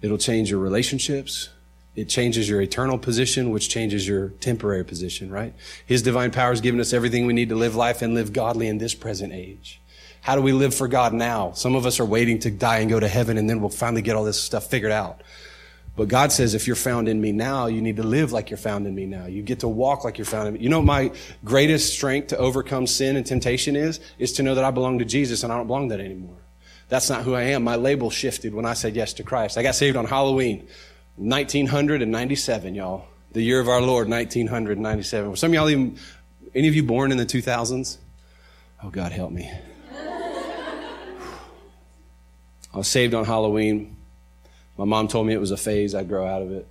it'll 0.02 0.18
change 0.18 0.50
your 0.50 0.60
relationships, 0.60 1.50
it 1.98 2.08
changes 2.08 2.48
your 2.48 2.60
eternal 2.60 2.96
position, 2.96 3.50
which 3.50 3.68
changes 3.68 4.06
your 4.06 4.28
temporary 4.28 4.84
position, 4.84 5.30
right? 5.30 5.52
His 5.84 6.00
divine 6.00 6.30
power 6.30 6.50
has 6.50 6.60
given 6.60 6.80
us 6.80 6.92
everything 6.92 7.26
we 7.26 7.32
need 7.32 7.48
to 7.48 7.56
live 7.56 7.74
life 7.74 8.02
and 8.02 8.14
live 8.14 8.32
godly 8.32 8.68
in 8.68 8.78
this 8.78 8.94
present 8.94 9.32
age. 9.32 9.80
How 10.20 10.36
do 10.36 10.42
we 10.42 10.52
live 10.52 10.74
for 10.74 10.86
God 10.86 11.12
now? 11.12 11.52
Some 11.52 11.74
of 11.74 11.86
us 11.86 11.98
are 11.98 12.04
waiting 12.04 12.38
to 12.40 12.50
die 12.50 12.78
and 12.78 12.88
go 12.88 13.00
to 13.00 13.08
heaven 13.08 13.36
and 13.36 13.50
then 13.50 13.60
we'll 13.60 13.70
finally 13.70 14.02
get 14.02 14.14
all 14.14 14.24
this 14.24 14.40
stuff 14.40 14.66
figured 14.70 14.92
out. 14.92 15.22
But 15.96 16.06
God 16.06 16.30
says, 16.30 16.54
if 16.54 16.68
you're 16.68 16.76
found 16.76 17.08
in 17.08 17.20
me 17.20 17.32
now, 17.32 17.66
you 17.66 17.82
need 17.82 17.96
to 17.96 18.04
live 18.04 18.30
like 18.30 18.50
you're 18.50 18.58
found 18.58 18.86
in 18.86 18.94
me 18.94 19.04
now. 19.04 19.26
You 19.26 19.42
get 19.42 19.60
to 19.60 19.68
walk 19.68 20.04
like 20.04 20.18
you're 20.18 20.24
found 20.24 20.46
in 20.46 20.54
me. 20.54 20.60
You 20.60 20.68
know, 20.68 20.80
my 20.80 21.10
greatest 21.44 21.92
strength 21.92 22.28
to 22.28 22.38
overcome 22.38 22.86
sin 22.86 23.16
and 23.16 23.26
temptation 23.26 23.74
is, 23.74 23.98
is 24.20 24.34
to 24.34 24.44
know 24.44 24.54
that 24.54 24.62
I 24.62 24.70
belong 24.70 25.00
to 25.00 25.04
Jesus 25.04 25.42
and 25.42 25.52
I 25.52 25.56
don't 25.56 25.66
belong 25.66 25.88
to 25.88 25.96
that 25.96 26.04
anymore. 26.04 26.36
That's 26.88 27.10
not 27.10 27.22
who 27.22 27.34
I 27.34 27.42
am. 27.42 27.64
My 27.64 27.76
label 27.76 28.10
shifted 28.10 28.54
when 28.54 28.64
I 28.64 28.74
said 28.74 28.96
yes 28.96 29.14
to 29.14 29.22
Christ. 29.22 29.58
I 29.58 29.62
got 29.62 29.74
saved 29.74 29.96
on 29.96 30.06
Halloween, 30.06 30.68
1997, 31.18 32.74
y'all. 32.74 33.04
The 33.32 33.42
year 33.42 33.60
of 33.60 33.68
our 33.68 33.80
Lord, 33.80 34.08
1997. 34.08 35.30
Were 35.30 35.36
some 35.36 35.50
of 35.50 35.54
y'all 35.54 35.68
even, 35.68 35.98
any 36.54 36.68
of 36.68 36.74
you 36.74 36.82
born 36.82 37.10
in 37.10 37.18
the 37.18 37.26
2000s? 37.26 37.98
Oh, 38.82 38.90
God 38.90 39.12
help 39.12 39.32
me. 39.32 39.50
I 42.72 42.76
was 42.76 42.86
saved 42.86 43.14
on 43.14 43.24
Halloween. 43.24 43.96
My 44.76 44.84
mom 44.84 45.08
told 45.08 45.26
me 45.26 45.34
it 45.34 45.40
was 45.40 45.50
a 45.50 45.56
phase, 45.56 45.94
I'd 45.94 46.08
grow 46.08 46.24
out 46.26 46.42
of 46.42 46.52
it. 46.52 46.68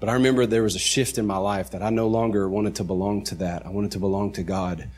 But 0.00 0.08
I 0.08 0.14
remember 0.14 0.44
there 0.44 0.64
was 0.64 0.74
a 0.74 0.80
shift 0.80 1.18
in 1.18 1.26
my 1.26 1.36
life 1.36 1.70
that 1.70 1.82
I 1.82 1.90
no 1.90 2.08
longer 2.08 2.48
wanted 2.48 2.74
to 2.76 2.84
belong 2.84 3.22
to 3.24 3.36
that. 3.36 3.64
I 3.64 3.70
wanted 3.70 3.92
to 3.92 3.98
belong 3.98 4.32
to 4.32 4.42
God 4.42 4.88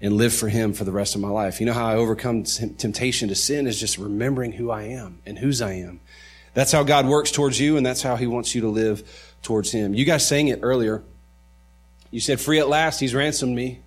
and 0.00 0.16
live 0.16 0.32
for 0.32 0.48
Him 0.48 0.72
for 0.72 0.84
the 0.84 0.92
rest 0.92 1.14
of 1.14 1.20
my 1.20 1.28
life. 1.28 1.58
You 1.60 1.66
know 1.66 1.72
how 1.72 1.86
I 1.86 1.96
overcome 1.96 2.44
temptation 2.44 3.28
to 3.28 3.34
sin 3.34 3.66
is 3.66 3.80
just 3.80 3.98
remembering 3.98 4.52
who 4.52 4.70
I 4.70 4.84
am 4.84 5.20
and 5.26 5.38
whose 5.38 5.60
I 5.60 5.72
am. 5.72 6.00
That's 6.56 6.72
how 6.72 6.84
God 6.84 7.06
works 7.06 7.30
towards 7.30 7.60
you, 7.60 7.76
and 7.76 7.84
that's 7.84 8.00
how 8.00 8.16
He 8.16 8.26
wants 8.26 8.54
you 8.54 8.62
to 8.62 8.68
live 8.68 9.36
towards 9.42 9.70
Him. 9.70 9.92
You 9.92 10.06
guys 10.06 10.26
sang 10.26 10.48
it 10.48 10.60
earlier. 10.62 11.04
You 12.10 12.18
said, 12.18 12.40
Free 12.40 12.58
at 12.58 12.66
last, 12.66 12.98
He's 12.98 13.14
ransomed 13.14 13.54
me. 13.54 13.82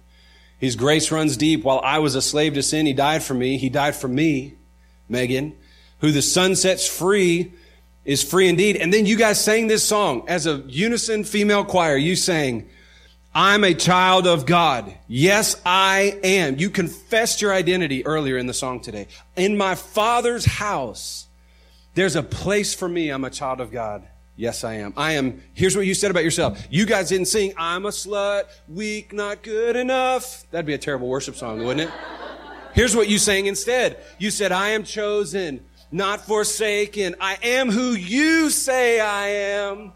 His 0.60 0.76
grace 0.76 1.12
runs 1.12 1.36
deep. 1.36 1.64
While 1.64 1.82
I 1.84 1.98
was 1.98 2.14
a 2.14 2.22
slave 2.22 2.54
to 2.54 2.62
sin, 2.62 2.86
He 2.86 2.94
died 2.94 3.24
for 3.24 3.34
me. 3.34 3.58
He 3.58 3.70
died 3.70 3.96
for 3.96 4.08
me, 4.08 4.54
Megan. 5.10 5.58
Who 6.02 6.12
the 6.12 6.22
son 6.22 6.56
sets 6.56 6.88
free 6.88 7.54
is 8.06 8.22
free 8.22 8.48
indeed. 8.48 8.76
And 8.76 8.94
then 8.94 9.08
you 9.08 9.18
guys 9.18 9.44
sang 9.44 9.66
this 9.66 9.84
song 9.84 10.26
as 10.28 10.46
a 10.46 10.58
unison 10.68 11.24
female 11.24 11.66
choir. 11.66 11.98
You 11.98 12.16
sang, 12.16 12.70
I'm 13.34 13.64
a 13.64 13.74
child 13.74 14.28
of 14.28 14.46
God. 14.46 14.94
Yes, 15.08 15.60
I 15.66 16.20
am. 16.24 16.60
You 16.60 16.70
confessed 16.70 17.42
your 17.42 17.52
identity 17.52 18.06
earlier 18.06 18.38
in 18.38 18.46
the 18.46 18.54
song 18.54 18.80
today. 18.80 19.08
In 19.36 19.58
my 19.58 19.74
father's 19.74 20.46
house, 20.46 21.26
there's 22.00 22.16
a 22.16 22.24
place 22.24 22.74
for 22.74 22.88
me. 22.88 23.10
I'm 23.10 23.26
a 23.26 23.30
child 23.30 23.60
of 23.60 23.72
God. 23.72 24.08
Yes, 24.38 24.64
I 24.64 24.76
am. 24.76 24.94
I 24.96 25.14
am. 25.14 25.44
Here's 25.54 25.76
what 25.76 25.86
you 25.86 25.94
said 25.94 26.12
about 26.12 26.24
yourself. 26.24 26.66
You 26.70 26.86
guys 26.86 27.10
didn't 27.10 27.26
sing, 27.26 27.52
I'm 27.58 27.86
a 27.86 27.90
slut, 27.90 28.46
weak, 28.70 29.12
not 29.12 29.44
good 29.44 29.76
enough. 29.76 30.50
That'd 30.50 30.66
be 30.66 30.74
a 30.74 30.78
terrible 30.78 31.10
worship 31.10 31.36
song, 31.36 31.62
wouldn't 31.62 31.90
it? 31.90 31.94
Here's 32.74 32.96
what 32.96 33.10
you 33.10 33.18
sang 33.18 33.48
instead. 33.48 34.02
You 34.18 34.32
said, 34.32 34.54
I 34.54 34.70
am 34.70 34.86
chosen, 34.86 35.66
not 35.92 36.22
forsaken. 36.22 37.16
I 37.20 37.38
am 37.44 37.70
who 37.70 37.92
you 37.92 38.50
say 38.50 39.02
I 39.02 39.28
am. 39.28 39.92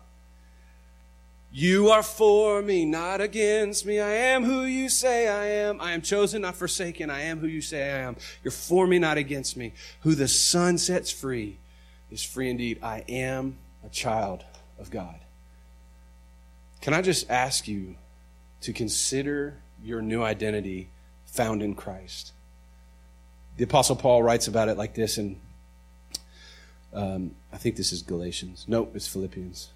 You 1.54 1.92
are 1.92 2.04
for 2.04 2.62
me, 2.62 2.84
not 2.84 3.22
against 3.22 3.86
me. 3.86 4.02
I 4.02 4.12
am 4.12 4.44
who 4.44 4.64
you 4.64 4.90
say 4.90 5.30
I 5.30 5.46
am. 5.46 5.80
I 5.80 5.94
am 5.94 6.02
chosen, 6.02 6.42
not 6.42 6.56
forsaken. 6.56 7.10
I 7.10 7.22
am 7.22 7.40
who 7.40 7.48
you 7.48 7.62
say 7.62 7.94
I 7.94 8.00
am. 8.00 8.18
You're 8.44 8.52
for 8.52 8.88
me, 8.88 9.00
not 9.00 9.18
against 9.18 9.56
me. 9.56 9.72
Who 10.02 10.16
the 10.16 10.28
Son 10.28 10.78
sets 10.78 11.10
free 11.10 11.60
is 12.14 12.24
free 12.24 12.50
indeed. 12.50 12.80
I 12.84 13.04
am 13.10 13.58
a 13.84 13.90
child 13.90 14.46
of 14.80 14.92
God. 14.92 15.16
Can 16.80 16.94
I 16.94 17.02
just 17.02 17.30
ask 17.30 17.68
you 17.68 17.96
to 18.62 18.72
consider 18.72 19.58
your 19.84 20.02
new 20.02 20.22
identity 20.22 20.90
found 21.26 21.64
in 21.64 21.74
Christ? 21.74 22.32
The 23.58 23.64
Apostle 23.64 23.96
Paul 23.96 24.22
writes 24.22 24.48
about 24.48 24.70
it 24.70 24.78
like 24.78 24.94
this, 24.94 25.18
and 25.18 25.40
um, 26.94 27.32
I 27.52 27.58
think 27.58 27.76
this 27.76 27.92
is 27.92 28.04
Galatians. 28.04 28.66
Nope, 28.68 28.92
it's 28.96 29.08
Philippians. 29.08 29.70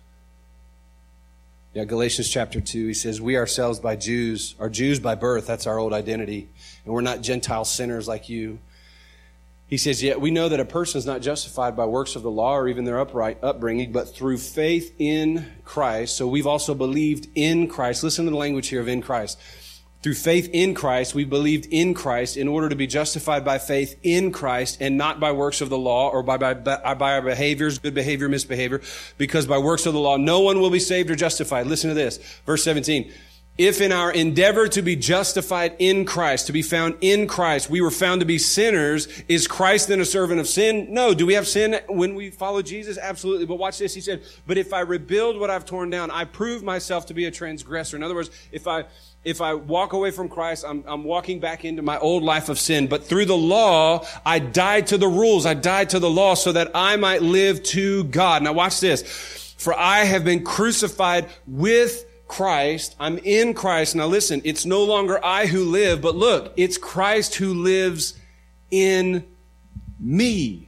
Yeah, 1.74 1.86
Galatians 1.86 2.30
chapter 2.30 2.62
2, 2.62 2.88
he 2.88 2.94
says, 2.94 3.20
We 3.20 3.38
ourselves 3.38 3.80
by 3.80 3.96
Jews 3.96 4.56
are 4.60 4.70
Jews 4.70 5.00
by 5.00 5.16
birth. 5.16 5.48
That's 5.48 5.68
our 5.68 5.78
old 5.78 5.94
identity. 5.94 6.50
And 6.86 6.94
we're 6.94 7.02
not 7.02 7.22
Gentile 7.22 7.66
sinners 7.66 8.08
like 8.08 8.30
you. 8.30 8.60
He 9.68 9.78
says, 9.78 10.02
Yet 10.02 10.22
we 10.22 10.32
know 10.32 10.48
that 10.48 10.60
a 10.60 10.66
person 10.66 10.98
is 10.98 11.06
not 11.06 11.22
justified 11.22 11.76
by 11.76 11.86
works 11.86 12.16
of 12.16 12.24
the 12.24 12.32
law 12.32 12.56
or 12.56 12.68
even 12.68 12.86
their 12.86 13.00
upright 13.00 13.38
upbringing, 13.44 13.92
but 13.92 14.16
through 14.16 14.38
faith 14.38 14.96
in 14.98 15.46
Christ. 15.66 16.16
So 16.16 16.28
we've 16.28 16.48
also 16.48 16.74
believed 16.74 17.28
in 17.36 17.68
Christ. 17.68 18.04
Listen 18.04 18.26
to 18.26 18.32
the 18.32 18.38
language 18.38 18.70
here 18.70 18.80
of 18.80 18.88
in 18.88 19.02
Christ. 19.02 19.38
Through 20.04 20.14
faith 20.14 20.50
in 20.54 20.74
Christ, 20.74 21.16
we 21.16 21.26
believed 21.26 21.66
in 21.70 21.94
Christ 21.94 22.38
in 22.38 22.48
order 22.48 22.70
to 22.70 22.76
be 22.76 22.88
justified 22.88 23.44
by 23.44 23.58
faith 23.58 24.00
in 24.04 24.32
Christ 24.32 24.78
and 24.80 24.96
not 24.96 25.20
by 25.20 25.34
works 25.34 25.60
of 25.60 25.70
the 25.70 25.78
law 25.78 26.10
or 26.10 26.24
by, 26.24 26.38
by, 26.38 26.54
by 26.54 27.14
our 27.14 27.22
behaviors, 27.22 27.80
good 27.80 27.96
behavior, 27.96 28.30
misbehavior, 28.30 28.82
because 29.18 29.48
by 29.48 29.58
works 29.58 29.86
of 29.86 29.94
the 29.94 30.00
law, 30.00 30.16
no 30.16 30.40
one 30.40 30.62
will 30.62 30.70
be 30.70 30.80
saved 30.80 31.10
or 31.10 31.16
justified. 31.16 31.68
Listen 31.68 31.90
to 31.90 31.96
this. 31.96 32.20
Verse 32.46 32.64
17. 32.64 33.12
If 33.58 33.82
in 33.82 33.92
our 33.92 34.12
endeavor 34.12 34.68
to 34.68 34.84
be 34.84 34.96
justified 34.96 35.76
in 35.80 36.06
Christ, 36.06 36.46
to 36.46 36.54
be 36.54 36.62
found 36.62 36.96
in 37.02 37.28
Christ, 37.28 37.72
we 37.72 37.82
were 37.82 37.90
found 37.90 38.22
to 38.22 38.26
be 38.26 38.38
sinners, 38.38 39.08
is 39.28 39.48
Christ 39.48 39.88
then 39.88 40.00
a 40.00 40.06
servant 40.06 40.40
of 40.40 40.48
sin? 40.48 40.94
No. 40.94 41.16
Do 41.16 41.26
we 41.26 41.34
have 41.34 41.48
sin 41.48 41.80
when 41.90 42.14
we 42.14 42.30
follow 42.30 42.62
Jesus? 42.62 43.00
Absolutely. 43.00 43.48
But 43.48 43.56
watch 43.56 43.80
this. 43.80 43.96
He 43.96 44.02
said, 44.02 44.22
but 44.46 44.60
if 44.60 44.74
I 44.74 44.82
rebuild 44.82 45.40
what 45.40 45.50
I've 45.50 45.66
torn 45.66 45.90
down, 45.90 46.12
I 46.12 46.26
prove 46.26 46.62
myself 46.62 47.08
to 47.08 47.16
be 47.16 47.26
a 47.26 47.32
transgressor. 47.32 47.98
In 47.98 48.04
other 48.04 48.14
words, 48.14 48.30
if 48.52 48.68
I, 48.68 48.86
if 49.24 49.42
I 49.42 49.56
walk 49.56 49.94
away 49.94 50.12
from 50.12 50.30
Christ, 50.30 50.64
I'm, 50.68 50.84
I'm 50.86 51.04
walking 51.04 51.40
back 51.40 51.66
into 51.66 51.82
my 51.82 51.98
old 51.98 52.22
life 52.22 52.50
of 52.50 52.60
sin. 52.60 52.86
But 52.86 53.06
through 53.06 53.26
the 53.26 53.36
law, 53.36 54.06
I 54.24 54.38
died 54.38 54.88
to 54.88 55.00
the 55.00 55.08
rules. 55.08 55.48
I 55.48 55.56
died 55.56 55.90
to 55.90 56.00
the 56.00 56.10
law 56.12 56.36
so 56.36 56.52
that 56.52 56.72
I 56.76 56.96
might 56.96 57.24
live 57.24 57.64
to 57.64 58.04
God. 58.04 58.44
Now 58.44 58.54
watch 58.54 58.80
this. 58.80 59.56
For 59.58 59.74
I 59.74 60.04
have 60.04 60.24
been 60.24 60.44
crucified 60.44 61.28
with 61.48 62.07
Christ. 62.28 62.96
I'm 63.00 63.18
in 63.20 63.54
Christ. 63.54 63.96
Now 63.96 64.08
listen, 64.08 64.42
it's 64.44 64.66
no 64.66 64.84
longer 64.84 65.24
I 65.24 65.46
who 65.46 65.64
live, 65.64 66.02
but 66.02 66.16
look, 66.16 66.54
it's 66.58 66.78
Christ 66.78 67.36
who 67.36 67.54
lives 67.54 68.20
in 68.72 69.26
me. 70.00 70.68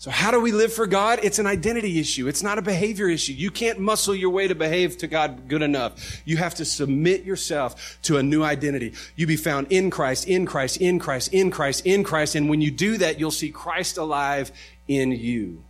So 0.00 0.10
how 0.10 0.30
do 0.30 0.40
we 0.40 0.50
live 0.50 0.72
for 0.72 0.86
God? 0.86 1.20
It's 1.22 1.38
an 1.38 1.46
identity 1.46 2.00
issue. 2.00 2.26
It's 2.26 2.42
not 2.42 2.56
a 2.56 2.62
behavior 2.62 3.06
issue. 3.06 3.34
You 3.34 3.50
can't 3.50 3.78
muscle 3.78 4.14
your 4.14 4.30
way 4.30 4.48
to 4.48 4.54
behave 4.54 4.96
to 4.98 5.06
God 5.06 5.46
good 5.46 5.60
enough. 5.60 6.22
You 6.24 6.38
have 6.38 6.54
to 6.54 6.64
submit 6.64 7.24
yourself 7.24 7.98
to 8.04 8.16
a 8.16 8.22
new 8.22 8.42
identity. 8.42 8.94
You 9.14 9.26
be 9.26 9.36
found 9.36 9.66
in 9.70 9.90
Christ, 9.90 10.26
in 10.26 10.46
Christ, 10.46 10.78
in 10.78 10.98
Christ, 10.98 11.34
in 11.34 11.50
Christ, 11.50 11.84
in 11.84 12.02
Christ. 12.02 12.34
And 12.34 12.48
when 12.48 12.62
you 12.62 12.70
do 12.70 12.96
that, 12.96 13.20
you'll 13.20 13.30
see 13.30 13.50
Christ 13.50 13.98
alive 13.98 14.52
in 14.88 15.12
you. 15.12 15.62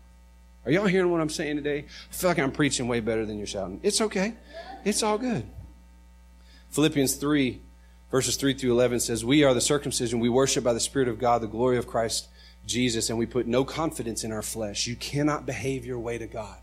Are 0.64 0.70
y'all 0.70 0.86
hearing 0.86 1.10
what 1.10 1.20
I'm 1.20 1.28
saying 1.28 1.56
today? 1.56 1.86
I 2.10 2.14
feel 2.14 2.30
like 2.30 2.38
I'm 2.38 2.52
preaching 2.52 2.86
way 2.86 3.00
better 3.00 3.26
than 3.26 3.36
you're 3.36 3.48
shouting. 3.48 3.80
It's 3.82 4.00
okay. 4.00 4.34
It's 4.84 5.02
all 5.02 5.18
good. 5.18 5.46
Philippians 6.70 7.14
3, 7.14 7.60
verses 8.10 8.36
3 8.36 8.54
through 8.54 8.72
11 8.72 9.00
says, 9.00 9.24
We 9.24 9.44
are 9.44 9.54
the 9.54 9.60
circumcision. 9.60 10.20
We 10.20 10.28
worship 10.28 10.64
by 10.64 10.72
the 10.72 10.80
Spirit 10.80 11.08
of 11.08 11.18
God, 11.18 11.42
the 11.42 11.48
glory 11.48 11.78
of 11.78 11.86
Christ 11.86 12.28
Jesus, 12.66 13.10
and 13.10 13.18
we 13.18 13.26
put 13.26 13.46
no 13.46 13.64
confidence 13.64 14.24
in 14.24 14.32
our 14.32 14.42
flesh. 14.42 14.86
You 14.86 14.96
cannot 14.96 15.46
behave 15.46 15.84
your 15.84 15.98
way 15.98 16.18
to 16.18 16.26
God. 16.26 16.58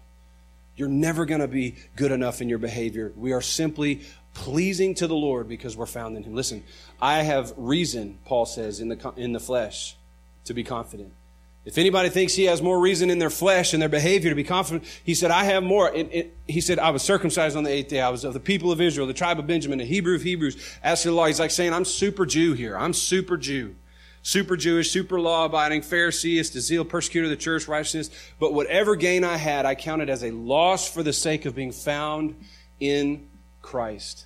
You're 0.76 0.88
never 0.88 1.26
going 1.26 1.42
to 1.42 1.48
be 1.48 1.76
good 1.96 2.12
enough 2.12 2.40
in 2.42 2.50
your 2.50 2.60
behavior. 2.60 3.12
We 3.16 3.34
are 3.34 3.42
simply 3.42 4.02
pleasing 4.34 4.94
to 4.96 5.08
the 5.08 5.16
Lord 5.16 5.48
because 5.48 5.76
we're 5.76 5.88
found 5.88 6.16
in 6.16 6.24
Him. 6.24 6.36
Listen, 6.36 6.64
I 7.02 7.24
have 7.24 7.52
reason, 7.58 8.20
Paul 8.26 8.46
says, 8.46 8.80
in 8.80 8.90
the, 8.90 9.14
in 9.18 9.34
the 9.34 9.40
flesh 9.40 9.98
to 10.46 10.54
be 10.54 10.64
confident. 10.64 11.14
If 11.68 11.78
anybody 11.78 12.08
thinks 12.08 12.34
he 12.34 12.46
has 12.46 12.62
more 12.62 12.80
reason 12.80 13.10
in 13.10 13.20
their 13.20 13.30
flesh 13.30 13.74
and 13.74 13.82
their 13.82 13.90
behavior 13.90 14.30
to 14.30 14.36
be 14.38 14.46
confident, 14.46 14.86
he 15.04 15.14
said, 15.14 15.32
I 15.32 15.44
have 15.44 15.64
more. 15.64 15.94
It, 15.94 16.10
it, 16.14 16.38
he 16.48 16.62
said, 16.62 16.80
I 16.80 16.92
was 16.92 17.02
circumcised 17.02 17.58
on 17.58 17.66
the 17.66 17.70
eighth 17.70 17.90
day. 17.90 18.00
I 18.00 18.08
was 18.08 18.24
of 18.24 18.34
the 18.34 18.40
people 18.40 18.72
of 18.72 18.80
Israel, 18.80 19.06
the 19.06 19.14
tribe 19.14 19.38
of 19.38 19.48
Benjamin, 19.48 19.80
the 19.80 19.84
Hebrew 19.84 20.16
of 20.16 20.22
Hebrews. 20.22 20.56
As 20.82 21.02
to 21.02 21.10
the 21.10 21.14
law, 21.14 21.26
he's 21.26 21.42
like 21.42 21.52
saying, 21.52 21.74
I'm 21.74 21.84
super 21.84 22.26
Jew 22.26 22.54
here. 22.54 22.78
I'm 22.78 22.94
super 22.94 23.36
Jew. 23.36 23.76
Super 24.22 24.56
Jewish, 24.56 24.92
super 24.92 25.20
law 25.20 25.44
abiding, 25.44 25.82
Phariseeist, 25.82 26.56
a 26.56 26.62
zeal, 26.62 26.86
persecutor 26.86 27.26
of 27.26 27.32
the 27.32 27.36
church, 27.36 27.68
righteousness. 27.68 28.12
But 28.40 28.54
whatever 28.54 28.96
gain 28.96 29.26
I 29.26 29.36
had, 29.36 29.66
I 29.66 29.76
counted 29.76 30.10
as 30.10 30.24
a 30.24 30.32
loss 30.32 30.90
for 30.90 31.04
the 31.04 31.12
sake 31.12 31.46
of 31.46 31.54
being 31.54 31.74
found 31.74 32.42
in 32.80 33.28
Christ. 33.62 34.26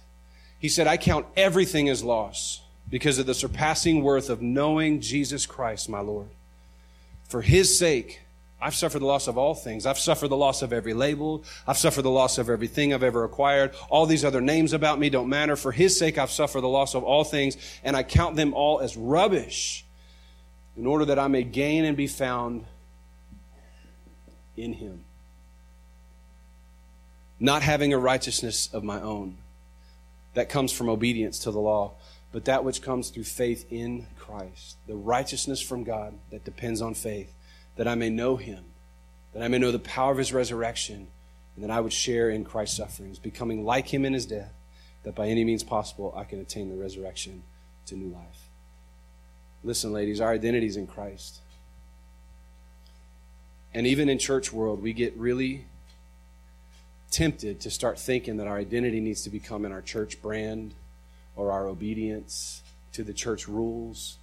He 0.60 0.70
said, 0.70 0.86
I 0.86 0.98
count 0.98 1.26
everything 1.36 1.90
as 1.90 2.04
loss 2.04 2.62
because 2.88 3.18
of 3.18 3.26
the 3.26 3.34
surpassing 3.34 4.04
worth 4.04 4.30
of 4.30 4.44
knowing 4.44 5.02
Jesus 5.02 5.48
Christ, 5.48 5.90
my 5.90 6.02
Lord. 6.02 6.30
For 7.32 7.42
his 7.42 7.80
sake, 7.80 8.20
I've 8.62 8.76
suffered 8.76 9.00
the 9.00 9.06
loss 9.06 9.30
of 9.30 9.38
all 9.38 9.56
things. 9.56 9.86
I've 9.86 9.98
suffered 9.98 10.28
the 10.28 10.36
loss 10.36 10.62
of 10.62 10.74
every 10.74 10.94
label. 10.94 11.46
I've 11.66 11.78
suffered 11.78 12.02
the 12.02 12.12
loss 12.12 12.38
of 12.38 12.50
everything 12.50 12.94
I've 12.94 13.04
ever 13.04 13.24
acquired. 13.24 13.74
All 13.90 14.06
these 14.06 14.26
other 14.26 14.42
names 14.42 14.74
about 14.74 15.00
me 15.00 15.10
don't 15.10 15.30
matter. 15.30 15.56
For 15.56 15.72
his 15.72 15.98
sake, 15.98 16.18
I've 16.18 16.30
suffered 16.30 16.60
the 16.60 16.68
loss 16.68 16.94
of 16.94 17.06
all 17.06 17.24
things, 17.24 17.56
and 17.86 17.96
I 17.96 18.04
count 18.04 18.36
them 18.36 18.54
all 18.54 18.82
as 18.82 18.98
rubbish 18.98 19.86
in 20.76 20.86
order 20.86 21.06
that 21.06 21.18
I 21.18 21.30
may 21.30 21.44
gain 21.44 21.86
and 21.86 21.96
be 21.96 22.06
found 22.06 22.66
in 24.58 24.74
him. 24.74 25.06
Not 27.40 27.62
having 27.62 27.94
a 27.94 27.98
righteousness 27.98 28.70
of 28.74 28.84
my 28.84 29.00
own 29.00 29.38
that 30.34 30.50
comes 30.50 30.74
from 30.74 30.90
obedience 30.90 31.40
to 31.40 31.52
the 31.52 31.62
law, 31.62 31.94
but 32.34 32.44
that 32.44 32.66
which 32.66 32.82
comes 32.82 33.10
through 33.10 33.24
faith 33.24 33.72
in 33.72 34.08
Christ, 34.32 34.78
the 34.88 34.96
righteousness 34.96 35.62
from 35.62 35.84
God 35.84 36.14
that 36.30 36.46
depends 36.46 36.82
on 36.82 36.94
faith, 36.94 37.34
that 37.76 37.88
I 37.88 37.96
may 37.96 38.10
know 38.10 38.38
him, 38.38 38.64
that 39.34 39.44
I 39.44 39.48
may 39.48 39.58
know 39.58 39.72
the 39.72 39.80
power 39.80 40.12
of 40.12 40.18
his 40.18 40.34
resurrection, 40.34 41.08
and 41.56 41.64
that 41.64 41.72
I 41.72 41.80
would 41.80 41.94
share 41.94 42.30
in 42.30 42.46
Christ's 42.46 42.78
sufferings, 42.78 43.20
becoming 43.20 43.66
like 43.66 43.94
him 43.94 44.06
in 44.06 44.14
his 44.14 44.26
death, 44.26 44.54
that 45.04 45.16
by 45.16 45.28
any 45.28 45.44
means 45.44 45.64
possible 45.64 46.14
I 46.16 46.24
can 46.24 46.40
attain 46.40 46.70
the 46.70 46.82
resurrection 46.82 47.44
to 47.88 47.96
new 47.96 48.14
life. 48.14 48.50
Listen, 49.64 49.92
ladies, 49.92 50.22
our 50.22 50.32
identity 50.32 50.68
is 50.68 50.78
in 50.78 50.88
Christ. 50.88 51.40
And 53.74 53.86
even 53.86 54.10
in 54.10 54.18
church 54.18 54.52
world, 54.52 54.82
we 54.82 54.94
get 54.94 55.16
really 55.18 55.66
tempted 57.10 57.60
to 57.62 57.70
start 57.70 58.00
thinking 58.00 58.38
that 58.38 58.48
our 58.48 58.58
identity 58.58 59.00
needs 59.02 59.22
to 59.24 59.30
become 59.30 59.66
in 59.66 59.72
our 59.72 59.82
church 59.82 60.22
brand 60.22 60.74
or 61.36 61.52
our 61.52 61.68
obedience 61.68 62.62
to 62.94 63.04
the 63.04 63.14
church 63.14 63.48
rules, 63.48 64.18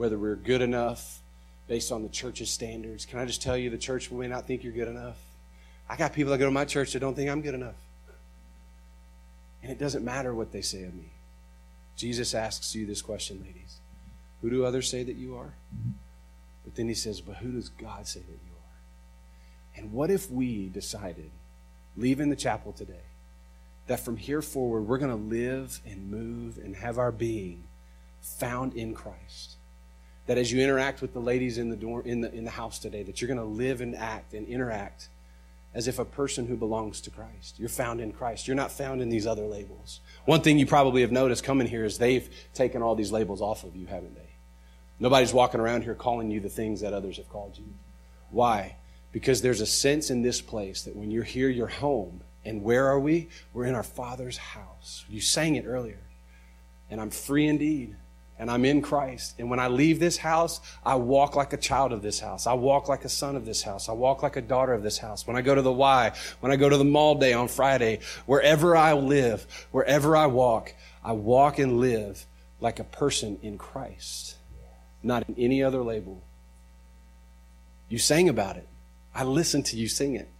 whether 0.00 0.18
we're 0.18 0.34
good 0.34 0.62
enough 0.62 1.20
based 1.68 1.92
on 1.92 2.02
the 2.02 2.08
church's 2.08 2.48
standards. 2.48 3.04
Can 3.04 3.18
I 3.18 3.26
just 3.26 3.42
tell 3.42 3.54
you, 3.54 3.68
the 3.68 3.76
church 3.76 4.10
may 4.10 4.28
not 4.28 4.46
think 4.46 4.64
you're 4.64 4.72
good 4.72 4.88
enough? 4.88 5.18
I 5.90 5.96
got 5.96 6.14
people 6.14 6.32
that 6.32 6.38
go 6.38 6.46
to 6.46 6.50
my 6.50 6.64
church 6.64 6.94
that 6.94 7.00
don't 7.00 7.14
think 7.14 7.28
I'm 7.28 7.42
good 7.42 7.52
enough. 7.52 7.74
And 9.62 9.70
it 9.70 9.78
doesn't 9.78 10.02
matter 10.02 10.34
what 10.34 10.52
they 10.52 10.62
say 10.62 10.84
of 10.84 10.94
me. 10.94 11.10
Jesus 11.96 12.32
asks 12.32 12.74
you 12.74 12.86
this 12.86 13.02
question, 13.02 13.42
ladies 13.44 13.76
Who 14.40 14.48
do 14.48 14.64
others 14.64 14.88
say 14.88 15.02
that 15.02 15.16
you 15.16 15.36
are? 15.36 15.52
But 16.64 16.76
then 16.76 16.88
he 16.88 16.94
says, 16.94 17.20
But 17.20 17.36
who 17.36 17.52
does 17.52 17.68
God 17.68 18.06
say 18.06 18.20
that 18.20 18.30
you 18.30 18.54
are? 18.56 19.76
And 19.76 19.92
what 19.92 20.10
if 20.10 20.30
we 20.30 20.68
decided, 20.68 21.30
leaving 21.94 22.30
the 22.30 22.36
chapel 22.36 22.72
today, 22.72 23.04
that 23.86 24.00
from 24.00 24.16
here 24.16 24.40
forward 24.40 24.88
we're 24.88 24.96
going 24.96 25.10
to 25.10 25.36
live 25.36 25.78
and 25.84 26.10
move 26.10 26.56
and 26.56 26.76
have 26.76 26.96
our 26.96 27.12
being 27.12 27.64
found 28.22 28.72
in 28.72 28.94
Christ. 28.94 29.56
That 30.30 30.38
as 30.38 30.52
you 30.52 30.62
interact 30.62 31.02
with 31.02 31.12
the 31.12 31.18
ladies 31.18 31.58
in 31.58 31.70
the 31.70 31.76
dorm, 31.76 32.06
in 32.06 32.20
the 32.20 32.32
in 32.32 32.44
the 32.44 32.52
house 32.52 32.78
today, 32.78 33.02
that 33.02 33.20
you're 33.20 33.26
going 33.26 33.40
to 33.40 33.44
live 33.44 33.80
and 33.80 33.96
act 33.96 34.32
and 34.32 34.46
interact 34.46 35.08
as 35.74 35.88
if 35.88 35.98
a 35.98 36.04
person 36.04 36.46
who 36.46 36.56
belongs 36.56 37.00
to 37.00 37.10
Christ. 37.10 37.58
You're 37.58 37.68
found 37.68 38.00
in 38.00 38.12
Christ. 38.12 38.46
You're 38.46 38.54
not 38.54 38.70
found 38.70 39.02
in 39.02 39.08
these 39.08 39.26
other 39.26 39.42
labels. 39.42 39.98
One 40.26 40.40
thing 40.40 40.56
you 40.56 40.66
probably 40.66 41.00
have 41.00 41.10
noticed 41.10 41.42
coming 41.42 41.66
here 41.66 41.84
is 41.84 41.98
they've 41.98 42.30
taken 42.54 42.80
all 42.80 42.94
these 42.94 43.10
labels 43.10 43.42
off 43.42 43.64
of 43.64 43.74
you, 43.74 43.86
haven't 43.86 44.14
they? 44.14 44.30
Nobody's 45.00 45.34
walking 45.34 45.60
around 45.60 45.82
here 45.82 45.96
calling 45.96 46.30
you 46.30 46.38
the 46.38 46.48
things 46.48 46.80
that 46.82 46.92
others 46.92 47.16
have 47.16 47.28
called 47.28 47.58
you. 47.58 47.74
Why? 48.30 48.76
Because 49.10 49.42
there's 49.42 49.60
a 49.60 49.66
sense 49.66 50.10
in 50.10 50.22
this 50.22 50.40
place 50.40 50.82
that 50.82 50.94
when 50.94 51.10
you're 51.10 51.24
here, 51.24 51.48
you're 51.48 51.66
home. 51.66 52.20
And 52.44 52.62
where 52.62 52.86
are 52.86 53.00
we? 53.00 53.30
We're 53.52 53.66
in 53.66 53.74
our 53.74 53.82
Father's 53.82 54.36
house. 54.36 55.04
You 55.08 55.20
sang 55.20 55.56
it 55.56 55.66
earlier. 55.66 55.98
And 56.88 57.00
I'm 57.00 57.10
free 57.10 57.48
indeed. 57.48 57.96
And 58.40 58.50
I'm 58.50 58.64
in 58.64 58.80
Christ. 58.80 59.34
And 59.38 59.50
when 59.50 59.60
I 59.60 59.68
leave 59.68 60.00
this 60.00 60.16
house, 60.16 60.62
I 60.82 60.94
walk 60.94 61.36
like 61.36 61.52
a 61.52 61.58
child 61.58 61.92
of 61.92 62.00
this 62.00 62.20
house. 62.20 62.46
I 62.46 62.54
walk 62.54 62.88
like 62.88 63.04
a 63.04 63.08
son 63.10 63.36
of 63.36 63.44
this 63.44 63.62
house. 63.62 63.90
I 63.90 63.92
walk 63.92 64.22
like 64.22 64.36
a 64.36 64.40
daughter 64.40 64.72
of 64.72 64.82
this 64.82 64.96
house. 64.96 65.26
When 65.26 65.36
I 65.36 65.42
go 65.42 65.54
to 65.54 65.60
the 65.60 65.70
Y, 65.70 66.10
when 66.40 66.50
I 66.50 66.56
go 66.56 66.70
to 66.70 66.78
the 66.78 66.84
mall 66.84 67.16
day 67.16 67.34
on 67.34 67.48
Friday, 67.48 68.00
wherever 68.24 68.74
I 68.74 68.94
live, 68.94 69.46
wherever 69.72 70.16
I 70.16 70.24
walk, 70.24 70.74
I 71.04 71.12
walk 71.12 71.58
and 71.58 71.80
live 71.80 72.24
like 72.62 72.80
a 72.80 72.84
person 72.84 73.38
in 73.42 73.58
Christ, 73.58 74.36
not 75.02 75.28
in 75.28 75.34
any 75.36 75.62
other 75.62 75.82
label. 75.82 76.22
You 77.90 77.98
sang 77.98 78.30
about 78.30 78.56
it. 78.56 78.66
I 79.14 79.24
listened 79.24 79.66
to 79.66 79.76
you 79.76 79.86
sing 79.86 80.14
it. 80.14 80.30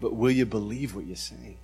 But 0.00 0.14
will 0.14 0.30
you 0.30 0.46
believe 0.46 0.94
what 0.94 1.04
you 1.04 1.16
sing? 1.16 1.56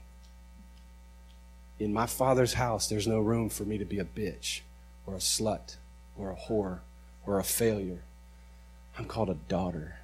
In 1.79 1.93
my 1.93 2.07
father's 2.07 2.55
house, 2.55 2.89
there's 2.89 3.07
no 3.07 3.21
room 3.21 3.49
for 3.51 3.63
me 3.63 3.79
to 3.79 3.85
be 3.85 4.01
a 4.01 4.05
bitch 4.05 4.63
or 5.07 5.15
a 5.15 5.19
slut 5.19 5.77
or 6.17 6.31
a 6.31 6.37
whore 6.37 6.81
or 7.27 7.39
a 7.39 7.45
failure. 7.45 8.03
I'm 8.99 9.05
called 9.05 9.31
a 9.31 9.35
daughter. 9.35 9.99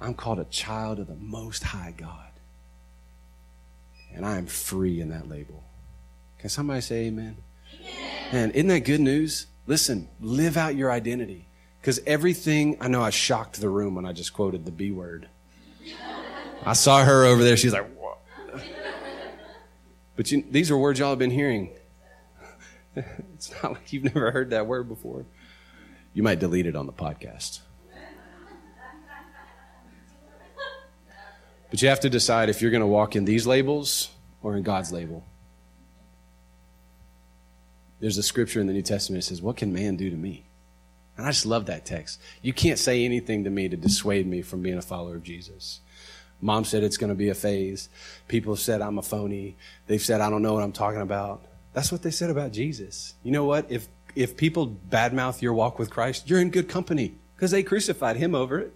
I'm 0.00 0.14
called 0.14 0.38
a 0.38 0.44
child 0.44 0.98
of 1.00 1.08
the 1.08 1.16
Most 1.16 1.62
High 1.64 1.92
God. 1.96 2.30
And 4.14 4.24
I 4.24 4.38
am 4.38 4.46
free 4.46 5.00
in 5.00 5.10
that 5.10 5.28
label. 5.28 5.62
Can 6.38 6.50
somebody 6.50 6.80
say 6.80 7.06
amen? 7.06 7.36
amen. 7.74 8.28
And 8.32 8.52
isn't 8.52 8.68
that 8.68 8.80
good 8.80 9.00
news? 9.00 9.46
Listen, 9.66 10.08
live 10.20 10.56
out 10.56 10.76
your 10.76 10.90
identity. 10.90 11.46
Because 11.80 12.00
everything, 12.06 12.76
I 12.80 12.88
know 12.88 13.02
I 13.02 13.10
shocked 13.10 13.60
the 13.60 13.68
room 13.68 13.94
when 13.94 14.06
I 14.06 14.12
just 14.12 14.32
quoted 14.32 14.64
the 14.64 14.70
B 14.70 14.90
word. 14.90 15.28
I 16.64 16.72
saw 16.72 17.04
her 17.04 17.24
over 17.24 17.42
there. 17.42 17.56
She's 17.56 17.72
like, 17.72 17.88
what? 17.96 18.18
But 20.16 20.32
you, 20.32 20.44
these 20.50 20.70
are 20.70 20.76
words 20.76 20.98
y'all 20.98 21.10
have 21.10 21.18
been 21.18 21.30
hearing. 21.30 21.70
it's 23.34 23.52
not 23.62 23.72
like 23.72 23.92
you've 23.92 24.04
never 24.04 24.30
heard 24.30 24.50
that 24.50 24.66
word 24.66 24.88
before. 24.88 25.24
You 26.14 26.22
might 26.22 26.38
delete 26.38 26.66
it 26.66 26.76
on 26.76 26.86
the 26.86 26.92
podcast. 26.92 27.60
But 31.70 31.82
you 31.82 31.88
have 31.88 32.00
to 32.00 32.10
decide 32.10 32.48
if 32.48 32.62
you're 32.62 32.70
going 32.70 32.80
to 32.80 32.86
walk 32.86 33.14
in 33.14 33.24
these 33.24 33.46
labels 33.46 34.10
or 34.42 34.56
in 34.56 34.62
God's 34.62 34.90
label. 34.90 35.24
There's 38.00 38.16
a 38.16 38.22
scripture 38.22 38.60
in 38.60 38.66
the 38.66 38.72
New 38.72 38.82
Testament 38.82 39.22
that 39.22 39.28
says, 39.28 39.42
What 39.42 39.56
can 39.56 39.72
man 39.72 39.96
do 39.96 40.08
to 40.08 40.16
me? 40.16 40.46
And 41.16 41.26
I 41.26 41.30
just 41.30 41.46
love 41.46 41.66
that 41.66 41.84
text. 41.84 42.20
You 42.42 42.52
can't 42.52 42.78
say 42.78 43.04
anything 43.04 43.44
to 43.44 43.50
me 43.50 43.68
to 43.68 43.76
dissuade 43.76 44.26
me 44.26 44.40
from 44.40 44.62
being 44.62 44.78
a 44.78 44.82
follower 44.82 45.16
of 45.16 45.24
Jesus. 45.24 45.80
Mom 46.40 46.64
said 46.64 46.84
it's 46.84 46.96
going 46.96 47.08
to 47.08 47.16
be 47.16 47.28
a 47.28 47.34
phase. 47.34 47.88
People 48.28 48.54
said 48.54 48.80
I'm 48.80 48.98
a 48.98 49.02
phony. 49.02 49.56
They've 49.88 50.00
said 50.00 50.20
I 50.20 50.30
don't 50.30 50.42
know 50.42 50.54
what 50.54 50.62
I'm 50.62 50.72
talking 50.72 51.00
about. 51.00 51.44
That's 51.72 51.92
what 51.92 52.02
they 52.02 52.10
said 52.10 52.30
about 52.30 52.52
Jesus. 52.52 53.14
You 53.22 53.32
know 53.32 53.44
what? 53.44 53.66
If 53.70 53.88
if 54.14 54.36
people 54.36 54.76
badmouth 54.88 55.42
your 55.42 55.52
walk 55.52 55.78
with 55.78 55.90
Christ, 55.90 56.28
you're 56.28 56.40
in 56.40 56.50
good 56.50 56.68
company 56.68 57.14
because 57.36 57.50
they 57.50 57.62
crucified 57.62 58.16
him 58.16 58.34
over 58.34 58.58
it. 58.58 58.74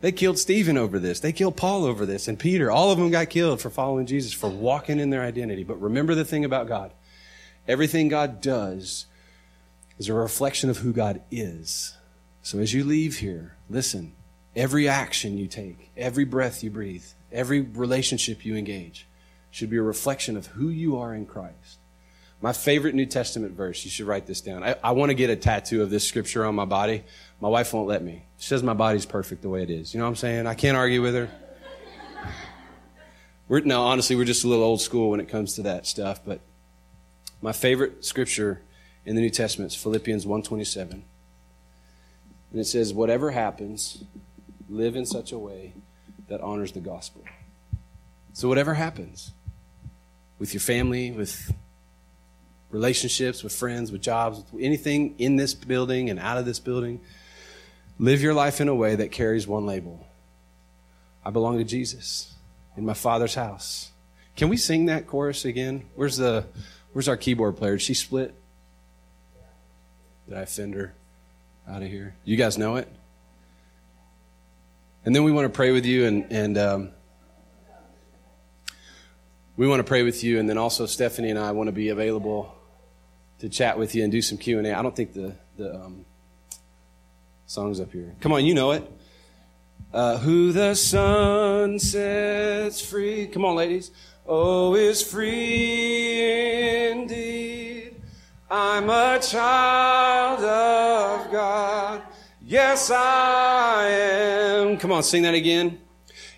They 0.00 0.12
killed 0.12 0.38
Stephen 0.38 0.76
over 0.76 0.98
this. 0.98 1.20
They 1.20 1.32
killed 1.32 1.56
Paul 1.56 1.84
over 1.84 2.04
this 2.06 2.28
and 2.28 2.38
Peter. 2.38 2.70
All 2.70 2.90
of 2.90 2.98
them 2.98 3.10
got 3.10 3.30
killed 3.30 3.60
for 3.60 3.70
following 3.70 4.06
Jesus, 4.06 4.32
for 4.32 4.48
walking 4.48 5.00
in 5.00 5.10
their 5.10 5.22
identity. 5.22 5.64
But 5.64 5.80
remember 5.80 6.14
the 6.14 6.24
thing 6.24 6.44
about 6.44 6.68
God. 6.68 6.92
Everything 7.66 8.08
God 8.08 8.40
does 8.40 9.06
is 9.98 10.08
a 10.08 10.14
reflection 10.14 10.68
of 10.70 10.78
who 10.78 10.92
God 10.92 11.22
is. 11.30 11.96
So 12.42 12.58
as 12.58 12.74
you 12.74 12.84
leave 12.84 13.18
here, 13.18 13.56
listen, 13.70 14.14
every 14.54 14.88
action 14.88 15.38
you 15.38 15.46
take, 15.46 15.90
every 15.96 16.24
breath 16.24 16.62
you 16.62 16.70
breathe, 16.70 17.06
every 17.32 17.62
relationship 17.62 18.44
you 18.44 18.56
engage 18.56 19.08
should 19.50 19.70
be 19.70 19.78
a 19.78 19.82
reflection 19.82 20.36
of 20.36 20.48
who 20.48 20.68
you 20.68 20.98
are 20.98 21.14
in 21.14 21.24
Christ. 21.24 21.78
My 22.44 22.52
favorite 22.52 22.94
New 22.94 23.06
Testament 23.06 23.54
verse, 23.54 23.86
you 23.86 23.90
should 23.90 24.06
write 24.06 24.26
this 24.26 24.42
down. 24.42 24.62
I, 24.62 24.76
I 24.84 24.90
want 24.90 25.08
to 25.08 25.14
get 25.14 25.30
a 25.30 25.36
tattoo 25.36 25.80
of 25.80 25.88
this 25.88 26.06
scripture 26.06 26.44
on 26.44 26.54
my 26.54 26.66
body. 26.66 27.02
My 27.40 27.48
wife 27.48 27.72
won't 27.72 27.88
let 27.88 28.04
me. 28.04 28.26
She 28.36 28.48
says 28.48 28.62
my 28.62 28.74
body's 28.74 29.06
perfect 29.06 29.40
the 29.40 29.48
way 29.48 29.62
it 29.62 29.70
is. 29.70 29.94
You 29.94 29.98
know 29.98 30.04
what 30.04 30.10
I'm 30.10 30.16
saying? 30.16 30.46
I 30.46 30.52
can't 30.52 30.76
argue 30.76 31.00
with 31.00 31.14
her. 31.14 31.30
We're, 33.48 33.60
no, 33.60 33.84
honestly, 33.84 34.14
we're 34.14 34.26
just 34.26 34.44
a 34.44 34.48
little 34.48 34.62
old 34.62 34.82
school 34.82 35.08
when 35.08 35.20
it 35.20 35.28
comes 35.30 35.54
to 35.54 35.62
that 35.62 35.86
stuff. 35.86 36.20
But 36.22 36.40
my 37.40 37.52
favorite 37.52 38.04
scripture 38.04 38.60
in 39.06 39.16
the 39.16 39.22
New 39.22 39.30
Testament 39.30 39.72
is 39.72 39.82
Philippians 39.82 40.26
1.27. 40.26 40.90
And 40.90 41.04
it 42.52 42.66
says, 42.66 42.92
whatever 42.92 43.30
happens, 43.30 44.04
live 44.68 44.96
in 44.96 45.06
such 45.06 45.32
a 45.32 45.38
way 45.38 45.72
that 46.28 46.42
honors 46.42 46.72
the 46.72 46.80
gospel. 46.80 47.24
So 48.34 48.50
whatever 48.50 48.74
happens 48.74 49.32
with 50.38 50.52
your 50.52 50.60
family, 50.60 51.10
with 51.10 51.50
relationships, 52.74 53.44
with 53.44 53.54
friends, 53.54 53.92
with 53.92 54.02
jobs, 54.02 54.42
with 54.50 54.60
anything 54.60 55.14
in 55.18 55.36
this 55.36 55.54
building 55.54 56.10
and 56.10 56.18
out 56.18 56.36
of 56.36 56.44
this 56.44 56.58
building, 56.58 57.00
live 58.00 58.20
your 58.20 58.34
life 58.34 58.60
in 58.60 58.66
a 58.66 58.74
way 58.74 58.96
that 58.96 59.12
carries 59.12 59.46
one 59.46 59.64
label. 59.64 60.04
I 61.24 61.30
belong 61.30 61.58
to 61.58 61.64
Jesus 61.64 62.34
in 62.76 62.84
my 62.84 62.92
Father's 62.92 63.36
house. 63.36 63.92
Can 64.36 64.48
we 64.48 64.56
sing 64.56 64.86
that 64.86 65.06
chorus 65.06 65.44
again? 65.44 65.84
Where's 65.94 66.16
the 66.16 66.46
where's 66.92 67.06
our 67.06 67.16
keyboard 67.16 67.56
player? 67.56 67.76
Did 67.76 67.82
she 67.82 67.94
split? 67.94 68.34
Did 70.28 70.36
I 70.36 70.40
offend 70.40 70.74
her 70.74 70.94
out 71.68 71.80
of 71.80 71.88
here? 71.88 72.16
You 72.24 72.36
guys 72.36 72.58
know 72.58 72.74
it? 72.74 72.88
And 75.04 75.14
then 75.14 75.22
we 75.22 75.30
want 75.30 75.44
to 75.44 75.56
pray 75.56 75.70
with 75.70 75.86
you 75.86 76.06
and, 76.06 76.32
and 76.32 76.58
um, 76.58 76.90
we 79.56 79.68
want 79.68 79.78
to 79.78 79.84
pray 79.84 80.02
with 80.02 80.24
you 80.24 80.40
and 80.40 80.48
then 80.48 80.58
also 80.58 80.86
Stephanie 80.86 81.30
and 81.30 81.38
I 81.38 81.52
want 81.52 81.68
to 81.68 81.72
be 81.72 81.90
available 81.90 82.53
to 83.38 83.48
chat 83.48 83.78
with 83.78 83.94
you 83.94 84.02
and 84.02 84.12
do 84.12 84.22
some 84.22 84.38
Q&A. 84.38 84.72
I 84.72 84.82
don't 84.82 84.94
think 84.94 85.12
the, 85.12 85.34
the 85.56 85.74
um, 85.74 86.04
song's 87.46 87.80
up 87.80 87.92
here. 87.92 88.14
Come 88.20 88.32
on, 88.32 88.44
you 88.44 88.54
know 88.54 88.72
it. 88.72 88.90
Uh, 89.92 90.18
who 90.18 90.52
the 90.52 90.74
son 90.74 91.78
sets 91.78 92.80
free. 92.80 93.26
Come 93.28 93.44
on, 93.44 93.54
ladies. 93.54 93.90
Oh, 94.26 94.74
is 94.74 95.02
free 95.02 96.90
indeed. 96.90 97.96
I'm 98.50 98.88
a 98.88 99.18
child 99.20 100.40
of 100.40 101.30
God. 101.30 102.02
Yes, 102.40 102.90
I 102.90 103.88
am. 103.88 104.76
Come 104.78 104.92
on, 104.92 105.02
sing 105.02 105.22
that 105.24 105.34
again. 105.34 105.80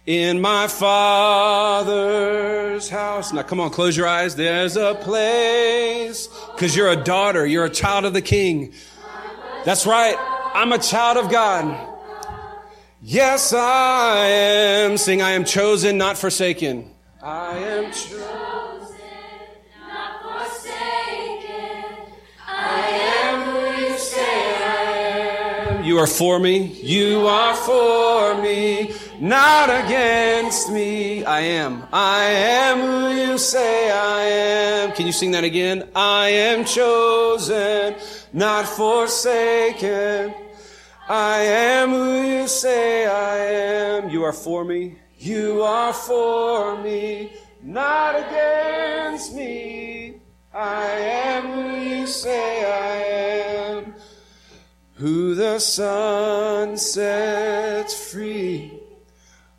In 0.07 0.41
my 0.41 0.69
father's 0.69 2.09
house. 2.89 3.33
Now, 3.33 3.43
come 3.43 3.61
on, 3.61 3.71
close 3.71 3.97
your 3.97 4.07
eyes. 4.07 4.37
There's 4.37 4.77
a 4.77 4.95
place. 4.95 6.29
Because 6.57 6.75
you're 6.75 6.89
a 6.89 6.97
daughter. 6.97 7.47
You're 7.47 7.67
a 7.67 7.71
child 7.71 8.07
of 8.07 8.15
the 8.15 8.23
king. 8.23 8.73
That's 9.65 9.87
right. 9.87 10.17
I'm 10.55 10.73
a 10.73 10.79
child 10.79 11.19
of 11.19 11.31
God. 11.31 11.93
Yes, 13.03 13.53
I 13.53 14.27
am. 14.27 14.97
Sing, 14.97 15.21
I 15.21 15.33
am 15.33 15.45
chosen, 15.45 15.99
not 15.99 16.17
forsaken. 16.17 16.91
I 17.23 17.59
am 17.59 17.93
chosen. 17.93 18.36
You 25.97 26.03
are 26.03 26.07
for 26.07 26.39
me. 26.39 26.59
You 26.83 27.27
are 27.27 27.55
for 27.57 28.43
me, 28.43 28.93
not 29.19 29.71
against 29.71 30.71
me. 30.71 31.25
I 31.25 31.41
am. 31.41 31.89
I 31.91 32.25
am 32.25 32.81
who 32.81 33.19
you 33.19 33.39
say 33.39 33.91
I 33.91 34.23
am. 34.25 34.93
Can 34.93 35.07
you 35.07 35.13
sing 35.13 35.31
that 35.31 35.43
again? 35.43 35.89
I 35.97 36.29
am 36.29 36.67
chosen, 36.67 37.95
not 38.35 38.67
forsaken. 38.67 40.35
I 41.09 41.39
am 41.39 41.89
who 41.89 42.41
you 42.41 42.47
say 42.47 43.07
I 43.07 43.39
am. 43.39 44.11
You 44.11 44.25
are 44.25 44.35
for 44.35 44.67
me. 44.67 44.99
You 45.17 45.63
are 45.63 45.95
for 45.95 46.77
me, 46.83 47.33
not 47.63 48.17
against 48.17 49.35
me. 49.35 50.21
I 50.53 50.85
am 50.91 51.47
who 51.47 51.81
you 51.81 52.07
say 52.07 52.67
I 52.67 52.97
am. 53.79 53.95
Who 54.97 55.35
the 55.35 55.59
son 55.59 56.79
sets 56.79 58.11
free, 58.11 58.73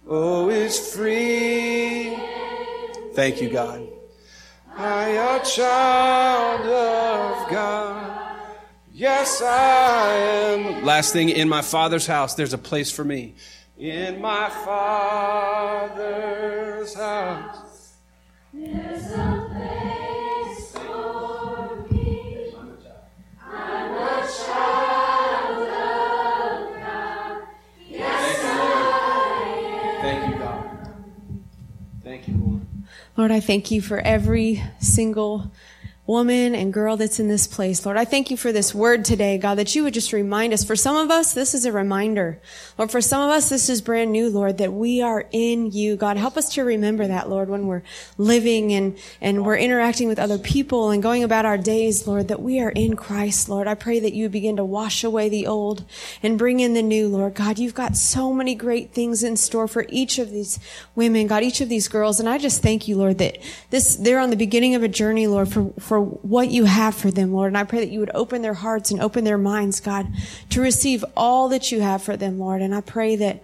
oh, 0.07 0.49
is 0.49 0.79
free. 0.95 2.17
Thank 3.13 3.39
you, 3.41 3.49
God. 3.49 3.87
I 4.75 5.09
am 5.09 5.39
a 5.39 5.45
child 5.45 6.61
of 6.61 7.49
God. 7.51 8.35
Yes, 8.91 9.43
I 9.43 10.13
am. 10.13 10.83
Last 10.83 11.13
thing, 11.13 11.29
in 11.29 11.47
my 11.47 11.61
Father's 11.61 12.07
house, 12.07 12.33
there's 12.33 12.53
a 12.53 12.57
place 12.57 12.91
for 12.91 13.03
me. 13.03 13.35
In 13.77 14.19
my 14.19 14.49
Father's 14.65 16.15
house. 16.95 17.93
Lord, 33.17 33.31
I 33.31 33.39
thank 33.39 33.71
you 33.71 33.81
for 33.81 33.97
every 33.97 34.61
single 34.79 35.51
woman 36.07 36.55
and 36.55 36.73
girl 36.73 36.95
that's 36.95 37.19
in 37.19 37.27
this 37.27 37.45
place. 37.47 37.85
Lord, 37.85 37.97
I 37.97 38.05
thank 38.05 38.31
you 38.31 38.37
for 38.37 38.53
this 38.53 38.73
word 38.73 39.03
today, 39.03 39.37
God, 39.37 39.55
that 39.55 39.75
you 39.75 39.83
would 39.83 39.93
just 39.93 40.13
remind 40.13 40.53
us. 40.53 40.63
For 40.63 40.75
some 40.75 40.95
of 40.95 41.11
us, 41.11 41.33
this 41.33 41.53
is 41.53 41.65
a 41.65 41.71
reminder. 41.71 42.39
Lord, 42.77 42.91
for 42.91 43.01
some 43.01 43.21
of 43.21 43.29
us, 43.29 43.49
this 43.49 43.67
is 43.67 43.81
brand 43.81 44.13
new, 44.13 44.29
Lord, 44.29 44.57
that 44.57 44.71
we 44.71 45.01
are 45.01 45.25
in 45.31 45.69
you. 45.71 45.97
God, 45.97 46.15
help 46.15 46.37
us 46.37 46.53
to 46.53 46.63
remember 46.63 47.05
that, 47.05 47.29
Lord, 47.29 47.49
when 47.49 47.67
we're 47.67 47.83
living 48.17 48.71
and, 48.71 48.97
and 49.19 49.45
we're 49.45 49.57
interacting 49.57 50.07
with 50.07 50.17
other 50.17 50.37
people 50.37 50.91
and 50.91 51.03
going 51.03 51.23
about 51.23 51.45
our 51.45 51.57
days, 51.57 52.07
Lord, 52.07 52.29
that 52.29 52.41
we 52.41 52.61
are 52.61 52.69
in 52.69 52.95
Christ, 52.95 53.49
Lord. 53.49 53.67
I 53.67 53.75
pray 53.75 53.99
that 53.99 54.13
you 54.13 54.29
begin 54.29 54.55
to 54.55 54.65
wash 54.65 55.03
away 55.03 55.27
the 55.27 55.45
old 55.45 55.83
and 56.23 56.39
bring 56.39 56.61
in 56.61 56.73
the 56.73 56.81
new, 56.81 57.09
Lord. 57.09 57.33
God, 57.33 57.59
you've 57.59 57.73
got 57.73 57.97
so 57.97 58.31
many 58.31 58.55
great 58.55 58.93
things 58.93 59.23
in 59.23 59.35
store 59.35 59.67
for 59.67 59.85
each 59.89 60.19
of 60.19 60.31
these 60.31 60.57
women, 60.95 61.27
God, 61.27 61.43
each 61.43 61.59
of 61.59 61.67
these 61.67 61.89
girls. 61.89 62.21
And 62.21 62.29
I 62.29 62.37
just 62.37 62.61
thank 62.61 62.87
you, 62.87 62.95
Lord, 62.95 63.17
that 63.17 63.39
this, 63.71 63.97
they're 63.97 64.19
on 64.19 64.29
the 64.29 64.37
beginning 64.37 64.73
of 64.73 64.83
a 64.83 64.87
journey, 64.87 65.27
Lord, 65.27 65.49
for, 65.49 65.73
for 65.79 65.96
for 65.97 66.05
what 66.05 66.51
you 66.51 66.65
have 66.65 66.93
for 66.93 67.09
them, 67.09 67.33
Lord. 67.33 67.47
And 67.47 67.57
I 67.57 67.63
pray 67.63 67.79
that 67.79 67.89
you 67.89 67.99
would 67.99 68.11
open 68.13 68.43
their 68.43 68.53
hearts 68.53 68.91
and 68.91 69.01
open 69.01 69.23
their 69.23 69.37
minds, 69.37 69.79
God, 69.79 70.07
to 70.51 70.61
receive 70.61 71.03
all 71.15 71.49
that 71.49 71.71
you 71.71 71.81
have 71.81 72.03
for 72.03 72.15
them, 72.15 72.37
Lord. 72.37 72.61
And 72.61 72.75
I 72.75 72.81
pray 72.81 73.15
that 73.15 73.41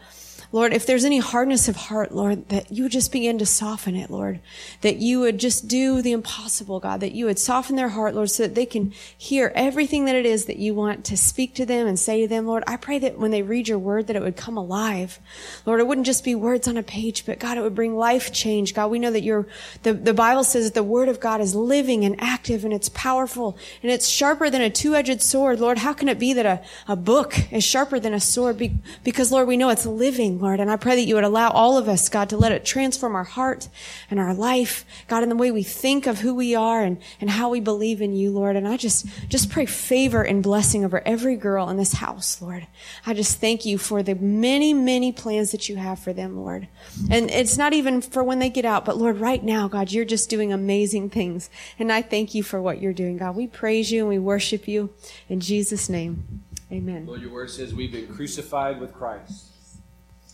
Lord, 0.53 0.71
if 0.71 0.85
there's 0.85 1.03
any 1.03 1.17
hardness 1.17 1.67
of 1.67 1.75
heart, 1.75 2.11
Lord, 2.11 2.47
that 2.49 2.71
you 2.71 2.83
would 2.83 2.91
just 2.91 3.11
begin 3.11 3.39
to 3.39 3.45
soften 3.45 3.95
it, 3.95 4.11
Lord. 4.11 4.39
That 4.81 4.97
you 4.97 5.19
would 5.21 5.39
just 5.39 5.67
do 5.67 6.03
the 6.03 6.11
impossible, 6.11 6.79
God. 6.79 6.99
That 6.99 7.13
you 7.13 7.25
would 7.25 7.39
soften 7.39 7.75
their 7.75 7.89
heart, 7.89 8.13
Lord, 8.13 8.29
so 8.29 8.43
that 8.43 8.53
they 8.53 8.67
can 8.67 8.93
hear 9.17 9.51
everything 9.55 10.05
that 10.05 10.15
it 10.15 10.27
is 10.27 10.45
that 10.45 10.57
you 10.57 10.75
want 10.75 11.05
to 11.05 11.17
speak 11.17 11.55
to 11.55 11.65
them 11.65 11.87
and 11.87 11.97
say 11.97 12.21
to 12.21 12.27
them, 12.27 12.45
Lord. 12.45 12.63
I 12.67 12.77
pray 12.77 12.99
that 12.99 13.17
when 13.17 13.31
they 13.31 13.41
read 13.41 13.67
your 13.67 13.79
word, 13.79 14.05
that 14.05 14.15
it 14.15 14.21
would 14.21 14.37
come 14.37 14.55
alive. 14.55 15.19
Lord, 15.65 15.79
it 15.79 15.87
wouldn't 15.87 16.05
just 16.05 16.23
be 16.23 16.35
words 16.35 16.67
on 16.67 16.77
a 16.77 16.83
page, 16.83 17.25
but 17.25 17.39
God, 17.39 17.57
it 17.57 17.61
would 17.61 17.73
bring 17.73 17.97
life 17.97 18.31
change. 18.31 18.75
God, 18.75 18.91
we 18.91 18.99
know 18.99 19.11
that 19.11 19.23
your 19.23 19.47
the, 19.81 19.93
the 19.93 20.13
Bible 20.13 20.43
says 20.43 20.65
that 20.65 20.75
the 20.75 20.83
word 20.83 21.09
of 21.09 21.19
God 21.19 21.41
is 21.41 21.55
living 21.55 22.05
and 22.05 22.15
active 22.21 22.63
and 22.63 22.75
it's 22.75 22.89
powerful 22.89 23.57
and 23.81 23.91
it's 23.91 24.07
sharper 24.07 24.51
than 24.51 24.61
a 24.61 24.69
two-edged 24.69 25.19
sword. 25.19 25.59
Lord, 25.59 25.79
how 25.79 25.93
can 25.93 26.09
it 26.09 26.19
be 26.19 26.31
that 26.33 26.45
a, 26.45 26.61
a 26.87 26.95
book 26.95 27.51
is 27.51 27.63
sharper 27.63 27.99
than 27.99 28.13
a 28.13 28.19
sword? 28.19 28.59
Be, 28.59 28.75
because 29.03 29.31
Lord, 29.31 29.47
we 29.47 29.57
know 29.57 29.69
it's 29.69 29.87
living. 29.87 30.42
Lord. 30.43 30.59
And 30.59 30.69
I 30.69 30.75
pray 30.75 30.95
that 30.95 31.03
you 31.03 31.15
would 31.15 31.23
allow 31.23 31.49
all 31.49 31.77
of 31.77 31.87
us, 31.87 32.09
God, 32.09 32.29
to 32.29 32.37
let 32.37 32.51
it 32.51 32.65
transform 32.65 33.15
our 33.15 33.23
heart 33.23 33.69
and 34.11 34.19
our 34.19 34.33
life, 34.33 34.85
God, 35.07 35.23
in 35.23 35.29
the 35.29 35.35
way 35.35 35.49
we 35.49 35.63
think 35.63 36.05
of 36.05 36.19
who 36.19 36.35
we 36.35 36.53
are 36.53 36.83
and, 36.83 36.99
and 37.19 37.29
how 37.29 37.49
we 37.49 37.59
believe 37.59 38.01
in 38.01 38.13
you, 38.13 38.29
Lord. 38.29 38.55
And 38.55 38.67
I 38.67 38.77
just, 38.77 39.07
just 39.29 39.49
pray 39.49 39.65
favor 39.65 40.21
and 40.21 40.43
blessing 40.43 40.83
over 40.83 41.01
every 41.05 41.35
girl 41.35 41.69
in 41.69 41.77
this 41.77 41.93
house, 41.93 42.41
Lord. 42.41 42.67
I 43.05 43.13
just 43.13 43.39
thank 43.39 43.65
you 43.65 43.77
for 43.77 44.03
the 44.03 44.15
many, 44.15 44.73
many 44.73 45.11
plans 45.11 45.51
that 45.51 45.69
you 45.69 45.77
have 45.77 45.99
for 45.99 46.13
them, 46.13 46.37
Lord. 46.37 46.67
And 47.09 47.31
it's 47.31 47.57
not 47.57 47.73
even 47.73 48.01
for 48.01 48.23
when 48.23 48.39
they 48.39 48.49
get 48.49 48.65
out, 48.65 48.85
but 48.85 48.97
Lord, 48.97 49.17
right 49.17 49.43
now, 49.43 49.67
God, 49.67 49.91
you're 49.91 50.05
just 50.05 50.29
doing 50.29 50.51
amazing 50.51 51.09
things. 51.09 51.49
And 51.79 51.91
I 51.91 52.01
thank 52.01 52.35
you 52.35 52.43
for 52.43 52.61
what 52.61 52.81
you're 52.81 52.93
doing, 52.93 53.17
God. 53.17 53.35
We 53.35 53.47
praise 53.47 53.91
you 53.91 54.01
and 54.01 54.09
we 54.09 54.19
worship 54.19 54.67
you 54.67 54.89
in 55.29 55.39
Jesus' 55.39 55.87
name. 55.87 56.43
Amen. 56.71 57.05
Lord, 57.05 57.21
your 57.21 57.31
word 57.31 57.49
says 57.49 57.73
we've 57.73 57.91
been 57.91 58.07
crucified 58.07 58.81
with 58.81 58.93
Christ. 58.93 59.52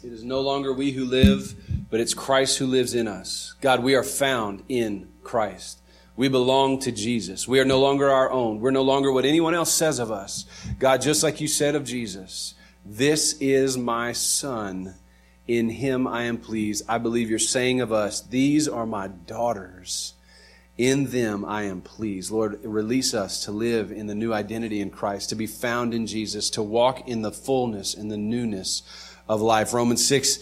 It 0.01 0.13
is 0.13 0.23
no 0.23 0.39
longer 0.39 0.71
we 0.71 0.91
who 0.91 1.03
live, 1.03 1.55
but 1.89 1.99
it's 1.99 2.13
Christ 2.13 2.57
who 2.57 2.67
lives 2.67 2.93
in 2.93 3.05
us. 3.05 3.55
God, 3.59 3.83
we 3.83 3.95
are 3.95 4.03
found 4.03 4.63
in 4.69 5.09
Christ. 5.23 5.81
We 6.15 6.29
belong 6.29 6.79
to 6.79 6.91
Jesus. 6.93 7.49
We 7.49 7.59
are 7.59 7.65
no 7.65 7.81
longer 7.81 8.09
our 8.09 8.31
own. 8.31 8.61
We're 8.61 8.71
no 8.71 8.81
longer 8.81 9.11
what 9.11 9.25
anyone 9.25 9.53
else 9.53 9.73
says 9.73 9.99
of 9.99 10.09
us. 10.09 10.45
God, 10.79 11.01
just 11.01 11.21
like 11.21 11.41
you 11.41 11.49
said 11.49 11.75
of 11.75 11.83
Jesus, 11.83 12.53
this 12.85 13.33
is 13.41 13.77
my 13.77 14.13
son. 14.13 14.95
In 15.47 15.69
him 15.69 16.07
I 16.07 16.23
am 16.23 16.37
pleased. 16.37 16.85
I 16.87 16.97
believe 16.97 17.29
you're 17.29 17.37
saying 17.37 17.81
of 17.81 17.91
us, 17.91 18.21
these 18.21 18.69
are 18.69 18.85
my 18.85 19.07
daughters. 19.07 20.13
In 20.77 21.11
them 21.11 21.43
I 21.43 21.63
am 21.63 21.81
pleased. 21.81 22.31
Lord, 22.31 22.63
release 22.63 23.13
us 23.13 23.43
to 23.43 23.51
live 23.51 23.91
in 23.91 24.07
the 24.07 24.15
new 24.15 24.31
identity 24.31 24.79
in 24.79 24.91
Christ, 24.91 25.27
to 25.29 25.35
be 25.35 25.47
found 25.47 25.93
in 25.93 26.07
Jesus, 26.07 26.49
to 26.51 26.63
walk 26.63 27.05
in 27.05 27.21
the 27.21 27.33
fullness 27.33 27.93
and 27.93 28.09
the 28.09 28.17
newness 28.17 28.83
of 29.29 29.41
life. 29.41 29.73
Romans 29.73 30.05
6 30.05 30.39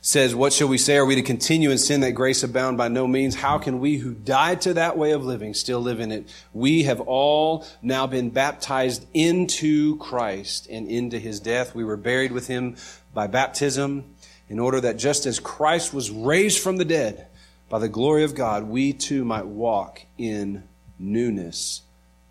says, 0.00 0.34
What 0.34 0.52
shall 0.52 0.68
we 0.68 0.78
say? 0.78 0.96
Are 0.96 1.04
we 1.04 1.14
to 1.14 1.22
continue 1.22 1.70
in 1.70 1.78
sin 1.78 2.00
that 2.00 2.12
grace 2.12 2.42
abound? 2.42 2.78
By 2.78 2.88
no 2.88 3.06
means. 3.06 3.36
How 3.36 3.58
can 3.58 3.78
we 3.78 3.98
who 3.98 4.14
died 4.14 4.62
to 4.62 4.74
that 4.74 4.96
way 4.96 5.12
of 5.12 5.24
living 5.24 5.54
still 5.54 5.80
live 5.80 6.00
in 6.00 6.10
it? 6.10 6.28
We 6.52 6.84
have 6.84 7.00
all 7.00 7.66
now 7.82 8.06
been 8.06 8.30
baptized 8.30 9.06
into 9.12 9.98
Christ 9.98 10.66
and 10.70 10.88
into 10.88 11.18
his 11.18 11.38
death. 11.38 11.74
We 11.74 11.84
were 11.84 11.98
buried 11.98 12.32
with 12.32 12.46
him 12.46 12.76
by 13.12 13.26
baptism 13.26 14.16
in 14.48 14.58
order 14.58 14.80
that 14.80 14.96
just 14.96 15.26
as 15.26 15.38
Christ 15.38 15.92
was 15.92 16.10
raised 16.10 16.58
from 16.58 16.78
the 16.78 16.84
dead 16.84 17.26
by 17.68 17.78
the 17.78 17.88
glory 17.88 18.24
of 18.24 18.34
God, 18.34 18.64
we 18.64 18.92
too 18.92 19.24
might 19.24 19.46
walk 19.46 20.02
in 20.18 20.64
newness 20.98 21.82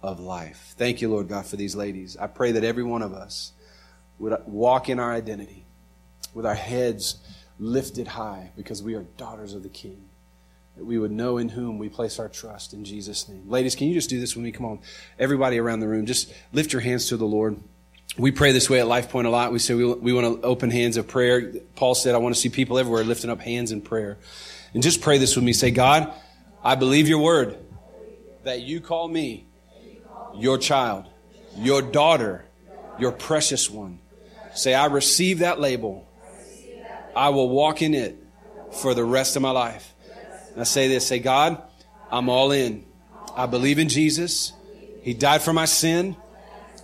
of 0.02 0.20
life. 0.20 0.74
Thank 0.78 1.02
you, 1.02 1.10
Lord 1.10 1.28
God, 1.28 1.46
for 1.46 1.56
these 1.56 1.76
ladies. 1.76 2.18
I 2.18 2.28
pray 2.28 2.54
that 2.54 2.64
every 2.64 2.84
one 2.84 3.02
of 3.02 3.14
us 3.14 3.54
would 4.18 4.38
walk 4.46 4.90
in 4.90 5.00
our 5.00 5.14
identity 5.14 5.66
with 6.34 6.46
our 6.46 6.56
heads 6.56 7.18
lifted 7.60 8.08
high 8.08 8.52
because 8.56 8.82
we 8.82 8.96
are 8.96 9.04
daughters 9.18 9.54
of 9.54 9.64
the 9.64 9.70
King. 9.70 10.06
That 10.78 10.86
we 10.86 10.98
would 10.98 11.12
know 11.12 11.38
in 11.38 11.50
whom 11.50 11.78
we 11.78 11.90
place 11.90 12.20
our 12.20 12.30
trust 12.30 12.74
in 12.74 12.86
Jesus' 12.86 13.28
name. 13.28 13.50
Ladies, 13.50 13.76
can 13.76 13.88
you 13.88 13.94
just 13.94 14.10
do 14.10 14.20
this 14.20 14.36
with 14.36 14.44
me? 14.44 14.52
Come 14.52 14.66
on. 14.66 14.80
Everybody 15.18 15.60
around 15.60 15.82
the 15.82 15.88
room, 15.88 16.06
just 16.06 16.34
lift 16.54 16.72
your 16.72 16.82
hands 16.82 17.10
to 17.10 17.18
the 17.18 17.26
Lord. 17.26 17.60
We 18.18 18.32
pray 18.32 18.54
this 18.54 18.70
way 18.70 18.80
at 18.80 18.88
Life 18.88 19.10
Point 19.10 19.28
a 19.28 19.30
lot. 19.30 19.52
We 19.52 19.60
say 19.60 19.74
we, 19.74 19.86
we 19.86 20.14
want 20.14 20.42
to 20.42 20.48
open 20.48 20.72
hands 20.72 20.98
of 20.98 21.08
prayer. 21.08 21.54
Paul 21.76 21.96
said, 21.96 22.16
I 22.16 22.18
want 22.18 22.34
to 22.34 22.42
see 22.42 22.50
people 22.50 22.80
everywhere 22.80 23.04
lifting 23.04 23.30
up 23.30 23.42
hands 23.42 23.72
in 23.72 23.82
prayer. 23.82 24.18
And 24.74 24.82
just 24.82 25.02
pray 25.02 25.18
this 25.18 25.36
with 25.36 25.46
me. 25.46 25.54
Say, 25.54 25.72
God, 25.72 26.14
I 26.64 26.76
believe 26.76 27.08
your 27.08 27.20
word 27.20 27.58
that 28.44 28.62
you 28.62 28.82
call 28.82 29.08
me 29.08 29.48
your 30.36 30.58
child, 30.58 31.06
your 31.58 31.82
daughter, 31.82 32.46
your 32.98 33.12
precious 33.12 33.70
one. 33.70 34.00
Say, 34.56 34.74
I 34.74 34.86
receive 34.88 35.40
that 35.40 35.60
label 35.60 36.09
I 37.20 37.30
will 37.30 37.50
walk 37.50 37.82
in 37.82 37.94
it 37.94 38.18
for 38.72 38.94
the 38.94 39.04
rest 39.04 39.36
of 39.36 39.42
my 39.42 39.52
life. 39.52 39.94
And 40.54 40.62
I 40.62 40.64
say 40.64 40.88
this 40.88 41.06
say, 41.06 41.20
God, 41.20 41.62
I'm 42.10 42.30
all 42.30 42.54
in. 42.54 42.86
I 43.36 43.46
believe 43.46 43.78
in 43.78 43.90
Jesus. 43.90 44.54
He 45.02 45.14
died 45.14 45.42
for 45.42 45.52
my 45.52 45.66
sin 45.66 46.16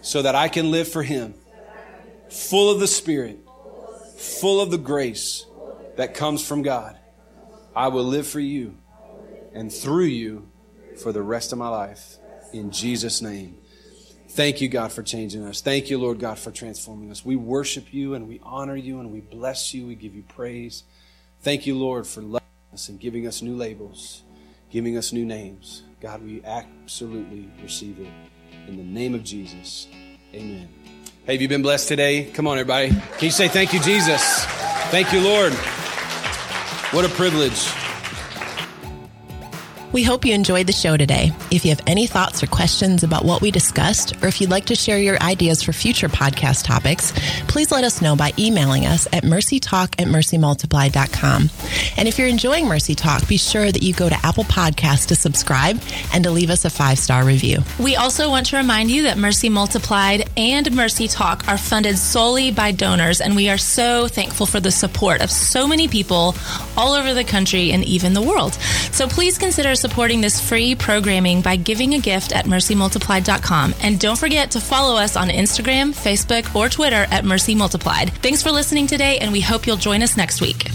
so 0.02 0.22
that 0.24 0.36
I 0.36 0.50
can 0.50 0.72
live 0.72 0.90
for 0.90 1.04
Him, 1.04 1.36
full 2.30 2.70
of 2.70 2.82
the 2.82 2.88
Spirit, 2.88 3.40
full 4.18 4.60
of 4.60 4.72
the 4.72 4.78
grace 4.78 5.46
that 5.96 6.14
comes 6.14 6.46
from 6.46 6.64
God. 6.64 6.98
I 7.74 7.88
will 7.88 8.04
live 8.04 8.28
for 8.28 8.42
you 8.42 8.78
and 9.54 9.72
through 9.72 10.04
you 10.04 10.50
for 11.02 11.14
the 11.14 11.22
rest 11.22 11.54
of 11.54 11.58
my 11.58 11.70
life. 11.70 12.18
In 12.52 12.72
Jesus' 12.72 13.22
name. 13.22 13.58
Thank 14.36 14.60
you, 14.60 14.68
God, 14.68 14.92
for 14.92 15.02
changing 15.02 15.46
us. 15.46 15.62
Thank 15.62 15.90
you, 15.90 15.98
Lord 15.98 16.20
God, 16.20 16.38
for 16.38 16.52
transforming 16.52 17.10
us. 17.10 17.24
We 17.24 17.38
worship 17.38 17.94
you 17.94 18.16
and 18.16 18.28
we 18.28 18.42
honor 18.44 18.76
you 18.76 19.00
and 19.00 19.10
we 19.10 19.22
bless 19.22 19.74
you. 19.74 19.88
We 19.88 19.96
give 19.96 20.14
you 20.14 20.24
praise. 20.24 20.84
Thank 21.40 21.66
you, 21.66 21.78
Lord, 21.78 22.06
for 22.06 22.20
loving 22.20 22.46
us 22.74 22.90
and 22.90 23.00
giving 23.00 23.28
us 23.28 23.42
new 23.42 23.56
labels, 23.56 24.24
giving 24.70 24.98
us 24.98 25.14
new 25.14 25.24
names. 25.24 25.84
God, 26.02 26.22
we 26.22 26.44
absolutely 26.44 27.50
receive 27.64 27.98
it. 27.98 28.12
In 28.68 28.76
the 28.76 28.84
name 28.84 29.16
of 29.16 29.24
Jesus, 29.24 29.88
amen. 30.34 30.68
Hey, 31.26 31.36
have 31.36 31.42
you 31.42 31.48
been 31.48 31.62
blessed 31.62 31.88
today? 31.88 32.26
Come 32.26 32.46
on, 32.46 32.58
everybody. 32.58 32.90
Can 32.90 33.22
you 33.22 33.32
say 33.32 33.48
thank 33.48 33.72
you, 33.72 33.80
Jesus? 33.80 34.44
Thank 34.92 35.14
you, 35.14 35.22
Lord. 35.22 35.54
What 36.92 37.06
a 37.06 37.10
privilege. 37.10 37.85
We 39.96 40.04
hope 40.04 40.26
you 40.26 40.34
enjoyed 40.34 40.68
the 40.68 40.74
show 40.74 40.98
today. 40.98 41.32
If 41.52 41.64
you 41.64 41.70
have 41.70 41.80
any 41.88 42.06
thoughts 42.06 42.44
or 42.44 42.48
questions 42.48 43.04
about 43.04 43.24
what 43.24 43.42
we 43.42 43.50
discussed, 43.50 44.22
or 44.22 44.28
if 44.28 44.42
you'd 44.42 44.50
like 44.50 44.66
to 44.66 44.76
share 44.76 45.00
your 45.00 45.18
ideas 45.24 45.64
for 45.64 45.72
future 45.72 46.10
podcast 46.10 46.66
topics, 46.66 47.14
please 47.48 47.72
let 47.72 47.86
us 47.86 48.02
know 48.02 48.14
by 48.14 48.34
emailing 48.38 48.86
us 48.86 49.08
at 49.14 49.24
mercytalk 49.24 49.96
at 49.98 50.10
mercymultiplied.com. 50.10 51.50
And 51.96 52.10
if 52.10 52.20
you're 52.20 52.28
enjoying 52.28 52.68
Mercy 52.68 52.94
Talk, 52.94 53.26
be 53.30 53.38
sure 53.38 53.72
that 53.72 53.84
you 53.84 53.94
go 53.94 54.10
to 54.10 54.26
Apple 54.26 54.44
Podcasts 54.44 55.08
to 55.08 55.16
subscribe 55.16 55.82
and 56.14 56.26
to 56.26 56.30
leave 56.30 56.50
us 56.50 56.66
a 56.66 56.70
five 56.70 57.00
star 57.00 57.24
review. 57.24 57.60
We 57.80 57.96
also 57.96 58.30
want 58.30 58.48
to 58.48 58.58
remind 58.58 58.92
you 58.92 59.04
that 59.04 59.18
Mercy 59.18 59.48
Multiplied 59.48 60.30
and 60.36 60.76
Mercy 60.76 61.08
Talk 61.08 61.48
are 61.48 61.58
funded 61.58 61.98
solely 61.98 62.52
by 62.52 62.74
donors, 62.74 63.22
and 63.22 63.34
we 63.34 63.48
are 63.48 63.58
so 63.58 64.10
thankful 64.10 64.46
for 64.46 64.60
the 64.60 64.72
support 64.72 65.22
of 65.22 65.32
so 65.32 65.66
many 65.66 65.88
people 65.88 66.36
all 66.76 66.92
over 66.92 67.14
the 67.14 67.24
country 67.24 67.72
and 67.72 67.86
even 67.86 68.12
the 68.12 68.22
world. 68.22 68.56
So 68.92 69.08
please 69.08 69.38
consider 69.38 69.74
supporting 69.86 70.20
this 70.22 70.42
free 70.42 70.74
programming 70.74 71.42
by 71.42 71.56
giving 71.56 71.94
a 71.94 72.00
gift 72.00 72.36
at 72.36 72.46
mercymultiplied.com. 72.46 73.76
And 73.84 74.00
don't 74.00 74.18
forget 74.18 74.52
to 74.52 74.60
follow 74.60 74.98
us 74.98 75.16
on 75.16 75.28
Instagram, 75.28 75.94
Facebook, 75.94 76.56
or 76.56 76.70
Twitter 76.70 77.06
at 77.12 77.24
Mercy 77.24 77.54
Multiplied. 77.54 78.12
Thanks 78.24 78.42
for 78.42 78.52
listening 78.52 78.88
today, 78.88 79.20
and 79.20 79.32
we 79.32 79.42
hope 79.42 79.68
you'll 79.68 79.78
join 79.78 80.02
us 80.02 80.18
next 80.18 80.42
week. 80.42 80.72